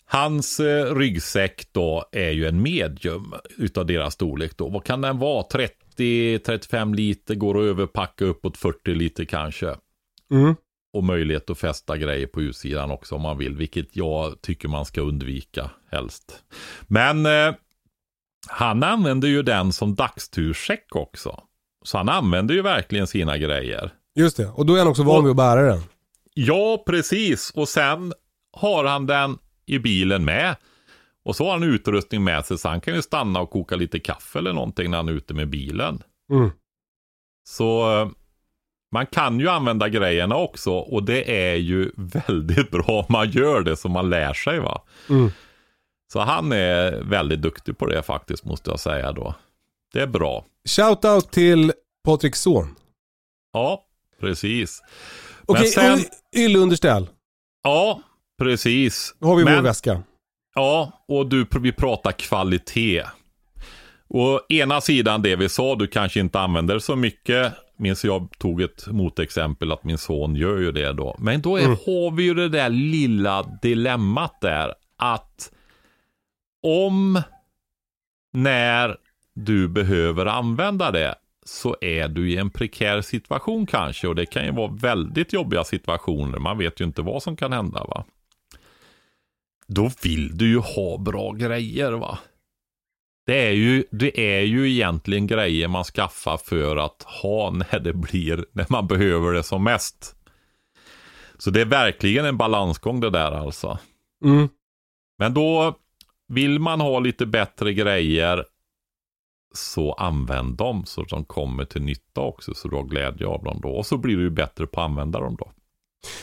[0.05, 4.69] Hans eh, ryggsäck då är ju en medium utav deras storlek då.
[4.69, 5.45] Vad kan den vara?
[5.97, 9.77] 30-35 liter, går att överpacka uppåt 40 liter kanske.
[10.31, 10.55] Mm.
[10.93, 14.85] Och möjlighet att fästa grejer på utsidan också om man vill, vilket jag tycker man
[14.85, 16.45] ska undvika helst.
[16.89, 17.55] Men eh,
[18.49, 21.43] Han använder ju den som dagsturssäck också.
[21.85, 23.95] Så han använder ju verkligen sina grejer.
[24.15, 25.83] Just det, och då är han också van vid att bära den.
[26.35, 27.51] Ja, precis.
[27.55, 28.13] Och sen
[28.53, 30.57] har han den i bilen med.
[31.25, 33.99] Och så har han utrustning med sig så han kan ju stanna och koka lite
[33.99, 36.03] kaffe eller någonting när han är ute med bilen.
[36.33, 36.51] Mm.
[37.49, 38.09] Så eh,
[38.93, 43.61] man kan ju använda grejerna också och det är ju väldigt bra om man gör
[43.63, 44.83] det som man lär sig va.
[45.09, 45.31] Mm.
[46.13, 49.35] Så han är väldigt duktig på det faktiskt måste jag säga då.
[49.93, 50.45] Det är bra.
[50.69, 51.73] Shoutout till
[52.05, 52.75] Patriks son.
[53.53, 53.85] Ja,
[54.21, 54.83] precis.
[55.47, 56.01] Okej, sen- och
[56.39, 57.09] ylleunderställ.
[57.63, 58.03] Ja,
[58.39, 59.15] precis.
[59.19, 60.03] Då har vi vår Men- väska.
[60.55, 63.05] Ja, och du, vi pratar kvalitet.
[64.09, 67.53] Och ena sidan det vi sa, du kanske inte använder så mycket.
[67.81, 71.17] Minns jag tog ett motexempel att min son gör ju det då.
[71.19, 74.75] Men då är, har vi ju det där lilla dilemmat där.
[74.97, 75.53] Att
[76.63, 77.23] om,
[78.33, 78.97] när
[79.35, 81.15] du behöver använda det
[81.45, 84.09] så är du i en prekär situation kanske.
[84.09, 86.39] Och det kan ju vara väldigt jobbiga situationer.
[86.39, 88.05] Man vet ju inte vad som kan hända va.
[89.67, 92.19] Då vill du ju ha bra grejer va.
[93.31, 97.93] Det är, ju, det är ju egentligen grejer man skaffar för att ha när det
[97.93, 100.17] blir, när man behöver det som mest.
[101.39, 103.79] Så det är verkligen en balansgång det där alltså.
[104.25, 104.49] Mm.
[105.19, 105.77] Men då
[106.29, 108.45] vill man ha lite bättre grejer
[109.55, 113.45] så använd dem så att de kommer till nytta också så du har glädje av
[113.45, 113.69] dem då.
[113.69, 115.53] Och så blir du ju bättre på att använda dem då.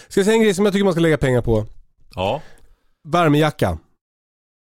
[0.07, 1.65] Ska jag säga en grej som jag tycker man ska lägga pengar på?
[2.15, 2.41] Ja,
[3.03, 3.77] Värmejacka.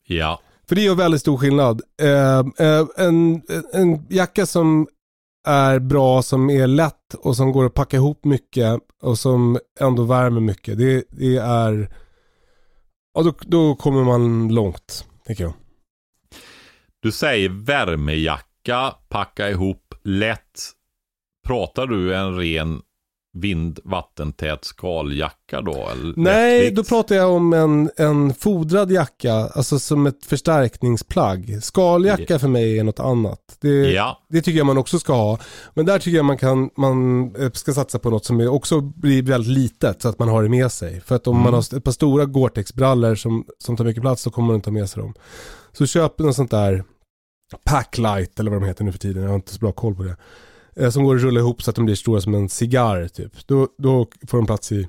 [0.07, 1.81] ja, för det gör väldigt stor skillnad.
[2.01, 3.41] Eh, eh, en,
[3.73, 4.87] en jacka som
[5.47, 10.03] är bra, som är lätt och som går att packa ihop mycket och som ändå
[10.03, 10.77] värmer mycket.
[10.77, 11.95] Det, det är...
[13.13, 15.53] Ja, då, då kommer man långt, tänker jag.
[16.99, 20.71] Du säger värmejacka, packa ihop lätt.
[21.47, 22.81] Pratar du en ren
[23.35, 25.71] vind vattentät skaljacka då?
[25.91, 26.75] Eller Nej, lättvikt?
[26.75, 31.57] då pratar jag om en, en fodrad jacka, alltså som ett förstärkningsplagg.
[31.63, 33.39] Skaljacka för mig är något annat.
[33.61, 35.39] Det, Ja, det tycker jag man också ska ha.
[35.73, 39.23] Men där tycker jag man, kan, man eh, ska satsa på något som också blir
[39.23, 41.01] väldigt litet så att man har det med sig.
[41.01, 41.43] För att om Mm.
[41.43, 44.69] man har ett par stora Gore-Tex-brallor som, som tar mycket plats så kommer man inte
[44.69, 45.13] ha med sig dem.
[45.77, 46.83] Så köp något sånt där
[47.65, 50.03] Packlight eller vad de heter nu för tiden, jag har inte så bra koll på
[50.03, 50.17] det.
[50.79, 53.47] Eh, Som går att rulla ihop så att de blir stora som en cigarr typ.
[53.47, 54.87] Då, då får de plats i,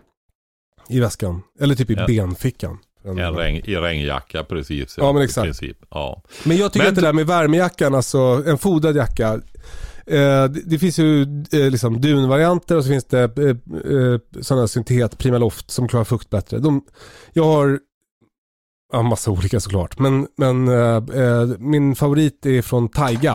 [0.88, 1.42] i väskan.
[1.60, 2.06] Eller typ i Ja.
[2.06, 2.78] benfickan.
[3.04, 4.94] en regn, i regnjacka precis.
[4.98, 5.44] Ja, men i exakt.
[5.44, 5.78] Princip.
[5.90, 6.22] Ja.
[6.44, 9.40] Men jag tycker Men att det där med värmejackan, alltså en fodrad jacka.
[10.06, 11.22] Eh, det, det finns ju
[11.52, 13.48] eh, liksom dunvarianter och så finns det eh,
[13.92, 16.58] eh, sådana syntet, Primaloft som klarar fukt bättre.
[16.58, 16.84] De,
[17.32, 17.78] jag har
[18.92, 23.34] ja, massa olika såklart, men, men eh, eh, min favorit är från Taiga.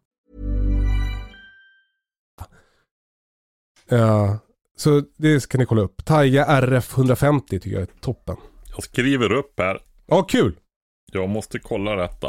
[3.91, 4.35] Eh,
[4.77, 6.05] så det kan ni kolla upp.
[6.05, 8.35] Taiga RF 150 tycker jag är toppen.
[8.75, 9.79] Jag skriver upp här.
[10.07, 10.55] Ja, kul!
[11.11, 12.27] Jag måste kolla detta.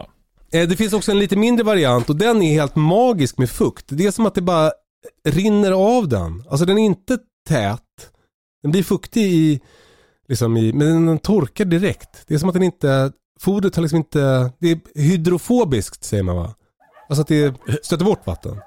[0.52, 3.84] Eh, Det finns också en lite mindre variant och den är helt magisk med fukt.
[3.88, 4.72] Det är som att det bara
[5.28, 6.44] rinner av den.
[6.50, 8.10] Alltså den är inte tät.
[8.62, 9.60] Den blir fuktig i,
[10.28, 12.24] liksom i, men den torkar direkt.
[12.26, 16.36] Det är som att den inte, fodret har liksom inte, det är hydrofobiskt säger man
[16.36, 16.54] va?
[17.08, 18.60] Alltså att det stöter bort vatten.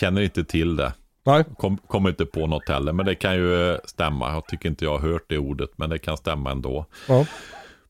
[0.00, 0.92] Känner inte till det.
[1.28, 1.44] Nej.
[1.56, 4.32] Kom, kommer inte på något heller, men det kan ju eh, stämma.
[4.32, 6.86] Jag tycker inte jag har hört det ordet, men det kan stämma ändå.
[7.08, 7.26] Ja.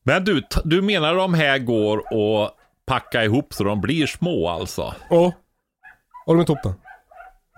[0.03, 4.93] Men du, du menar de här går att packa ihop så de blir små alltså?
[5.09, 5.31] Ja.
[6.25, 6.73] Har de toppen?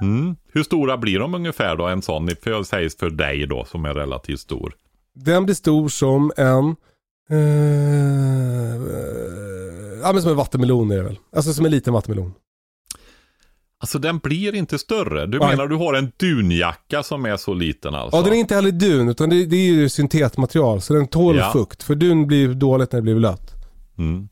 [0.01, 0.35] Mm.
[0.53, 3.93] Hur stora blir de ungefär då, en sån, för, sägs för dig då, som är
[3.93, 4.73] relativt stor?
[5.13, 6.75] Den blir stor som en...
[7.29, 7.37] Eh,
[8.75, 8.81] eh,
[10.03, 11.19] ja men som en vattenmelon är det väl.
[11.35, 12.33] Alltså som en liten vattenmelon.
[13.81, 15.25] Alltså den blir inte större.
[15.27, 15.49] Du Nej.
[15.49, 18.17] menar du har en dunjacka som är så liten alltså?
[18.17, 21.37] Ja den är inte heller dun utan det, det är ju syntetmaterial så den tål
[21.37, 21.51] Ja.
[21.53, 21.83] fukt.
[21.83, 23.51] För dun blir dåligt när det blir blött.
[23.97, 24.27] Mm.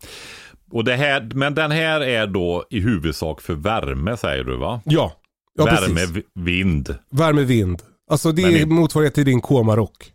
[0.71, 4.81] Och det här, men den här är då i huvudsak för värme säger du va?
[4.85, 5.13] Ja.
[5.57, 6.09] Ja värme, precis.
[6.09, 6.95] vi- vind.
[7.11, 7.81] Värme, vind.
[8.11, 10.13] Alltså det Men är det- motsvarighet till din komarock.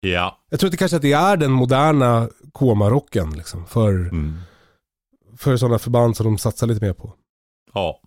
[0.00, 0.38] Ja.
[0.50, 3.66] Jag tror att det kanske att det är den moderna komarocken liksom.
[3.66, 4.34] För, Mm.
[5.38, 7.12] för sådana förband som de satsar lite mer på.
[7.74, 8.00] Ja,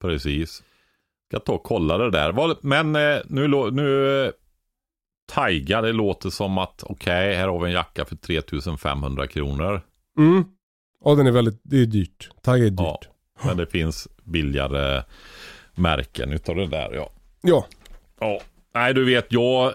[0.00, 0.62] precis.
[1.28, 2.56] Ska ta och kolla det där.
[2.66, 4.30] Men eh, nu, nu eh,
[5.32, 9.80] Taiga, det låter som att okej, här har vi en jacka för 3500 kronor.
[10.18, 10.44] Mm.
[11.04, 12.30] Ja den är väldigt, det är dyrt.
[12.44, 12.78] Tiger är dyrt.
[12.80, 13.08] Ja,
[13.42, 15.02] men det finns billigare
[15.74, 17.10] märken utav det där ja.
[17.40, 17.66] Ja.
[18.20, 18.40] Ja,
[18.74, 19.74] nej du vet jag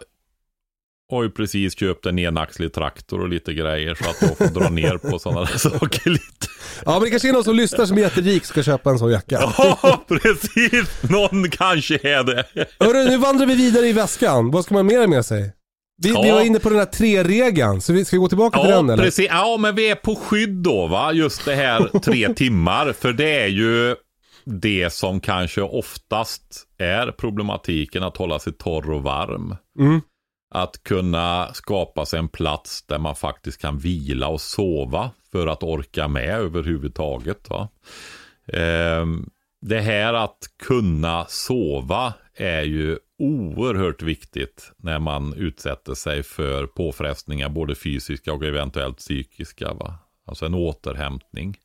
[1.09, 4.69] har ju precis köpt en enaxlig traktor och lite grejer så att jag får dra
[4.69, 6.47] ner på sådana där saker lite.
[6.85, 9.11] Ja men det kanske är någon som lyssnar som är jätterik ska köpa en sån
[9.11, 9.39] jacka.
[9.57, 11.03] Ja, precis.
[11.09, 12.43] Någon kanske är det.
[12.79, 14.51] Hörru, nu vandrar vi vidare i väskan.
[14.51, 15.41] Vad ska man mer med sig?
[16.03, 16.35] Vi, vi Ja.
[16.35, 18.89] var inne på den här tre-regeln, så vi ska vi gå tillbaka till Ja, den
[18.89, 19.03] eller?
[19.03, 19.27] precis.
[19.29, 21.13] Ja, men vi är på skydd då va?
[21.13, 22.93] Just det här tre timmar.
[22.99, 23.95] För det är ju
[24.45, 26.43] det som kanske oftast
[26.77, 29.55] är problematiken att hålla sig torr och varm.
[29.79, 30.01] Mm.
[30.55, 35.63] Att kunna skapa sig en plats där man faktiskt kan vila och sova för att
[35.63, 37.49] orka med överhuvudtaget.
[37.49, 37.69] Va?
[38.47, 39.29] Ehm,
[39.61, 47.49] det här att kunna sova är ju oerhört viktigt när man utsätter sig för påfrestningar,
[47.49, 49.73] både fysiska och eventuellt psykiska.
[49.73, 49.97] Va?
[50.25, 51.57] Alltså en återhämtning.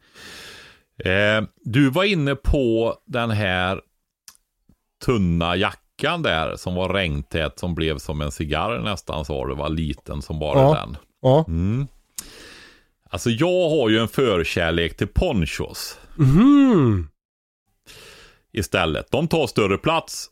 [1.05, 3.81] Ehm, du var inne på den här
[5.05, 9.69] tunna jackan där som var regntät som blev som en cigarr nästan sa du var
[9.69, 10.75] liten som bara Ja.
[10.75, 10.97] den.
[11.23, 11.45] Ja.
[11.49, 11.87] Mm.
[13.11, 17.09] Alltså jag har ju en förkärlek till ponchos Mhm.
[18.53, 19.11] istället.
[19.11, 20.31] De tar större plats,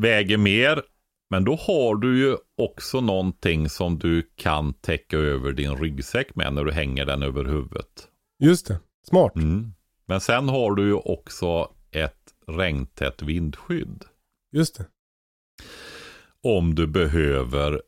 [0.00, 0.82] väger mer,
[1.30, 6.52] men då har du ju också någonting som du kan täcka över din ryggsäck med
[6.54, 8.08] när du hänger den över huvudet.
[8.42, 8.78] Just det.
[9.08, 9.36] Smart.
[9.36, 9.72] Mm.
[10.06, 14.04] Men sen har du ju också ett regntätt vindskydd.
[14.52, 14.86] Just det.
[16.42, 17.82] Om du behöver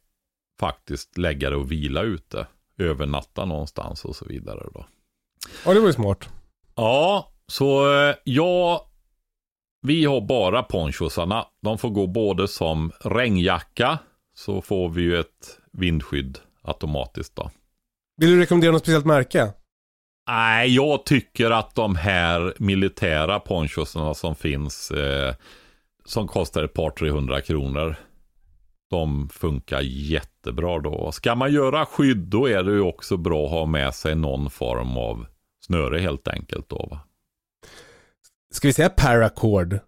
[0.60, 2.46] faktiskt lägga dig och vila ute.
[2.78, 4.86] Övernatta någonstans och så vidare då.
[5.64, 6.28] Ja, det var ju smart.
[6.74, 8.90] Ja, så eh, ja,
[9.82, 11.46] vi har bara ponchosarna.
[11.62, 13.98] De får gå både som regnjacka,
[14.34, 17.50] så får vi ju ett vindskydd automatiskt då.
[18.16, 19.52] Vill du rekommendera något speciellt märke?
[20.28, 25.34] Nej, jag tycker att de här militära ponchosarna som finns, eh,
[26.04, 27.96] som kostar ett par 300 kronor,
[28.90, 31.12] de funkar jättebra då.
[31.12, 34.50] Ska man göra skydd, då är det ju också bra att ha med sig någon
[34.50, 35.26] form av
[35.66, 36.88] snöre helt enkelt då.
[36.90, 37.00] Va?
[38.54, 39.78] Ska vi säga paracord?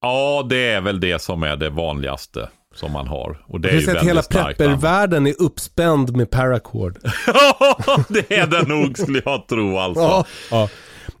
[0.00, 3.44] Ja, det är väl det som är det vanligaste som man har.
[3.46, 4.58] Och det är ju att väldigt hela starkt.
[4.58, 4.70] namn.
[4.70, 6.98] preppervärlden är uppspänd med paracord.
[8.08, 10.02] det är det nog skulle jag tro alltså.
[10.02, 10.24] Ja.
[10.50, 10.68] ja.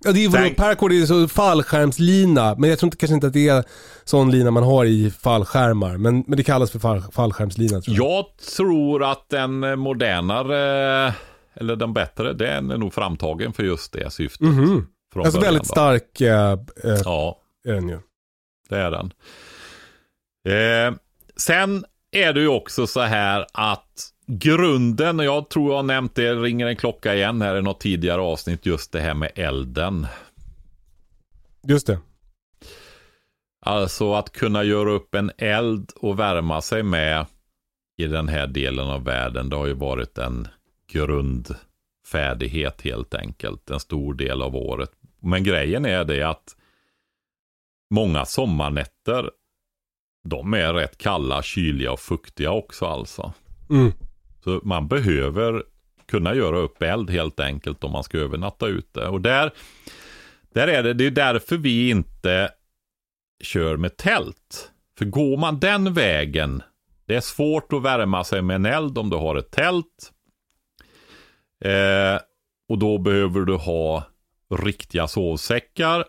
[0.04, 3.32] Ja, det är ju paracord är så fallskärmslina, men jag tror inte, kanske inte att
[3.32, 3.64] det är
[4.04, 5.96] sån lina man har i fallskärmar.
[5.96, 8.06] Men, men det kallas för fall, fallskärmslina tror jag.
[8.06, 8.24] Jag
[8.56, 11.14] tror att den modernare,
[11.54, 14.40] eller den bättre, den är nog framtagen för just det syftet.
[14.40, 14.86] Mhm.
[15.12, 16.58] från Alltså början väldigt stark eh,
[17.04, 17.38] Ja,
[17.68, 17.98] är den ju.
[18.68, 19.12] det är den.
[20.48, 20.94] Eh,
[21.36, 26.14] sen är det ju också så här att grunden, och jag tror jag har nämnt
[26.14, 30.06] det, ringer en klocka igen här i något tidigare avsnitt, just det här med elden.
[31.62, 31.98] Just det.
[33.60, 37.26] Alltså att kunna göra upp en eld och värma sig med
[37.96, 39.48] i den här delen av världen.
[39.48, 40.48] Det har ju varit en
[40.92, 43.70] grundfärdighet helt enkelt.
[43.70, 44.92] En stor del av året.
[45.20, 46.56] Men grejen är det att
[47.90, 49.30] många sommarnätter
[50.28, 53.32] de är rätt kalla, kyliga och fuktiga också alltså.
[53.70, 53.92] Mm.
[54.46, 55.62] Så man behöver
[56.08, 59.06] kunna göra upp eld helt enkelt om man ska övernatta ute.
[59.06, 59.50] Och där,
[60.54, 62.50] där är det, det är därför vi inte
[63.42, 64.72] kör med tält.
[64.98, 66.62] För går man den vägen,
[67.06, 70.12] det är svårt att värma sig med en eld om du har ett tält.
[71.64, 72.20] Eh,
[72.68, 74.04] och då behöver du ha
[74.54, 76.04] riktiga sovsäckar.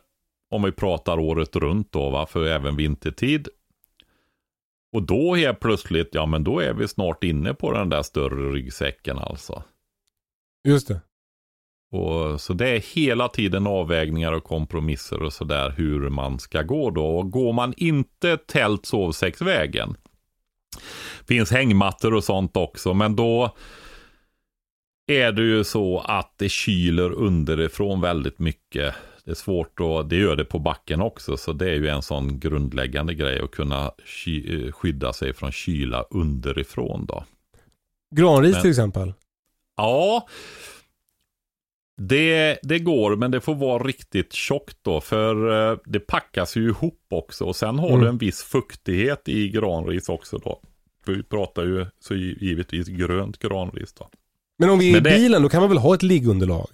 [0.52, 2.26] Om vi pratar året runt då, va?
[2.26, 3.48] för även vintertid.
[4.94, 8.52] Och då helt plötsligt, ja men då är vi snart inne på den där större
[8.52, 9.64] ryggsäcken alltså.
[10.68, 11.02] Just det.
[11.92, 16.90] Och, så det är hela tiden avvägningar och kompromisser och sådär hur man ska gå
[16.90, 17.06] då.
[17.06, 19.96] Och går man inte tält sovsäcksvägen.
[21.28, 23.56] Finns hängmattor och sånt också, men då
[25.08, 28.96] är det ju så att det kyler underifrån väldigt mycket.
[29.28, 32.02] Det är svårt att, det gör det på backen också, så det är ju en
[32.02, 33.92] sån grundläggande grej att kunna
[34.24, 37.24] ky, skydda sig från kyla underifrån då.
[38.16, 39.14] Granris Men- till exempel.
[39.78, 40.28] Ja,
[42.02, 46.70] det, det går, men det får vara riktigt tjockt då, för eh, det packas ju
[46.70, 47.46] ihop också.
[47.46, 48.02] Och sen har Mm.
[48.02, 50.62] du en viss fuktighet i granris också då.
[51.06, 54.10] För vi pratar ju så gi- givetvis grönt granris då.
[54.60, 56.68] Men om vi är Men i det- bilen, då kan man väl ha ett liggunderlag?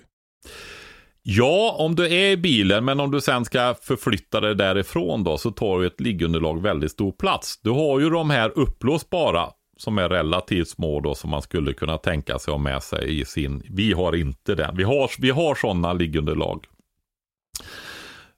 [1.25, 5.37] Ja, om du är i bilen, men om du sen ska förflytta dig därifrån då,
[5.37, 7.59] så tar ju ett liggunderlag väldigt stor plats.
[7.61, 11.97] Du har ju de här uppblåsbara, som är relativt små då, som man skulle kunna
[11.97, 13.63] tänka sig ha med sig i sin.
[13.69, 14.77] Vi har inte den.
[14.77, 16.65] Vi har, vi har sådana liggunderlag.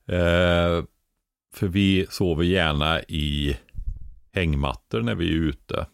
[0.08, 0.84] Eh,
[1.54, 3.58] för vi sover gärna i
[4.34, 5.88] hängmattor när vi är ute.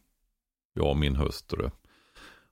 [0.73, 1.69] Jag och min hustru.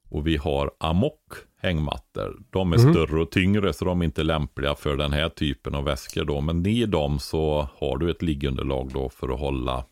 [0.10, 2.38] Och vi har amok hängmattor.
[2.50, 2.94] De är Mhm.
[2.94, 6.42] större och tyngre så de är inte lämpliga för den här typen av väskor då.
[6.42, 9.86] Men i dem så har du ett liggunderlag då för att hålla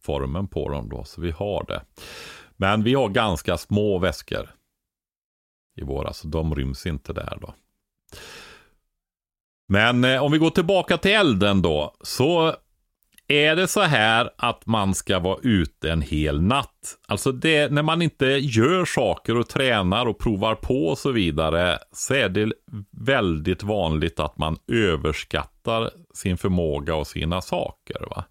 [0.00, 1.04] formen på dem då.
[1.04, 1.82] Så vi har det.
[2.56, 4.50] Men vi har ganska små väskor
[5.80, 7.54] i våra, så de ryms inte där då.
[9.68, 12.54] Men eh, om vi går tillbaka till elden då, så
[13.28, 16.98] är det så här att man ska vara ute en hel natt.
[17.08, 21.78] Alltså det, när man inte gör saker och tränar och provar på och så vidare,
[21.92, 22.52] så är det
[22.90, 28.06] väldigt vanligt att man överskattar sin förmåga och sina saker.
[28.10, 28.24] Va?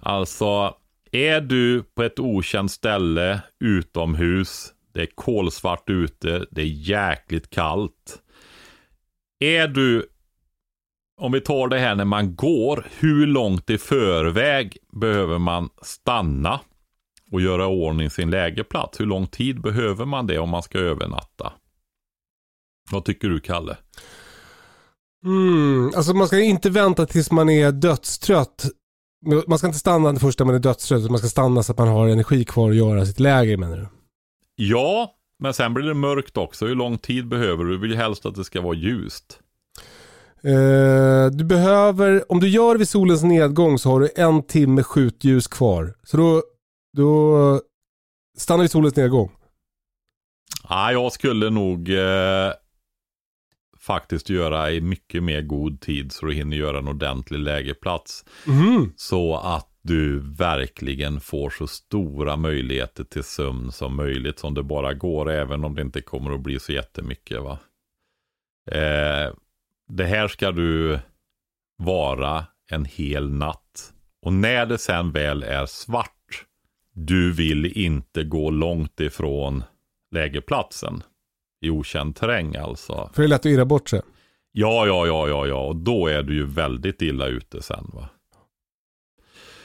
[0.00, 0.74] Alltså,
[1.12, 8.18] är du på ett okänt ställe utomhus, det är kolsvart ute, det är jäkligt kallt.
[9.40, 10.06] Är du
[11.20, 16.60] om vi tar det här när man går, hur långt i förväg behöver man stanna
[17.30, 19.00] och göra i ordning sin lägerplats?
[19.00, 21.52] Hur lång tid behöver man det om man ska övernatta?
[22.90, 23.76] Vad tycker du, Kalle?
[25.24, 28.66] Mm, alltså man ska inte vänta tills man är dödstrött.
[29.46, 31.88] Man ska inte stanna det första man är dödstrött, man ska stanna så att man
[31.88, 33.88] har energi kvar att göra sitt läger menar du?
[34.56, 36.66] Ja, men sen blir det mörkt också.
[36.66, 37.70] Hur lång tid behöver du?
[37.70, 39.40] Du vill ju helst att det ska vara ljust.
[40.42, 45.46] Eh, du behöver, om du gör vid solens nedgång så har du en timme skjutljus
[45.46, 45.94] kvar.
[46.02, 46.42] Så då,
[46.96, 47.60] då
[48.38, 49.30] stannar vid solens nedgång.
[50.68, 52.52] Ja, jag skulle nog eh,
[53.78, 58.24] faktiskt göra i mycket mer god tid så du hinner göra en ordentlig lägerplats.
[58.46, 58.92] Mhm.
[58.96, 64.94] Så att du verkligen får så stora möjligheter till sömn som möjligt som det bara
[64.94, 67.42] går, även om det inte kommer att bli så jättemycket.
[67.42, 67.58] Va?
[68.70, 69.32] Eh,
[69.90, 70.98] det här ska du
[71.76, 73.92] vara en hel natt.
[74.22, 76.44] Och när det sen väl är svart,
[76.92, 79.64] du vill inte gå långt ifrån
[80.10, 81.02] lägerplatsen.
[81.62, 83.10] I okänd terräng alltså.
[83.14, 84.02] För det är lätt att irra bort sig.
[84.52, 85.66] Ja, ja, ja, ja, ja.
[85.66, 88.08] Och då är du ju väldigt illa ute sen va.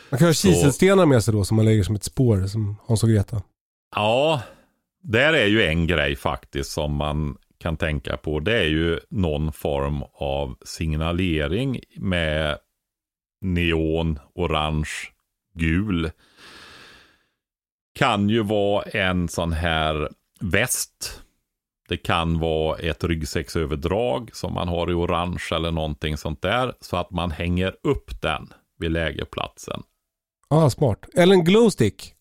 [0.09, 3.03] Man kan ha kiselstenar med sig då som man lägger som ett spår, som Hans
[3.03, 3.41] och Greta.
[3.95, 4.41] Ja,
[5.01, 8.39] där är ju en grej faktiskt som man kan tänka på.
[8.39, 12.57] Det är ju någon form av signalering med
[13.41, 14.89] neon, orange,
[15.53, 16.11] gul.
[17.99, 20.09] Kan ju vara en sån här
[20.39, 21.21] väst.
[21.89, 26.73] Det kan vara ett ryggsäcksöverdrag som man har i orange eller någonting sånt där.
[26.81, 29.83] Så att man hänger upp den vid lägerplatsen.
[30.47, 31.05] Ah, smart.
[31.13, 32.14] Eller en glowstick.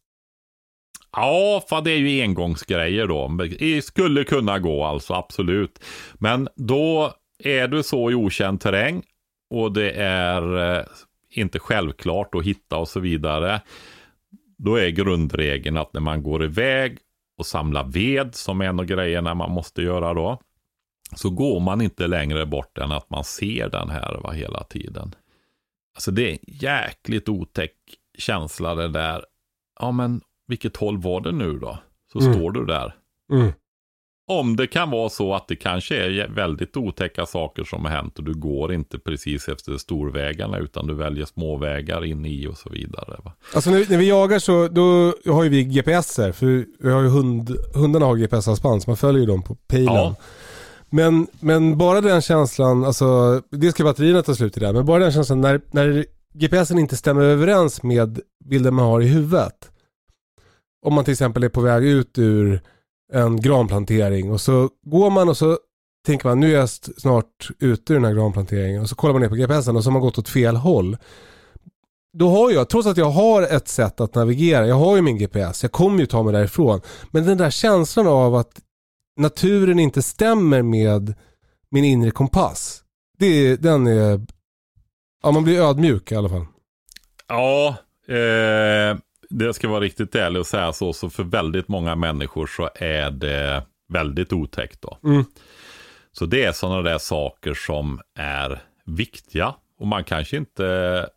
[1.16, 3.28] Ja, för det är ju engångsgrejer då.
[3.58, 5.84] Det skulle kunna gå alltså, absolut.
[6.14, 9.02] Men då är du så i okänd terräng
[9.50, 10.84] och det är eh,
[11.30, 13.60] inte självklart att hitta och så vidare.
[14.58, 16.98] Då är grundregeln att när man går iväg
[17.38, 20.40] och samlar ved, som är en av grejerna man måste göra då,
[21.16, 25.14] så går man inte längre bort än att man ser den här va, hela tiden.
[25.94, 27.74] Alltså det är en jäkligt otäck
[28.18, 29.24] känsla det där.
[29.80, 31.78] Ja men vilket håll var det nu då?
[32.12, 32.34] Så Mm.
[32.34, 32.94] står du där.
[33.32, 33.52] Mm.
[34.30, 38.18] om det kan vara så att det kanske är väldigt otäcka saker som har hänt
[38.18, 42.70] och du går inte precis efter storvägarna utan du väljer småvägar in i och så
[42.70, 43.16] vidare.
[43.24, 43.32] Va?
[43.54, 47.08] Alltså när, när vi jagar så då har ju vi GPSer, för vi har ju
[47.08, 49.94] hund, hundarna har GPS-halsband så man följer ju dem på pejlen.
[49.94, 50.14] Ja.
[50.90, 54.98] Men, men bara den känslan, alltså det ska batterierna ta slut i det, men bara
[55.02, 59.70] den känslan när, när GPSen inte stämmer överens med bilden man har i huvudet.
[60.84, 62.60] Om man till exempel är på väg ut ur
[63.12, 65.58] en granplantering och så går man och så
[66.06, 69.22] tänker man nu är jag snart ute ur den här granplanteringen och så kollar man
[69.22, 70.96] ner på GPSen och så har man gått åt fel håll.
[72.18, 75.18] Då har jag, trots att jag har ett sätt att navigera, jag har ju min
[75.18, 76.80] GPS, jag kommer ju ta mig därifrån.
[77.10, 78.60] Men den där känslan av att
[79.20, 81.14] naturen inte stämmer med
[81.70, 82.82] min inre kompass.
[83.18, 84.26] Det, den är,
[85.22, 86.46] ja man blir ödmjuk i alla fall.
[87.28, 87.76] Ja,
[88.08, 88.98] eh,
[89.30, 93.10] det ska vara riktigt ärlig och säga så, så för väldigt många människor så är
[93.10, 94.98] det väldigt otäckt då.
[95.04, 95.24] Mm.
[96.12, 101.08] Så det är sådana där saker som är viktiga och man kanske inte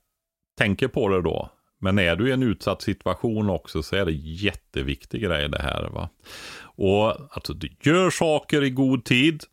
[0.58, 1.50] tänker på det då.
[1.80, 5.90] Men är du i en utsatt situation också så är det jätteviktig grej det här.
[5.90, 6.10] Va?
[6.60, 9.44] Och alltså, du gör saker i god tid.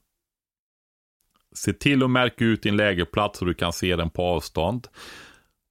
[1.55, 4.88] Se till att märka ut din lägerplats så du kan se den på avstånd.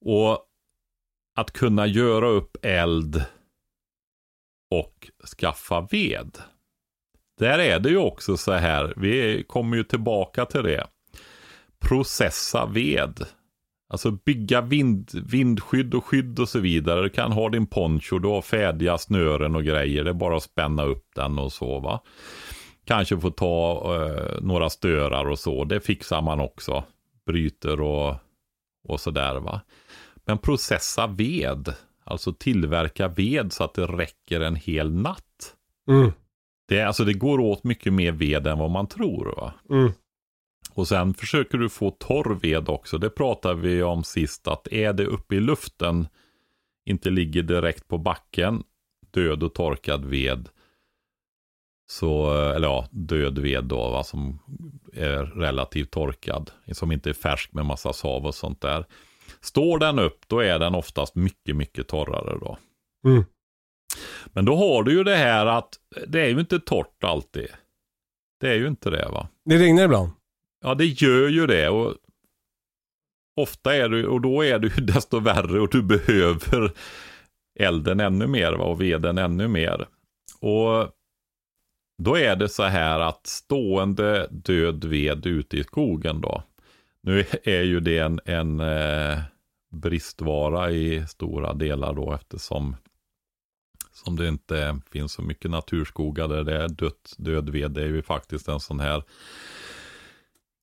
[0.04, 0.46] Och
[1.34, 3.24] att kunna göra upp eld
[4.70, 6.38] och skaffa ved.
[7.38, 10.86] Där är det ju också så här, vi kommer ju tillbaka till det.
[11.80, 13.26] Processa ved.
[13.88, 17.02] Alltså bygga vind, vindskydd och skydd och så vidare.
[17.02, 20.04] Du kan ha din poncho, du har färdiga snören och grejer.
[20.04, 22.02] Det är bara att spänna upp den och så va.
[22.84, 25.64] Kanske få ta eh, några störar och så.
[25.64, 26.84] Det fixar man också.
[27.26, 28.14] Bryter och,
[28.88, 29.60] och sådär va.
[30.24, 31.74] Men processa ved.
[32.04, 35.56] Alltså tillverka ved så att det räcker en hel natt.
[35.88, 36.12] Mm.
[36.68, 39.34] Det, alltså det går åt mycket mer ved än vad man tror.
[39.36, 39.54] Va?
[39.70, 39.92] Mm.
[40.70, 42.98] Och sen försöker du få torr ved också.
[42.98, 44.48] Det pratade vi om sist.
[44.48, 46.06] Att är det uppe i luften,
[46.84, 48.62] inte ligger direkt på backen,
[49.10, 50.48] död och torkad ved.
[51.86, 54.38] Så, eller ja, död ved då, va, som
[54.92, 56.50] är relativt torkad.
[56.72, 58.84] Som inte är färsk med massa sav och sånt där.
[59.44, 62.58] Står den upp, då är den oftast mycket, mycket torrare då.
[63.06, 63.24] Mm.
[64.26, 67.48] Men då har du ju det här att det är ju inte torrt alltid.
[68.40, 69.28] Det är ju inte det va.
[69.44, 70.10] Det regnar ibland.
[70.60, 71.68] Ja, det gör ju det.
[71.68, 71.94] Och
[73.40, 76.72] ofta är det, och då är det ju desto värre och du behöver
[77.60, 78.64] elden ännu mer va?
[78.64, 79.88] och veden ännu mer.
[80.40, 80.90] Och
[82.02, 86.42] då är det så här att stående död ved ute i skogen då.
[87.02, 89.18] Nu är ju det en, en eh,
[89.74, 92.76] bristvara i stora delar då eftersom
[93.92, 97.70] som det inte finns så mycket naturskogar där det är dött, död ved.
[97.70, 99.02] Det är ju faktiskt en sån här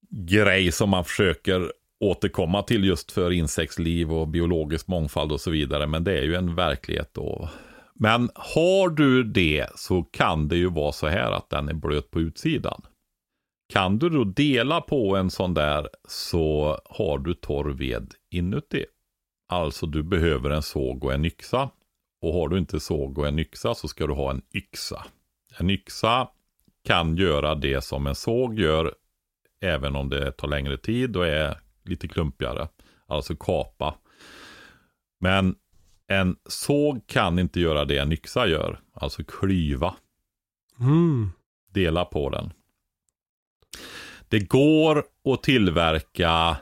[0.09, 5.87] grej som man försöker återkomma till just för insektsliv och biologisk mångfald och så vidare.
[5.87, 7.49] Men det är ju en verklighet då.
[7.93, 12.11] Men har du det så kan det ju vara så här att den är blöt
[12.11, 12.81] på utsidan.
[13.73, 18.85] Kan du då dela på en sån där så har du torr ved inuti.
[19.51, 21.69] Alltså du behöver en såg och en yxa.
[22.21, 25.05] Och har du inte såg och en yxa så ska du ha en yxa.
[25.57, 26.27] En yxa
[26.83, 28.95] kan göra det som en såg gör
[29.61, 32.67] även om det tar längre tid och är lite klumpigare.
[33.07, 33.95] Alltså kapa.
[35.19, 35.55] Men
[36.07, 38.79] en såg kan inte göra det en yxa gör.
[38.93, 39.95] Alltså klyva.
[40.79, 41.29] Mm.
[41.73, 42.53] Dela på den.
[44.29, 45.03] Det går
[45.33, 46.57] att tillverka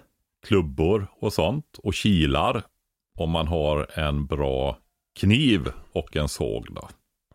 [0.48, 2.64] klubbor och sånt och kilar
[3.20, 4.78] om man har en bra
[5.20, 6.90] kniv och en såg då.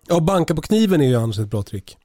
[0.09, 1.97] Ja, banka på kniven är ju annars ett bra trick.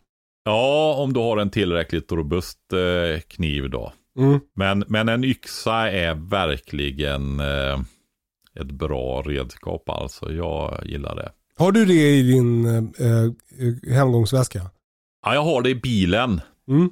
[0.44, 3.94] Ja, om du har en tillräckligt robust eh, kniv då.
[4.18, 4.40] Mm.
[4.56, 7.80] Men, men en yxa är verkligen eh,
[8.60, 10.32] ett bra redskap alltså.
[10.32, 11.32] Jag gillar det.
[11.58, 14.62] Har du det i din eh, hemgångsväska?
[15.26, 16.42] Ja, jag har det i bilen.
[16.68, 16.90] Mm.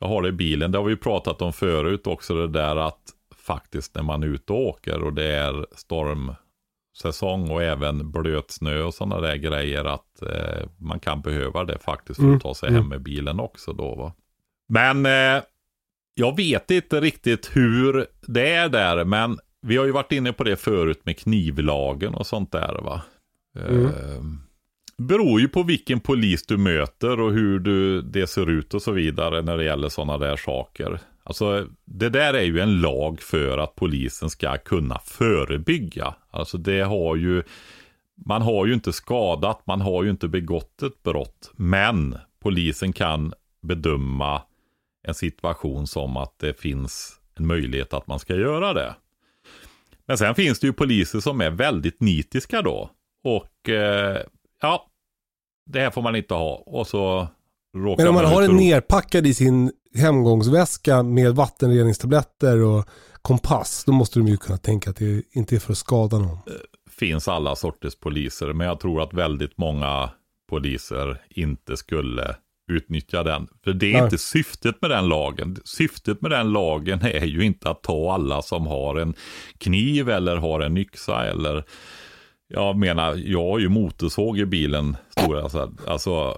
[0.00, 0.72] Jag har det i bilen.
[0.72, 2.34] Det har vi pratat om förut också.
[2.34, 3.13] Det där att
[3.46, 8.94] faktiskt när man är ute och åker och det är stormsäsong och även blötsnö och
[8.94, 9.84] sådana där grejer.
[9.84, 12.36] Att eh, man kan behöva det faktiskt för Mm.
[12.36, 12.80] att ta sig Mm.
[12.80, 13.94] hem med bilen också då.
[13.94, 14.12] Va?
[14.68, 15.42] Men eh,
[16.14, 19.04] jag vet inte riktigt hur det är där.
[19.04, 23.02] Men vi har ju varit inne på det förut med knivlagen och sånt där va.
[23.58, 23.86] Mm.
[23.86, 24.22] Eh,
[24.98, 28.92] beror ju på vilken polis du möter och hur du, det ser ut och så
[28.92, 31.00] vidare när det gäller sådana där saker.
[31.24, 36.14] Alltså det där är ju en lag för att polisen ska kunna förebygga.
[36.30, 37.42] Alltså det har ju,
[38.26, 41.50] man har ju inte skadat, man har ju inte begått ett brott.
[41.56, 44.42] Men polisen kan bedöma
[45.02, 48.94] en situation som att det finns en möjlighet att man ska göra det.
[50.06, 52.90] Men sen finns det ju poliser som är väldigt nitiska då.
[53.24, 54.20] Och eh,
[54.60, 54.86] ja,
[55.66, 56.54] det här får man inte ha.
[56.54, 57.28] Och så
[57.74, 62.84] råkar Men om man har och- en nerpackad i sin hemgångsväska med vattenreningstabletter och
[63.22, 66.38] kompass, då måste de ju kunna tänka att det inte är för att skada någon.
[66.90, 68.52] finns alla sorters poliser.
[68.52, 70.10] Men jag tror att väldigt många
[70.50, 72.36] poliser inte skulle
[72.72, 73.46] utnyttja den.
[73.64, 74.04] För det är Nej.
[74.04, 75.56] inte syftet med den lagen.
[75.64, 79.14] Syftet med den lagen är ju inte att ta alla som har en
[79.58, 81.64] kniv eller har en yxa eller
[82.48, 84.96] jag menar, jag har ju motorsåg i bilen.
[85.18, 86.34] Stora, alltså, alltså,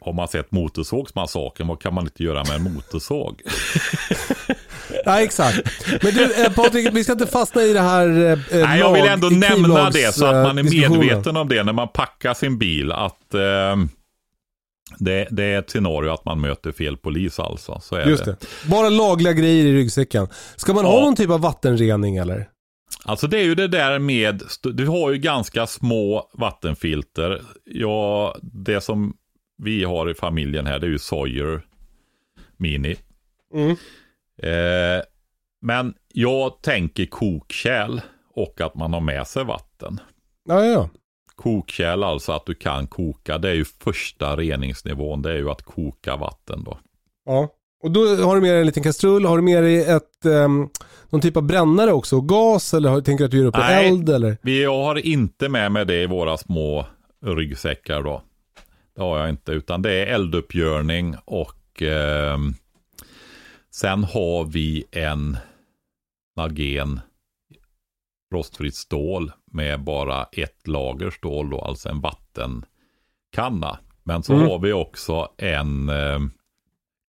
[0.00, 3.42] har man sett Motorsågsmassakern, vad kan man inte göra med en motorsåg?
[5.06, 5.60] Nej, exakt.
[6.02, 9.04] Men du, eh, Patrik, vi ska inte fastna i det här eh, Nej, jag vill
[9.06, 12.58] ändå nämna det så att man är eh, medveten om det när man packar sin
[12.58, 12.92] bil.
[12.92, 13.76] Att eh,
[14.98, 17.80] det, det är ett scenario att man möter fel polis alltså.
[17.82, 18.36] Så är Just det.
[18.66, 20.28] Bara lagliga grejer i ryggsäcken.
[20.56, 21.04] Ska man ha Ja.
[21.04, 22.48] någon typ av vattenrening eller?
[23.04, 27.42] Alltså det är ju det där med, du har ju ganska små vattenfilter.
[27.64, 29.14] Ja, det som
[29.62, 31.66] vi har i familjen här det är ju Sawyer
[32.56, 32.96] Mini.
[33.54, 33.70] Mm.
[34.42, 35.02] Eh,
[35.62, 38.00] men jag tänker kokkärl
[38.34, 40.00] och att man har med sig vatten.
[40.48, 40.88] Ja, ja.
[41.34, 43.38] Kokkärl alltså att du kan koka.
[43.38, 45.22] Det är ju första reningsnivån.
[45.22, 46.78] Det är ju att koka vatten då.
[47.26, 47.48] ja.
[47.82, 50.68] Och då har du med dig en liten kastrull, har du med dig ett, um,
[51.10, 52.20] någon typ av brännare också?
[52.20, 53.88] Gas eller har, tänker du att du gör upp Nej.
[53.88, 54.36] eld eller?
[54.42, 56.86] Vi jag har inte med mig det i våra små
[57.26, 58.22] ryggsäckar då.
[59.00, 59.52] Det har jag inte.
[59.52, 62.54] Utan det är elduppgörning och ehm,
[63.70, 65.36] sen har vi en
[66.36, 67.00] Nalgen
[68.34, 73.78] rostfritt stål med bara ett lager stål då, alltså en vattenkanna.
[74.02, 74.48] Men så Mm.
[74.48, 76.18] har vi också en eh,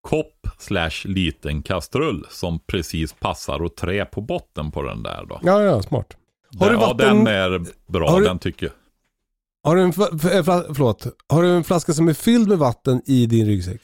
[0.08, 5.40] kopp slash liten kastrull som precis passar att trä på botten på den där då.
[5.42, 6.16] Ja, ja, smart.
[6.58, 8.74] Har du ja, vatten- den är bra, Har du- den tycker jag.
[9.62, 11.06] Har du, en, eh, förlåt.
[11.28, 13.80] har du en flaska som är fylld med vatten i din ryggsäck?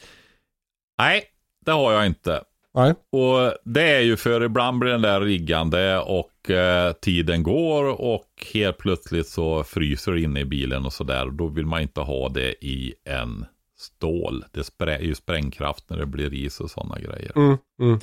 [0.98, 1.22] Nej,
[1.64, 2.42] det har jag inte.
[2.74, 2.94] Nej.
[3.12, 8.46] Och det är ju för ibland blir den där riggande och eh, tiden går och
[8.54, 11.30] helt plötsligt så fryser det inne i bilen och sådär.
[11.30, 13.46] Då vill man inte ha det i en
[13.78, 14.44] stål.
[14.52, 17.32] Det är ju sprängkraft när det blir is och sådana grejer.
[17.36, 18.00] Mm, mm.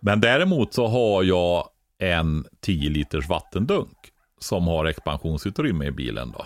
[0.00, 1.68] Men däremot så har jag
[1.98, 3.98] en 10 liters vattendunk
[4.38, 6.44] som har expansionsutrymme i bilen då.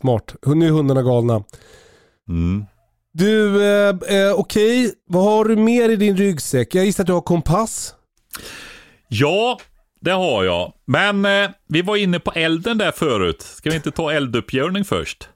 [0.00, 0.34] Smart.
[0.46, 1.44] Nu är hundarna galna.
[2.28, 2.64] Mm.
[3.12, 4.94] Du, eh, eh, okej.
[5.06, 6.74] Vad har du mer i din ryggsäck?
[6.74, 7.94] Jag gissar att du har kompass.
[9.08, 9.58] Ja,
[10.00, 10.72] det har jag.
[10.86, 13.42] Men eh, vi var inne på elden där förut.
[13.42, 15.28] Ska vi inte ta elduppgörning först?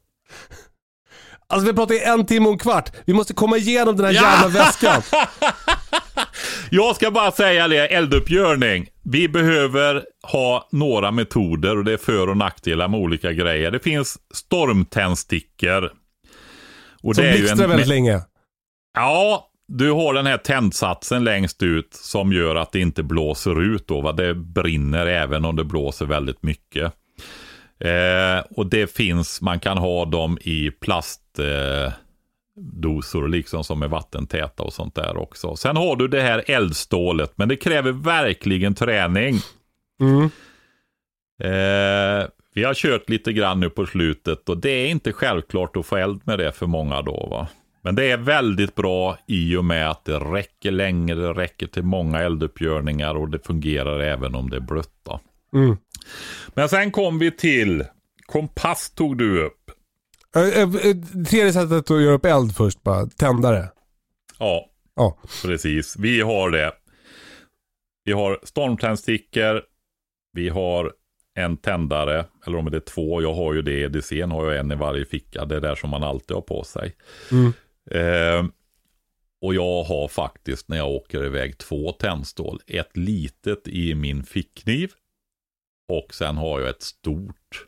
[1.47, 2.93] Alltså vi har pratat i en timme och en kvart.
[3.05, 4.23] Vi måste komma igenom den här Ja!
[4.23, 5.03] jävla väskan.
[6.77, 8.87] Jag ska bara säga det, elduppgörning.
[9.03, 13.71] Vi behöver ha några metoder och det är för och nackdelar med olika grejer.
[13.71, 15.91] Det finns stormtändstickor.
[17.03, 18.21] Och Som blixtrar en- väldigt länge.
[18.95, 23.89] Ja, du har den här tändsatsen längst ut som gör att det inte blåser ut
[23.89, 24.01] då.
[24.01, 24.13] Va?
[24.13, 26.93] Det brinner även om det blåser väldigt mycket.
[27.81, 31.93] Eh, och det finns, man kan ha dem i plastdosor eh,
[32.57, 35.57] dosor liksom som är vattentäta och sånt där också.
[35.57, 39.39] Sen har du det här eldstålet, men det kräver verkligen träning.
[40.01, 40.25] Mm.
[41.43, 45.87] Eh, vi har kört lite grann nu på slutet och det är inte självklart att
[45.87, 47.49] få eld med det för många då va.
[47.83, 51.83] Men det är väldigt bra i och med att det räcker länge, det räcker till
[51.83, 54.91] många elduppgörningar och det fungerar även om det är blött.
[55.55, 55.77] Mm.
[56.55, 57.85] Men sen kom vi till
[58.27, 59.64] kompass tog du upp.
[60.35, 60.97] Eh, eh, eh,
[61.31, 63.07] Tredje sättet att göra upp eld först bara.
[63.07, 63.69] Tändare.
[64.39, 65.19] Ja, Ja.
[65.43, 65.97] precis.
[65.99, 66.73] Vi har det.
[68.05, 69.63] Vi har stormtändstickor.
[70.33, 70.93] Vi har
[71.35, 73.23] en tändare, eller om det är två.
[73.23, 75.45] Jag har ju det i EDCn, har jag en i varje ficka.
[75.45, 76.97] Det är där som man alltid har på sig.
[77.31, 77.53] Mm.
[77.91, 78.51] Eh,
[79.43, 82.61] och jag har faktiskt när jag åker iväg två tändstål.
[82.67, 84.93] Ett litet i min fickkniv.
[85.93, 87.67] Och sen har jag ett stort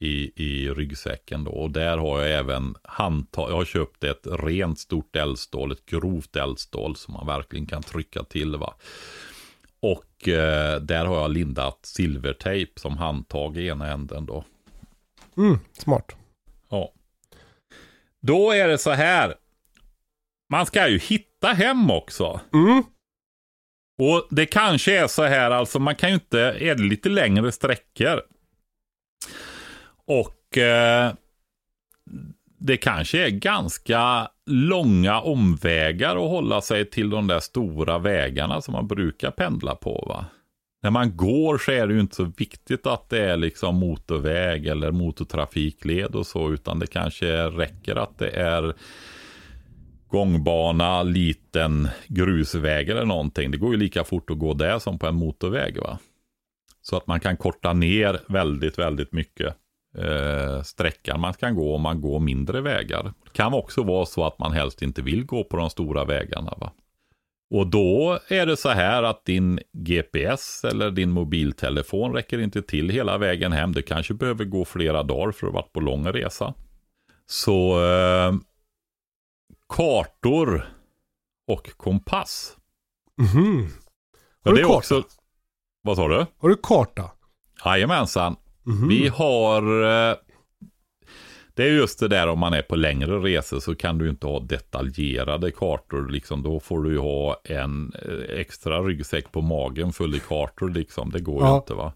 [0.00, 1.50] i, i ryggsäcken då.
[1.50, 3.50] Och där har jag även handtag.
[3.50, 8.24] Jag har köpt ett rent stort eldstål, ett grovt eldstål som man verkligen kan trycka
[8.24, 8.74] till va.
[9.80, 14.44] Och eh, där har jag lindat silvertejp som handtag i ena änden då.
[15.36, 15.58] Mm.
[15.72, 16.16] Smart.
[16.68, 16.92] Ja.
[18.22, 19.34] Då är det så här.
[20.52, 22.40] Man ska ju hitta hem också.
[22.52, 22.82] Mm.
[23.98, 27.52] Och det kanske är så här, alltså man kan ju inte, är det lite längre
[27.52, 28.22] sträckor.
[30.06, 31.12] Och eh,
[32.58, 38.72] det kanske är ganska långa omvägar att hålla sig till de där stora vägarna som
[38.72, 40.04] man brukar pendla på.
[40.08, 40.24] va.
[40.82, 44.66] När man går så är det ju inte så viktigt att det är liksom motorväg
[44.66, 48.74] eller motortrafikled och så, utan det kanske räcker att det är
[50.08, 53.50] gångbana, liten grusväg eller någonting.
[53.50, 55.78] Det går ju lika fort att gå där som på en motorväg.
[55.80, 55.98] va.
[56.82, 59.56] Så att man kan korta ner väldigt, väldigt mycket
[59.98, 63.02] eh, sträckan man kan gå om man går mindre vägar.
[63.24, 66.54] Det kan också vara så att man helst inte vill gå på de stora vägarna.
[66.60, 66.72] Va?
[67.54, 72.88] Och då är det så här att din GPS eller din mobiltelefon räcker inte till
[72.90, 73.72] hela vägen hem.
[73.72, 76.54] Det kanske behöver gå flera dagar för att vara på lång resa.
[77.26, 78.32] Så eh,
[79.68, 80.66] kartor
[81.48, 82.56] och kompass.
[83.16, 83.24] Ja,
[84.44, 84.76] Har du det är karta?
[84.78, 85.02] också...
[85.82, 86.26] Vad sa du?
[86.38, 87.10] Har du karta?
[87.64, 88.36] Jajamensan.
[88.66, 88.88] Mhm.
[88.88, 89.62] Vi har...
[90.10, 90.16] eh,
[91.54, 94.26] Det är just det där om man är på längre resor så kan du inte
[94.26, 96.08] ha detaljerade kartor.
[96.08, 100.68] Liksom, då får du ju ha en eh, extra ryggsäck på magen full i kartor.
[100.70, 101.10] Liksom.
[101.10, 101.56] Det går ju Ja.
[101.56, 101.92] inte va.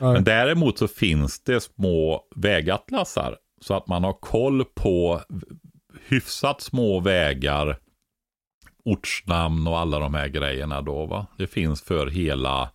[0.00, 3.36] Men däremot så finns det små vägatlasar.
[3.60, 5.20] Så att man har koll på
[6.08, 7.78] hyfsat små vägar,
[8.84, 11.26] ortsnamn och alla de här grejerna då va.
[11.38, 12.70] Det finns för hela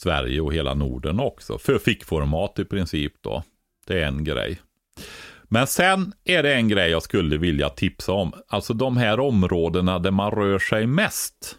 [0.00, 1.58] Sverige och hela Norden också.
[1.58, 3.42] För fickformat i princip då.
[3.86, 4.60] Det är en grej.
[5.44, 8.32] Men sen är det en grej jag skulle vilja tipsa om.
[8.48, 11.58] Alltså de här områdena där man rör sig mest.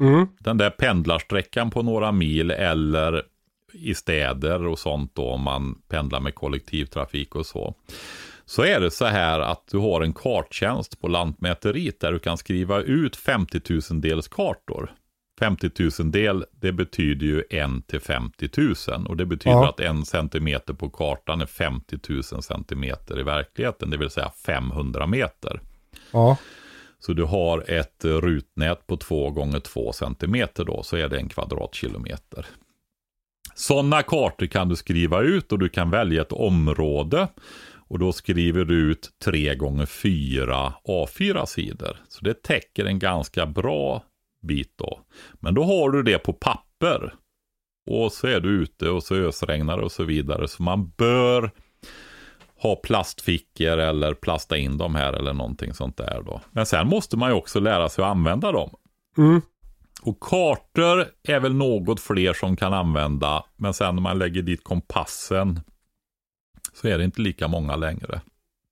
[0.00, 0.26] Mm.
[0.38, 3.22] Den där pendlarsträckan på några mil eller
[3.72, 7.74] i städer och sånt då om man pendlar med kollektivtrafik och så.
[8.44, 12.38] Så är det så här att du har en karttjänst på Lantmäteriet där du kan
[12.38, 13.60] skriva ut 50
[13.90, 14.92] 000 dels kartor.
[15.42, 15.70] 50
[16.00, 19.68] 000 del, det betyder ju 1 till 50 000 och det betyder Ja.
[19.68, 25.06] att en centimeter på kartan är 50 000 centimeter i verkligheten, det vill säga 500
[25.06, 25.60] meter.
[26.12, 26.36] Ja.
[26.98, 31.28] Så du har ett rutnät på 2 gånger 2 centimeter då, så är det en
[31.28, 32.46] kvadratkilometer.
[33.54, 37.28] Sådana kartor kan du skriva ut och du kan välja ett område.
[37.88, 41.96] Och då skriver du ut 3 gånger 4 A4-sidor.
[42.08, 44.02] Så det täcker en ganska bra
[44.42, 45.00] bit då.
[45.32, 47.14] Men då har du det på papper.
[47.90, 50.48] Och så är du ute och så ösregnar det och så vidare.
[50.48, 51.50] Så man bör
[52.56, 56.40] ha plastfickor eller plasta in dem här eller någonting sånt där då.
[56.50, 58.70] Men sen måste man ju också lära sig att använda dem.
[59.18, 59.40] Mm.
[60.02, 63.44] Och kartor är väl något fler som kan använda.
[63.56, 65.60] Men sen när man lägger dit kompassen
[66.72, 68.20] så är det inte lika många längre.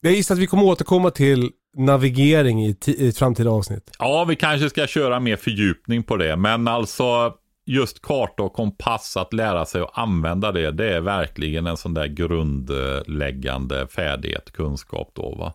[0.01, 3.91] Jag gissar att vi kommer återkomma till navigering i, i ett framtida avsnitt.
[3.99, 6.37] Ja, vi kanske ska köra mer fördjupning på det.
[6.37, 7.35] Men alltså
[7.67, 11.95] just karta och kompass, att lära sig att använda det, det är verkligen en sån
[11.95, 15.55] där grundläggande färdighet, kunskap då va.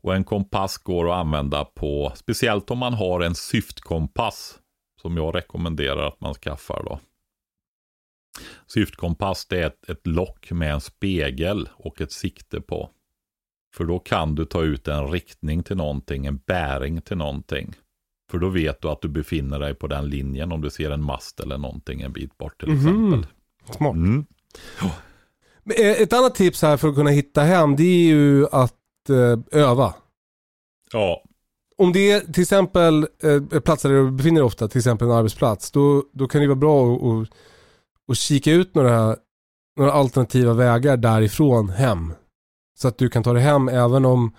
[0.00, 4.58] Och en kompass går att använda på, speciellt om man har en syftkompass,
[5.02, 7.00] som jag rekommenderar att man skaffar då.
[8.66, 12.90] Syftkompass det är ett, ett lock med en spegel och ett sikte på.
[13.78, 17.74] För då kan du ta ut en riktning till någonting, en bäring till någonting.
[18.30, 21.02] För då vet du att du befinner dig på den linjen om du ser en
[21.04, 22.78] mast eller någonting en bit bort till Mhm.
[23.12, 23.26] exempel.
[23.76, 23.94] Smart.
[23.94, 24.26] Mm.
[25.78, 28.74] Eh, Ett annat tips här för att kunna hitta hem, det är ju att
[29.10, 29.94] eh, öva.
[30.92, 31.22] Ja,
[31.76, 33.06] Om det är till exempel
[33.52, 36.46] eh, platser där du befinner dig ofta, till exempel en arbetsplats, då, då kan det
[36.46, 37.28] vara bra att, att,
[38.10, 39.16] att kika ut några,
[39.78, 42.12] några alternativa vägar därifrån hem.
[42.78, 44.34] Så att du kan ta dig hem även om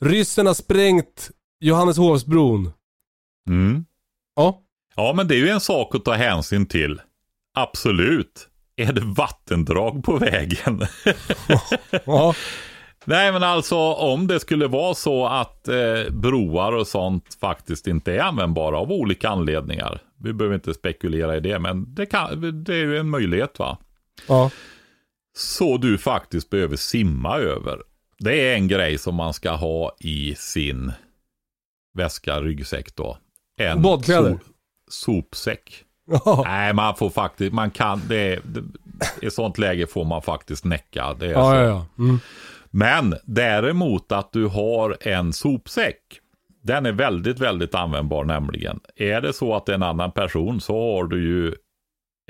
[0.00, 1.30] ryssen har sprängt
[1.60, 2.72] Johanneshovsbron.
[3.48, 3.84] mm.
[4.36, 4.60] Ja,
[4.96, 7.00] ja, men det är ju en sak att ta hänsyn till.
[7.54, 8.48] Absolut.
[8.76, 10.80] Är det vattendrag på vägen?
[12.04, 12.34] ja,
[13.04, 18.12] Nej, men alltså om det skulle vara så att eh, broar och sånt faktiskt inte
[18.12, 20.00] är användbara av olika anledningar.
[20.18, 23.78] Vi behöver inte spekulera i det, men det, kan, det är ju en möjlighet va.
[24.28, 24.50] ja.
[25.36, 27.78] Så du faktiskt behöver simma över.
[28.18, 30.92] Det är en grej som man ska ha i sin
[31.94, 33.18] väska, ryggsäck då.
[33.56, 34.30] En Badkläder.
[34.30, 34.38] so-
[34.88, 35.84] sopsäck.
[36.44, 38.62] Nej, man får faktiskt, man kan, det, det,
[39.22, 41.14] i sånt läge får man faktiskt näcka.
[41.14, 41.40] Det är så.
[41.40, 41.86] Ja, ja, ja.
[41.98, 42.18] Mm.
[42.70, 45.98] Men däremot att du har en sopsäck.
[46.62, 48.80] Den är väldigt, väldigt användbar nämligen.
[48.96, 51.54] Är det så att det är en annan person så har du ju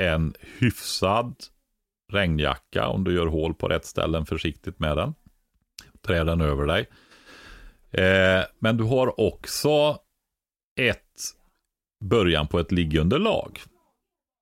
[0.00, 1.34] en hyfsad
[2.14, 5.14] regnjacka om du gör hål på rätt ställen försiktigt med den.
[6.06, 6.88] Trä den över dig.
[7.90, 9.98] Eh, men du har också
[10.80, 11.00] ett
[12.04, 13.60] början på ett liggunderlag.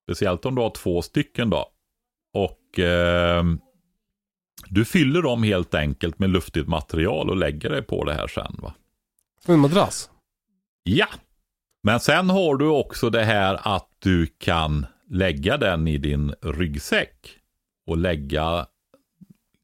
[0.03, 1.67] Speciellt om du har två stycken då.
[2.33, 3.43] Och eh,
[4.67, 8.55] du fyller dem helt enkelt med luftigt material och lägger dig på det här sen.
[8.61, 8.73] Va?
[9.47, 10.09] En madrass.
[10.83, 11.07] Ja.
[11.83, 17.39] Men sen har du också det här att du kan lägga den i din ryggsäck
[17.87, 18.65] och lägga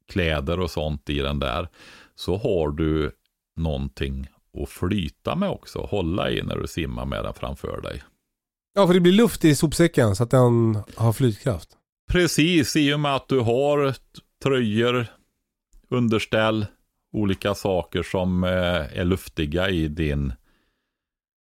[0.08, 1.68] kläder och sånt i den där.
[2.14, 3.12] Så har du
[3.56, 4.28] någonting
[4.62, 5.78] att flyta med också.
[5.78, 8.02] Hålla i när du simmar med den framför dig.
[8.74, 11.68] Ja, för det blir luft i sopsäcken så att den har flytkraft.
[12.10, 13.94] Precis, i och med att du har
[14.42, 15.06] tröjor,
[15.88, 16.66] underställ,
[17.12, 20.32] olika saker som eh, är luftiga i din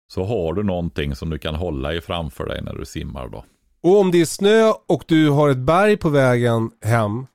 [0.07, 3.45] så har du någonting som du kan hålla i framför dig när du simmar då.
[3.83, 7.25] Och om det är snö och du har ett berg på vägen hem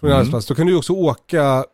[0.00, 0.16] från Mm.
[0.18, 1.64] arbetsplats, då kan du också åka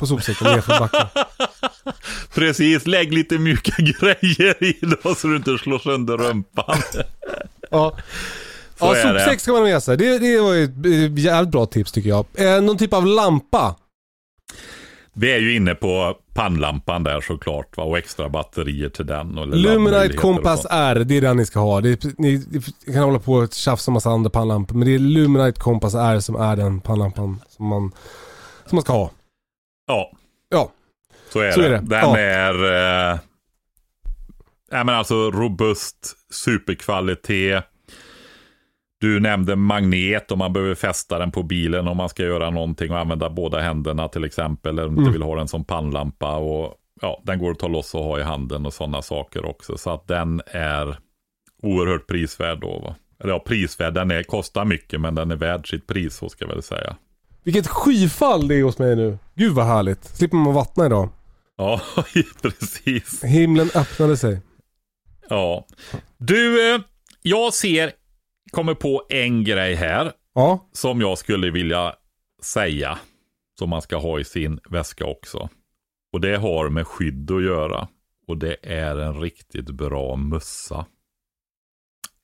[0.00, 1.06] på sopsäcken nerför backen.
[2.34, 6.76] Precis, lägg lite mjuka grejer i då så du inte slår sönder rumpan.
[7.70, 7.96] Ja,
[8.78, 9.96] Så ja sopsäck ska man ha med sig.
[9.96, 12.26] Det, det var ju ett eh, jävligt bra tips tycker jag.
[12.34, 13.74] Eh, någon typ av lampa.
[15.20, 17.84] Vi är ju inne på pannlampan där såklart va?
[17.84, 19.38] och extra batterier till den.
[19.38, 20.66] Och Luminite Compass.
[20.70, 21.80] R, det är den ni ska ha.
[21.80, 22.44] Det är, ni,
[22.86, 25.94] ni kan hålla på och tjafsa om massa andra pannlampor, men det är Luminite Compass
[25.94, 27.92] R som är den pannlampan som man,
[28.66, 29.10] som man ska ha.
[29.86, 30.10] Ja,
[30.50, 30.72] Ja,
[31.32, 31.66] så är Så det.
[31.66, 31.78] är det.
[31.78, 32.18] Den Ja.
[32.18, 32.54] är
[33.12, 33.18] eh,
[34.70, 37.64] ja, men alltså robust, superkvalitet.
[39.00, 42.90] Du nämnde magnet om man behöver fästa den på bilen om man ska göra någonting
[42.92, 44.78] och använda båda händerna till exempel.
[44.78, 46.36] Eller om du inte vill ha den som pannlampa.
[46.36, 49.78] Och, ja, den går att ta loss och ha i handen och sådana saker också.
[49.78, 50.98] Så att den är
[51.62, 52.78] oerhört prisvärd då.
[52.78, 52.94] Va?
[53.20, 53.94] Eller ja, prisvärd.
[53.94, 56.96] Den är, kostar mycket men den är värd sitt pris så ska jag väl säga.
[57.42, 59.18] vilket skyfall det är hos mig nu.
[59.34, 60.04] Gud vad härligt.
[60.04, 61.08] Slipper man vattna idag.
[61.56, 61.80] Ja,
[62.42, 63.24] precis.
[63.24, 64.40] Himlen öppnade sig.
[65.28, 65.66] Ja.
[66.18, 66.80] Du, eh,
[67.22, 67.92] jag ser,
[68.50, 71.94] kommer på en grej här Ja, som jag skulle vilja
[72.42, 72.98] säga.
[73.58, 75.48] Som man ska ha i sin väska också.
[76.12, 77.88] Och det har med skydd att göra.
[78.26, 80.86] Och det är en riktigt bra mössa.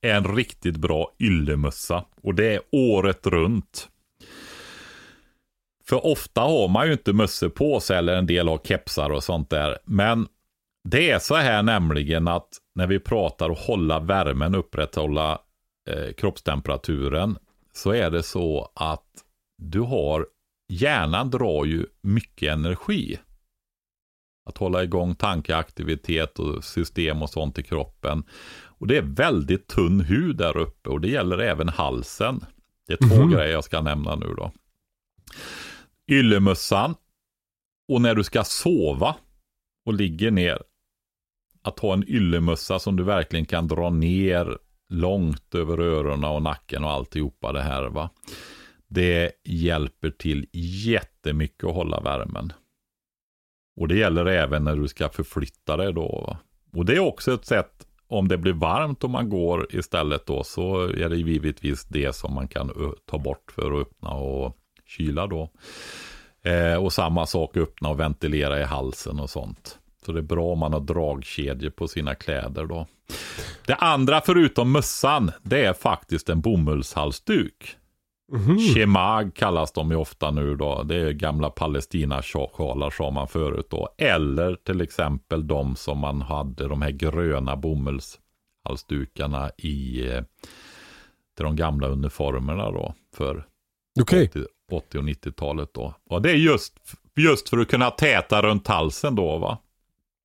[0.01, 2.05] En riktigt bra yllemössa.
[2.22, 3.88] Och det är året runt.
[5.84, 9.24] För ofta har man ju inte mössor på sig eller en del har kepsar och
[9.24, 9.78] sånt där.
[9.84, 10.26] Men
[10.88, 15.40] det är så här nämligen att när vi pratar och hålla värmen, upprätthålla
[15.90, 17.36] eh, kroppstemperaturen.
[17.73, 19.24] Så är det så att
[19.59, 20.27] du har,
[20.69, 23.19] hjärnan drar ju mycket energi.
[24.47, 28.24] Att hålla igång tankeaktivitet och system och sånt i kroppen.
[28.65, 32.44] Och det är väldigt tunn hud där uppe och det gäller även halsen.
[32.86, 33.31] Det är två Mhm.
[33.31, 34.52] grejer jag ska nämna nu då.
[36.11, 36.94] Yllemössan
[37.89, 39.16] och när du ska sova
[39.86, 40.62] och ligger ner.
[41.62, 44.59] Att ha en yllemössa som du verkligen kan dra ner
[44.89, 48.11] långt över öronen och nacken och alltihopa det här va.
[48.86, 50.47] Det hjälper till
[50.86, 52.52] jättemycket att hålla värmen.
[53.77, 56.24] Och det gäller även när du ska förflytta dig då.
[56.27, 56.39] Va?
[56.78, 60.44] Och det är också ett sätt, om det blir varmt och man går istället då,
[60.44, 65.27] så är det givetvis det som man kan ta bort för att öppna och kyla
[65.27, 65.51] då.
[66.43, 69.78] Eh, och samma sak öppna och ventilera i halsen och sånt.
[70.05, 72.86] Så det är bra om man har dragkedjor på sina kläder då.
[73.66, 77.76] Det andra förutom mössan, det är faktiskt en bomullshalsduk.
[78.74, 80.82] Shemag kallas de ju ofta nu då.
[80.82, 83.89] Det är gamla Palestina-sjalar sa man förut då.
[83.98, 90.22] Eller till exempel de som man hade, de här gröna bomullshalsdukarna i eh,
[91.36, 92.94] till de gamla uniformerna då.
[93.16, 93.47] För
[94.01, 94.28] okej.
[94.28, 95.94] 80, 80 och 90-talet då.
[96.10, 96.74] Och det är just,
[97.16, 99.59] just för att kunna täta runt halsen då va.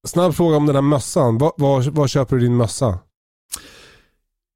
[0.08, 1.38] Snabb fråga om den här mössan.
[1.38, 3.00] Var, var, var köper du din mössa?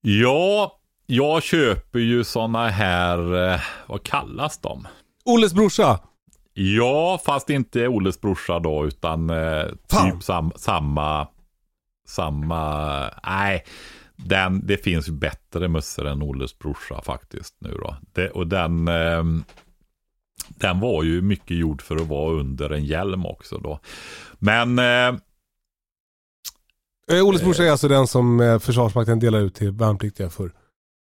[0.02, 4.88] Ja, jag köper ju sådana här, eh, vad kallas de?
[5.26, 6.00] Olles brorsa.
[6.54, 11.28] Ja, fast inte Oles brorsa då, utan eh, typ sam, samma,
[12.08, 13.66] samma, nej,
[14.16, 17.96] den, det finns ju bättre mössor än Oles brorsa faktiskt nu då.
[18.14, 19.24] Det, och den, eh,
[20.48, 23.80] den var ju mycket gjord för att vara under en hjälm också då.
[24.40, 24.80] Men
[27.12, 30.52] eh, Eh, Olles brorsa är alltså den som eh, Försvarsmakten delar ut till värnpliktiga för.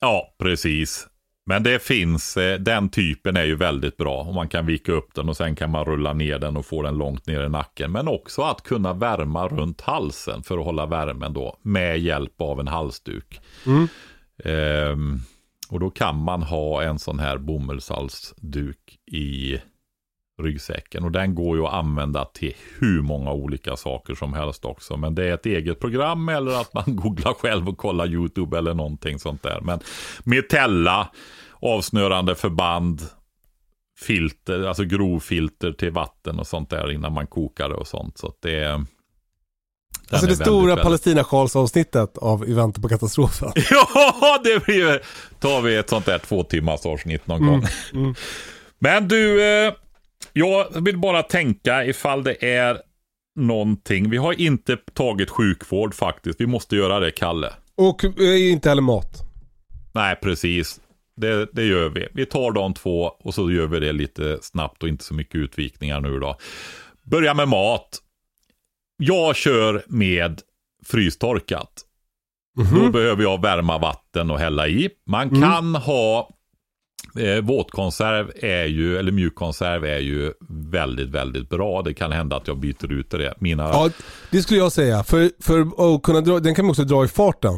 [0.01, 1.07] Ja, precis.
[1.47, 4.23] Men det finns, eh, den typen är ju väldigt bra.
[4.23, 6.83] Och man kan vika upp den och sen kan man rulla ner den och få
[6.83, 7.93] den långt ner i nacken.
[7.93, 11.57] Men också att kunna värma runt halsen för att hålla värmen då.
[11.63, 13.41] Med hjälp av en halsduk.
[13.67, 13.89] Mm.
[14.45, 15.21] Ehm,
[15.71, 19.59] och då kan man ha en sån här bomullshalsduk i
[20.43, 21.05] ryggsäcken.
[21.05, 24.97] Och den går ju att använda till hur många olika saker som helst också.
[24.97, 28.75] Men det är ett eget program eller att man googlar själv och kollar YouTube eller
[28.75, 29.61] någonting sånt där.
[29.61, 29.81] Men
[30.25, 31.09] metella,
[31.61, 33.03] avsnörande förband,
[34.01, 38.19] filter, alltså grovfilter till vatten och sånt där innan man kokar det och sånt.
[38.19, 38.85] Så att det,
[40.13, 43.53] Alltså är det stora väldigt- Palestina-Charles-avsnittet av I väntan på katastrofen.
[43.71, 45.01] Ja, det blir
[45.41, 47.65] tar vi ett sånt där två timmars avsnitt någon gång.
[48.79, 49.73] Men du, eh,
[50.33, 52.79] jag vill bara tänka ifall det är
[53.37, 54.11] någonting.
[54.11, 56.41] Vi har inte tagit sjukvård faktiskt.
[56.41, 57.53] Vi måste göra det, Kalle.
[57.75, 59.23] Och eh, inte heller mat.
[59.93, 60.81] Nej, precis.
[61.17, 62.09] Det, det gör vi.
[62.13, 65.35] Vi tar de två och så gör vi det lite snabbt och inte så mycket
[65.35, 66.37] utvikningar nu då.
[67.03, 67.99] Börja med mat.
[68.97, 70.41] Jag kör med
[70.87, 71.87] frystorkat.
[72.75, 74.91] Då behöver jag värma vatten och hälla i.
[75.07, 76.31] Man kan ha
[77.19, 81.83] eh, våtkonserv är ju, eller mjukkonserv är ju väldigt, väldigt bra.
[81.83, 83.35] Det kan hända att jag byter ut det.
[83.39, 83.71] Mina, ja.
[83.87, 83.91] Ja,
[84.31, 85.03] det skulle jag säga.
[85.05, 85.61] För, för
[85.95, 87.53] att kunna dra, den kan man också dra i farten.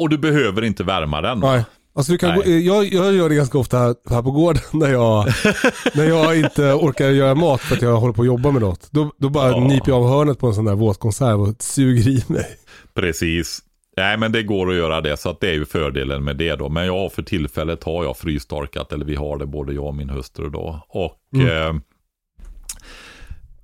[0.00, 1.40] och du behöver inte värma den.
[1.40, 1.64] Nej.
[1.94, 4.88] Alltså du kan gå, jag, jag gör det ganska ofta här, här på gården när
[4.88, 5.26] jag,
[5.94, 8.88] när jag inte orkar göra mat för att jag håller på att jobba med något.
[8.90, 9.60] Då, då bara Ja.
[9.60, 12.46] nyper jag av hörnet på en sån där våtkonserv och suger i mig.
[12.94, 13.58] Precis.
[13.98, 16.56] Nej men det går att göra det så att det är ju fördelen med det
[16.56, 16.68] då.
[16.68, 20.10] Men ja för tillfället har jag frystorkat eller vi har det både jag och min
[20.10, 20.86] hustru då.
[20.88, 21.74] Och eh,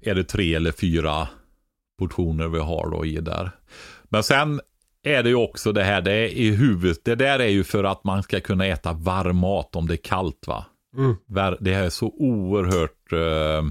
[0.00, 1.28] är det tre eller fyra
[1.98, 3.50] portioner vi har då i där.
[4.08, 4.60] Men sen
[5.02, 7.84] är det ju också det här, det är i huvudet, det där är ju för
[7.84, 10.64] att man ska kunna äta varm mat om det är kallt va.
[11.26, 13.64] Ver- Det här är så oerhört eh,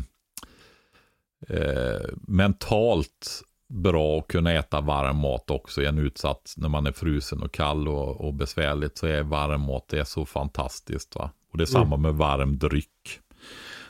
[1.57, 3.41] eh, mentalt
[3.73, 7.51] bra att kunna äta varm mat också i en utsatt, när man är frusen och
[7.51, 11.15] kall och, och besvärligt så är varm mat det är så fantastiskt.
[11.15, 11.31] va.
[11.51, 13.19] Och det är samma med varm dryck.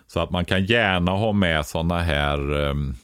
[0.08, 2.96] Så att man kan gärna ha med sådana här um,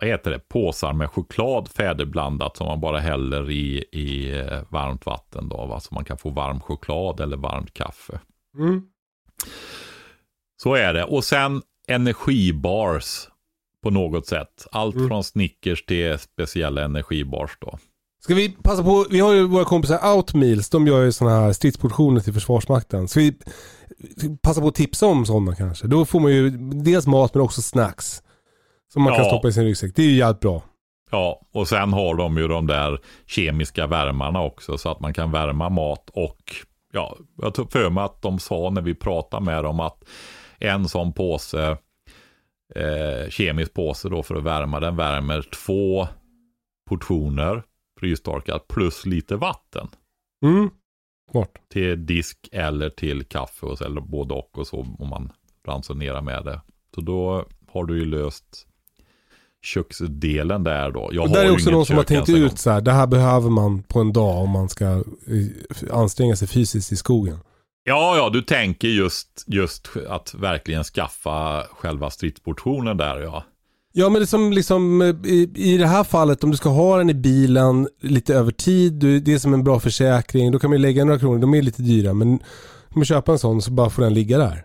[0.00, 5.06] vad heter det, påsar med choklad färdigblandat som man bara häller i, i eh, varmt
[5.06, 5.80] vatten då, va?
[5.80, 8.20] så man kan få varm choklad eller varmt kaffe.
[8.58, 8.82] Mm.
[10.62, 11.04] Så är det.
[11.04, 13.28] Och sen energibars
[13.82, 14.66] på något sätt.
[14.72, 17.78] Allt från Snickers till speciella energibars då.
[18.22, 21.52] Ska vi passa på, vi har ju våra kompisar Outmeals, de gör ju sådana här
[21.52, 23.08] stridsportioner till Försvarsmakten.
[23.08, 23.34] Ska vi
[24.42, 25.86] passa på att tipsa om sådana kanske?
[25.86, 26.50] Då får man ju
[26.84, 28.22] dels mat men också snacks.
[28.92, 29.30] Som man kan Ja.
[29.30, 29.92] stoppa i sin ryggsäck.
[29.96, 30.62] Det är ju jävligt bra.
[31.10, 35.30] Ja, och sen har de ju de där kemiska värmarna också så att man kan
[35.32, 36.38] värma mat och
[36.92, 40.04] ja, jag tog för mig att de sa när vi pratade med dem att
[40.58, 41.76] en sån påse,
[42.74, 46.08] eh, kemisk påse då för att värma, den värmer två
[46.88, 47.62] portioner
[48.00, 49.88] frystorkat plus lite vatten
[50.44, 50.70] Mm.
[51.30, 51.50] Smart.
[51.72, 55.32] till disk eller till kaffe och så, eller både och och så om man
[55.66, 56.60] ransonerar med det.
[56.94, 58.66] Så då har du ju löst
[59.62, 61.10] köksdelen där då.
[61.12, 63.50] Jag Och där är också någon som har tänkt ut så här, det här behöver
[63.50, 65.02] man på en dag om man ska eh,
[65.90, 67.38] anstränga sig fysiskt i skogen.
[67.84, 73.44] Ja, ja, du tänker just, just att verkligen skaffa själva stridsportionen där ja.
[73.92, 76.68] Ja men det är som liksom eh, i, i det här fallet om du ska
[76.68, 80.58] ha den i bilen lite över tid, du, det är som en bra försäkring, då
[80.58, 82.40] kan man ju lägga några kronor, de är lite dyra men om
[82.94, 84.64] man köper en sån så bara får den ligga där.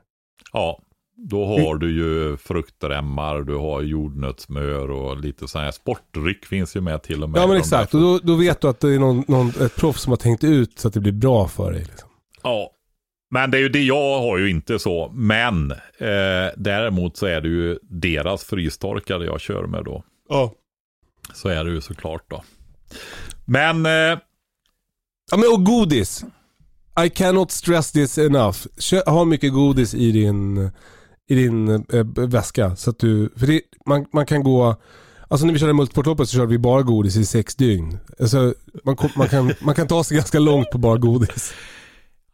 [0.54, 0.80] Ja,
[1.18, 6.82] då har du ju fruktremmar, du har jordnötssmör och lite sån här sportdryck finns ju
[6.82, 7.42] med till och med.
[7.42, 10.02] Ja men exakt, och då, då vet du att det är någon, någon, ett proffs
[10.02, 11.82] som har tänkt ut så att det blir bra för dig.
[11.82, 12.10] Liksom.
[12.44, 12.72] Ja,
[13.36, 15.12] men det är ju det jag har ju inte så.
[15.14, 20.04] Men eh, däremot så är det ju deras frystorkade jag kör med då.
[20.30, 20.54] Ja.
[21.34, 22.44] Så är det ju såklart då.
[23.46, 24.20] Men eh,
[25.32, 26.26] Ja men och godis.
[27.06, 28.58] I cannot stress this enough.
[28.80, 30.72] Kö, ha mycket godis i din,
[31.30, 32.76] i din eh, väska.
[32.76, 34.76] Så att du, för det, man, man kan gå,
[35.28, 38.00] alltså när vi körde multisportloppet så körde vi bara godis i sex dygn.
[38.20, 38.54] Alltså,
[38.84, 41.54] man, man, kan, man kan ta sig ganska långt på bara godis.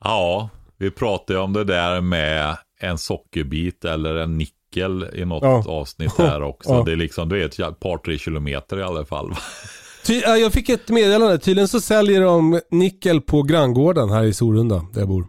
[0.04, 0.50] ja,
[0.82, 5.64] vi pratade om det där med en sockerbit eller en nickel i något Ja.
[5.68, 6.70] avsnitt där också.
[6.72, 6.84] Ja.
[6.84, 9.32] Det är liksom, det är ett par, tre kilometer i alla fall.
[10.06, 14.86] Ty, jag fick ett meddelande, tydligen så säljer de nickel på granngården här i Sorunda
[14.94, 15.28] där jag bor.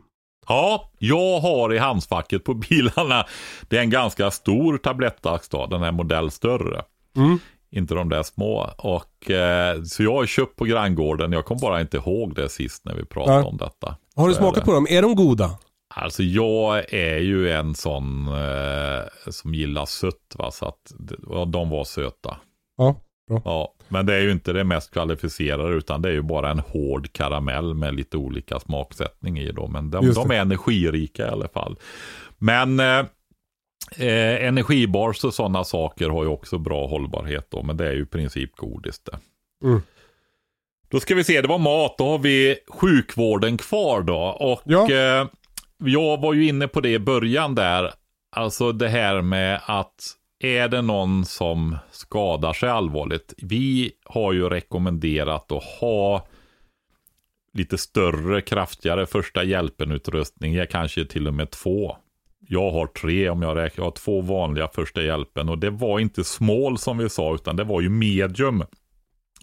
[0.49, 3.27] Ja, jag har i handskfacket på bilarna,
[3.69, 6.83] det är en ganska stor tablettax då, den här modell större.
[7.17, 7.39] Mm.
[7.71, 8.71] Inte de där små.
[8.79, 12.85] Och, eh, så jag har köpt på granngården, jag kom bara inte ihåg det sist
[12.85, 13.45] när vi pratade Ja.
[13.45, 13.97] om detta.
[14.17, 14.87] Har du smakat på dem?
[14.91, 15.59] Är de goda?
[15.95, 20.93] Alltså jag är ju en sån eh, som gillar sött va, så att
[21.53, 22.37] de var söta.
[22.77, 22.97] Ja,
[23.29, 23.43] bra.
[23.45, 26.59] Ja, men det är ju inte det mest kvalificerade utan det är ju bara en
[26.59, 29.69] hård karamell med lite olika smaksättning i då.
[29.69, 31.77] Men de, de är energirika i alla fall.
[32.39, 32.99] Men eh,
[33.99, 38.03] eh, energibars och sådana saker har ju också bra hållbarhet då, men det är ju
[38.03, 39.19] i princip godis det.
[39.65, 39.83] Mm.
[40.93, 44.19] Då ska vi se, det var mat, då har vi sjukvården kvar då.
[44.19, 44.91] Och Ja.
[44.93, 45.27] eh,
[45.79, 47.93] jag var ju inne på det i början där,
[48.37, 49.95] alltså det här med att
[50.45, 53.35] är det någon som skadar sig allvarligt.
[53.39, 56.27] Vi har ju rekommenderat att ha
[57.55, 60.55] lite större, kraftigare första hjälpen-utrustning.
[60.55, 61.97] Jag kanske till och med två.
[62.49, 63.85] Jag har tre om jag räknar.
[63.85, 67.57] Jag har två vanliga första hjälpen och det var inte small som vi sa utan
[67.57, 68.65] det var ju medium.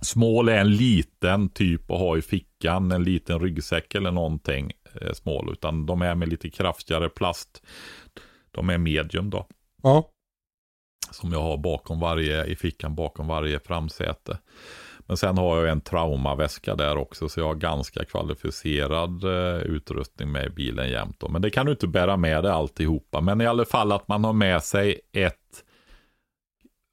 [0.01, 4.71] Small är en liten typ att ha i fickan, en liten ryggsäck eller någonting
[5.01, 5.49] eh, small.
[5.51, 7.63] Utan de är med lite kraftigare plast.
[8.51, 9.47] De är medium då.
[9.83, 10.09] Ja.
[11.11, 14.37] Som jag har bakom varje, i fickan bakom varje framsäte.
[14.99, 20.31] Men sen har jag en traumaväska där också, så jag har ganska kvalificerad eh, utrustning
[20.31, 21.19] med i bilen jämt.
[21.19, 21.29] Då.
[21.29, 23.21] Men det kan du inte bära med dig alltihopa.
[23.21, 25.63] Men i alla fall att man har med sig ett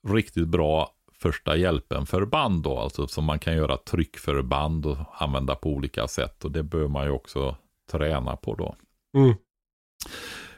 [0.08, 6.08] riktigt bra första hjälpen-förband då, alltså som man kan göra tryckförband och använda på olika
[6.08, 6.44] sätt.
[6.44, 7.56] Och det bör man ju också
[7.92, 8.76] träna på då.
[9.16, 9.34] Mm.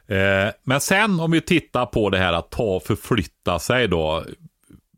[0.06, 4.24] Eh, men sen om vi tittar på det här att ta förflytta sig då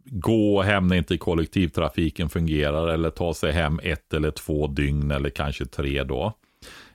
[0.04, 5.30] gå hem när inte kollektivtrafiken fungerar eller ta sig hem ett eller två dygn eller
[5.30, 6.32] kanske tre då.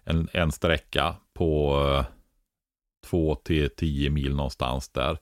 [0.03, 2.05] En, en sträcka på eh,
[3.09, 5.17] två till tio mil någonstans där.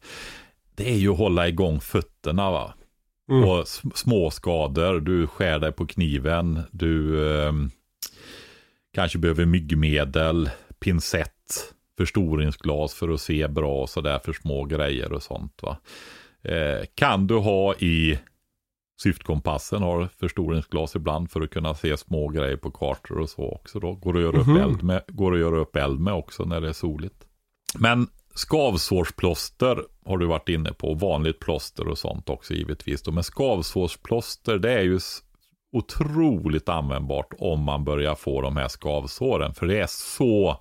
[0.76, 2.74] Det är ju att hålla igång fötterna va.
[3.30, 3.50] Mm.
[3.50, 7.54] Och små skador, du skär dig på kniven, du eh,
[8.94, 15.24] kanske behöver myggmedel, pincett, förstoringsglas för att se bra och sådär för små grejer och
[15.24, 15.78] sånt va.
[16.44, 18.20] Eh, kan du ha i
[19.02, 23.80] syftkompassen, har förstoringsglas ibland för att kunna se små grejer på kartor och så också
[23.80, 23.94] då.
[23.94, 24.56] Går att göra, Mhm.
[24.58, 27.26] upp, eld med, går att göra upp eld med också när det är soligt.
[27.80, 33.02] Men skavsårsplåster har du varit inne på, vanligt plåster och sånt också givetvis.
[33.02, 33.12] Då.
[33.12, 35.00] Men skavsårsplåster det är ju
[35.72, 39.54] otroligt användbart om man börjar få de här skavsåren.
[39.54, 40.60] För det är så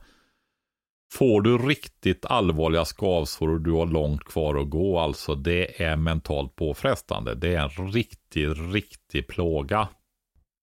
[1.13, 5.97] Får du riktigt allvarliga skavsår och du har långt kvar att gå, alltså det är
[5.97, 7.35] mentalt påfrestande.
[7.35, 9.89] Det är en riktig, riktig plåga.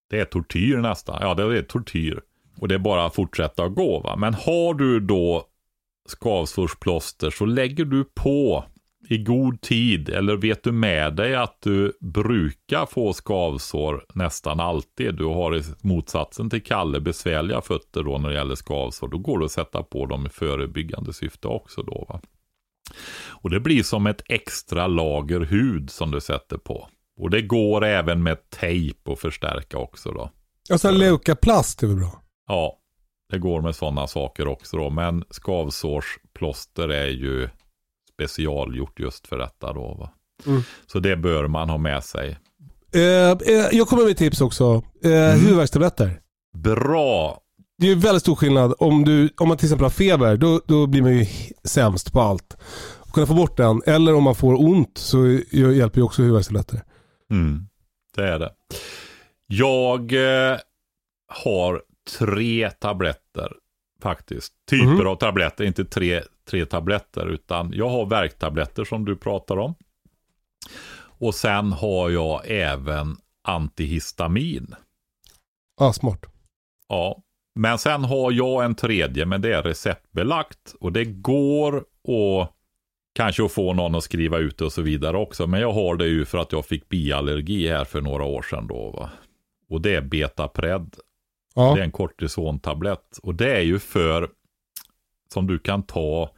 [0.10, 1.18] Det är tortyr nästan.
[1.22, 2.22] Ja, det är tortyr.
[2.58, 4.00] Och det är bara att fortsätta att gå.
[4.00, 4.16] Va?
[4.16, 5.49] Men har du då
[6.10, 8.66] skavsårsplåster så lägger du på
[9.10, 15.16] i god tid eller vet du med dig att du brukar få skavsår nästan alltid.
[15.16, 19.08] Du har i motsatsen till Kalle besvärliga fötter då när det gäller skavsår.
[19.08, 22.06] Då går det att sätta på dem i förebyggande syfte också då.
[22.10, 22.22] Va?
[23.28, 26.88] Och det blir som ett extra lager hud som du sätter på.
[27.20, 30.30] Och det går även med tejp att förstärka också då.
[30.72, 32.24] Alltså leukaplast är väl bra?
[32.48, 32.79] Ja,
[33.30, 34.90] det går med sådana saker också då.
[34.90, 37.50] Men skavsårsplåster är ju
[38.14, 40.10] specialgjort just för detta då.
[40.46, 40.62] Mm.
[40.88, 42.38] Så det bör man ha med sig.
[42.94, 43.02] Eh,
[43.32, 44.84] eh, jag kommer med tips också.
[45.04, 45.40] Eh, Mm.
[45.40, 46.20] Huvudvärkstabletter.
[46.58, 47.40] Bra!
[47.78, 48.74] Det är väldigt stor skillnad.
[48.80, 51.26] Om, du, om man till exempel har feber, då, då blir man ju
[51.64, 52.58] sämst på allt.
[53.02, 53.82] Att kunna få bort den.
[53.86, 56.82] Eller om man får ont så hjälper ju också huvudvärkstabletter.
[57.32, 57.68] Mm,
[58.16, 58.52] det är det.
[59.48, 60.58] Jag eh,
[61.28, 61.82] har
[62.18, 63.54] tre tabletter
[64.02, 64.54] faktiskt.
[64.70, 65.08] Typer Mhm.
[65.08, 67.28] av tabletter, inte tre, tre tabletter.
[67.28, 69.76] Utan jag har värktabletter som du pratar om.
[71.02, 74.76] Och sen har jag även antihistamin.
[75.82, 76.26] Ah, smart.
[76.88, 77.22] Ja,
[77.56, 80.76] men sen har jag en tredje, men det är receptbelagt.
[80.80, 82.52] Och det går att
[83.16, 85.48] kanske att få någon att skriva ut det och så vidare också.
[85.48, 88.68] Men jag har det ju för att jag fick biallergi här för några år sedan
[88.68, 88.92] då.
[88.92, 89.10] Va?
[89.70, 90.96] Och det är Betapred.
[91.60, 91.74] Ja.
[91.76, 93.18] Det är en kortisontablett.
[93.24, 94.30] Och det är ju för,
[95.34, 96.32] som du kan ta,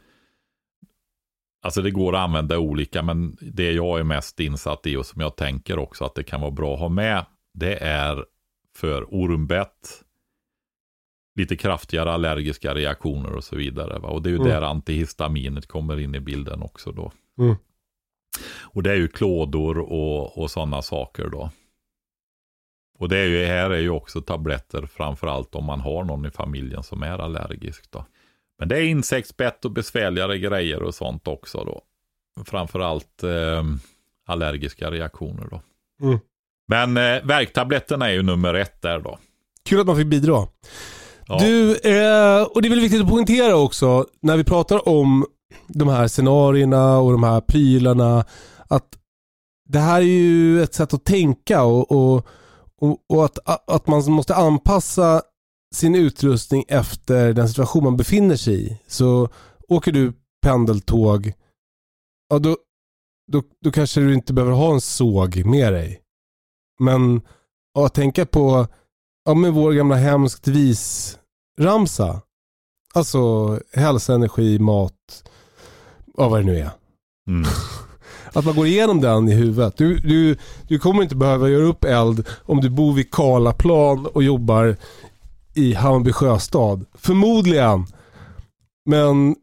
[1.62, 5.20] alltså det går att använda olika, men det jag är mest insatt i och som
[5.20, 7.24] jag tänker också att det kan vara bra att ha med,
[7.54, 8.24] det är
[8.76, 10.02] för ormbett,
[11.38, 13.98] lite kraftigare allergiska reaktioner och så vidare.
[13.98, 14.08] Va?
[14.08, 14.48] Och det är ju Mm.
[14.48, 17.12] där antihistaminet kommer in i bilden också då.
[17.38, 17.56] Mm.
[18.62, 21.50] Och det är ju klådor och, och sådana saker då.
[23.02, 26.30] Och det är ju, här är ju också tabletter framförallt om man har någon i
[26.30, 28.04] familjen som är allergisk då.
[28.58, 31.82] Men det är insektsbett och besvärligare grejer och sånt också då.
[32.44, 33.64] Framförallt eh,
[34.26, 35.62] allergiska reaktioner då.
[36.06, 36.18] Mm.
[36.68, 39.18] Men eh, värktabletterna är ju nummer ett där då.
[39.64, 40.46] Kul att man fick bidra.
[41.26, 41.38] Ja.
[41.38, 45.26] Du, eh, och det är väl viktigt att poängtera också när vi pratar om
[45.66, 48.24] de här scenarierna och de här prylarna
[48.68, 48.98] att
[49.68, 52.26] det här är ju ett sätt att tänka och, och,
[52.82, 53.38] och, och att,
[53.70, 55.22] att man måste anpassa
[55.74, 58.78] sin utrustning efter den situation man befinner sig i.
[58.86, 59.28] Så
[59.68, 61.32] åker du pendeltåg,
[62.28, 62.56] ja då,
[63.32, 66.00] då, då kanske du inte behöver ha en såg med dig.
[66.80, 67.20] Men
[67.78, 68.66] att tänka på
[69.24, 72.22] ja, med vår gamla hemskt vis-ramsa.
[72.94, 75.30] Alltså hälsa, energi, mat,
[76.16, 76.70] ja, vad det nu är.
[77.28, 77.44] Mm.
[78.34, 79.76] Att man går igenom den i huvudet.
[79.76, 80.36] Du, du,
[80.68, 84.76] du kommer inte behöva göra upp eld om du bor vid Karlaplan och jobbar
[85.54, 86.84] i Hammarby sjöstad.
[86.94, 87.86] Förmodligen.
[88.86, 89.36] Men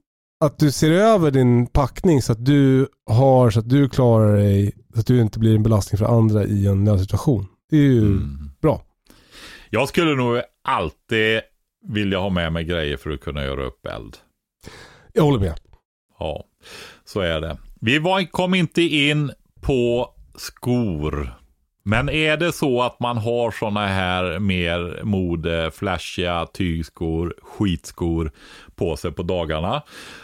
[0.45, 4.75] att du ser över din packning så att du har, så att du klarar dig,
[4.93, 7.47] så att du inte blir en belastning för andra i en nödsituation.
[7.69, 8.49] Det är ju Mm.
[8.61, 8.81] bra.
[9.69, 11.41] Jag skulle nog alltid
[11.87, 14.17] vilja ha med mig grejer för att kunna göra upp eld.
[15.13, 15.59] Jag håller med.
[16.19, 16.43] Ja,
[17.05, 17.57] så är det.
[17.79, 19.31] Vi var, kom inte in
[19.61, 21.33] på skor.
[21.83, 28.31] Men är det så att man har sådana här mer mode, flashiga tygskor, skitskor
[28.75, 29.83] på sig på dagarna.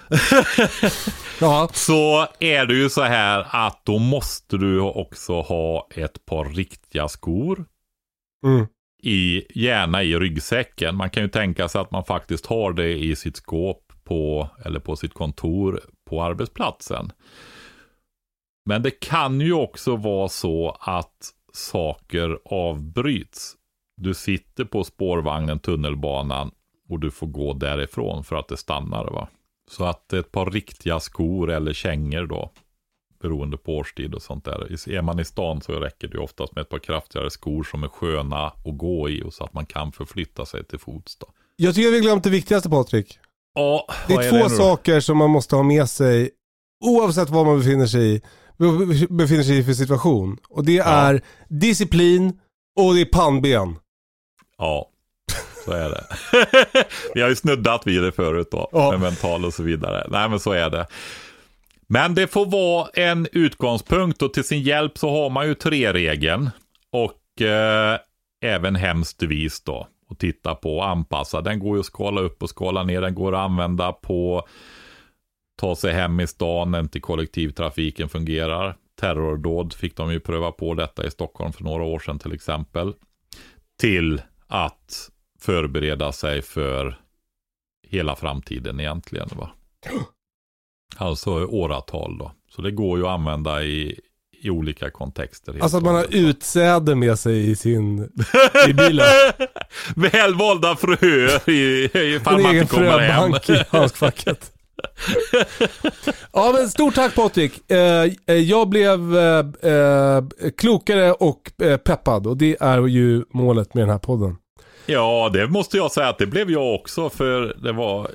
[1.42, 6.46] Ja, Så är det ju så här att då måste du också ha ett par
[6.46, 7.66] riktiga skor.
[8.46, 8.68] mm.
[9.04, 10.96] I, gärna i ryggsäcken.
[10.96, 14.80] Man kan ju tänka sig att man faktiskt har det i sitt skåp på, eller
[14.80, 17.12] på sitt kontor på arbetsplatsen.
[18.66, 23.56] Men det kan ju också vara så att saker avbryts.
[23.98, 26.52] Du sitter på spårvagnen, tunnelbanan
[26.90, 29.12] och du får gå därifrån för att det stannar.
[29.12, 29.28] va.
[29.68, 32.52] Så att ett par riktiga skor eller kängor då,
[33.22, 34.90] beroende på årstid och sånt där.
[34.90, 37.84] Är man i stan så räcker det ju oftast med ett par kraftigare skor som
[37.84, 41.16] är sköna att gå i och så att man kan förflytta sig till fots.
[41.16, 41.28] Då.
[41.56, 43.20] Jag tycker vi har glömt det viktigaste Patrik.
[43.56, 44.56] Ja, Det vad är det två då?
[44.56, 46.30] saker som man måste ha med sig
[46.86, 48.22] oavsett var man befinner sig i,
[48.58, 50.38] be- befinner sig i för situation.
[50.50, 52.40] Och det är disciplin
[52.80, 53.76] och det är pannben.
[54.58, 54.90] Ja,
[55.66, 56.04] så är det.
[57.16, 58.92] Vi har ju snuddat vid det förut då, Ja.
[58.92, 60.08] med mental och så vidare.
[60.10, 60.88] Nej, men så är det.
[61.88, 66.50] Men det får vara en utgångspunkt och till sin hjälp så har man ju tre-regeln.
[66.92, 68.00] Och eh,
[68.44, 69.88] även hemskt vis då.
[70.08, 71.42] Och titta på och anpassa.
[71.42, 73.02] Den går ju att skala upp och skala ner.
[73.02, 74.48] Den går att använda på
[75.56, 78.78] ta sig hem i stan när inte kollektivtrafiken fungerar.
[79.00, 82.94] Terrordåd fick de ju pröva på detta i Stockholm för några år sedan till exempel.
[83.80, 85.10] Till att
[85.40, 87.00] förbereda sig för
[87.88, 89.30] hela framtiden egentligen.
[89.36, 89.52] Va?
[90.98, 92.32] Alltså åratal då.
[92.50, 94.00] Så det går ju att använda i,
[94.46, 95.56] i olika kontexter.
[95.62, 98.10] Alltså att man har utsäde med sig i sin
[98.70, 99.06] i bilen.
[99.96, 103.22] Välvalda fröer i, ifall En man egen inte kommer hem.
[103.22, 104.52] fröbank i handskfacket.
[106.34, 107.72] ja men stort tack Patrik.
[107.72, 110.24] Eh, eh, jag blev eh, eh,
[110.58, 114.36] klokare och eh, peppad och det är ju målet med den här podden.
[114.86, 117.10] Ja, det måste jag säga att det blev jag också.
[117.10, 118.08] För det var,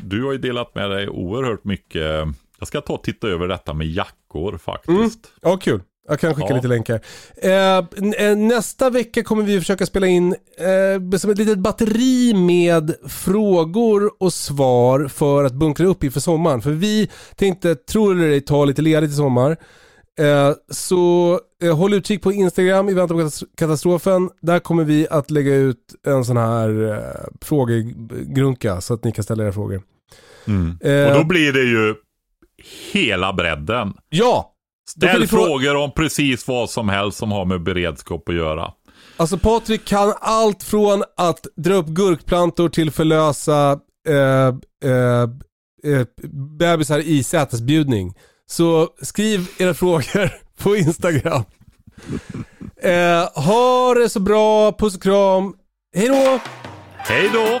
[0.00, 2.24] du har ju delat med dig oerhört mycket.
[2.58, 5.20] Jag ska ta och titta över detta med jackor faktiskt.
[5.42, 5.82] Ja kul.
[6.08, 6.54] Jag kan skicka Ja.
[6.56, 7.00] lite länkar.
[7.42, 7.78] Eh,
[8.28, 14.10] eh, nästa vecka kommer vi försöka spela in eh, som ett litet batteri med frågor
[14.22, 16.62] och svar för att bunkra upp inför sommaren.
[16.62, 19.56] För vi tänkte, tror eller ej, ta lite ledigt i sommar.
[20.18, 24.30] Eh, så eh, håll utkik på Instagram i väntan på katas- katastrofen.
[24.42, 29.24] Där kommer vi att lägga ut en sån här eh, frågegrunka så att ni kan
[29.24, 29.82] ställa era frågor.
[30.46, 30.78] Mm.
[30.82, 31.94] Eh, Och då blir det ju
[32.92, 33.94] hela bredden.
[34.08, 34.52] Ja!
[34.88, 38.72] Ställ frågor om precis vad som helst som har med beredskap att göra.
[39.16, 43.78] Alltså Patrik kan allt från att dra upp gurkplantor till förlösa
[44.08, 44.46] eh,
[44.90, 45.22] eh,
[45.84, 46.06] eh,
[46.58, 48.14] bebisar i sätesbjudning.
[48.46, 50.30] Så skriv era frågor
[50.62, 51.42] på Instagram.
[52.82, 55.54] Eh, ha det så bra, puss och kram.
[55.96, 56.38] Hej då!
[56.96, 57.60] Hej då!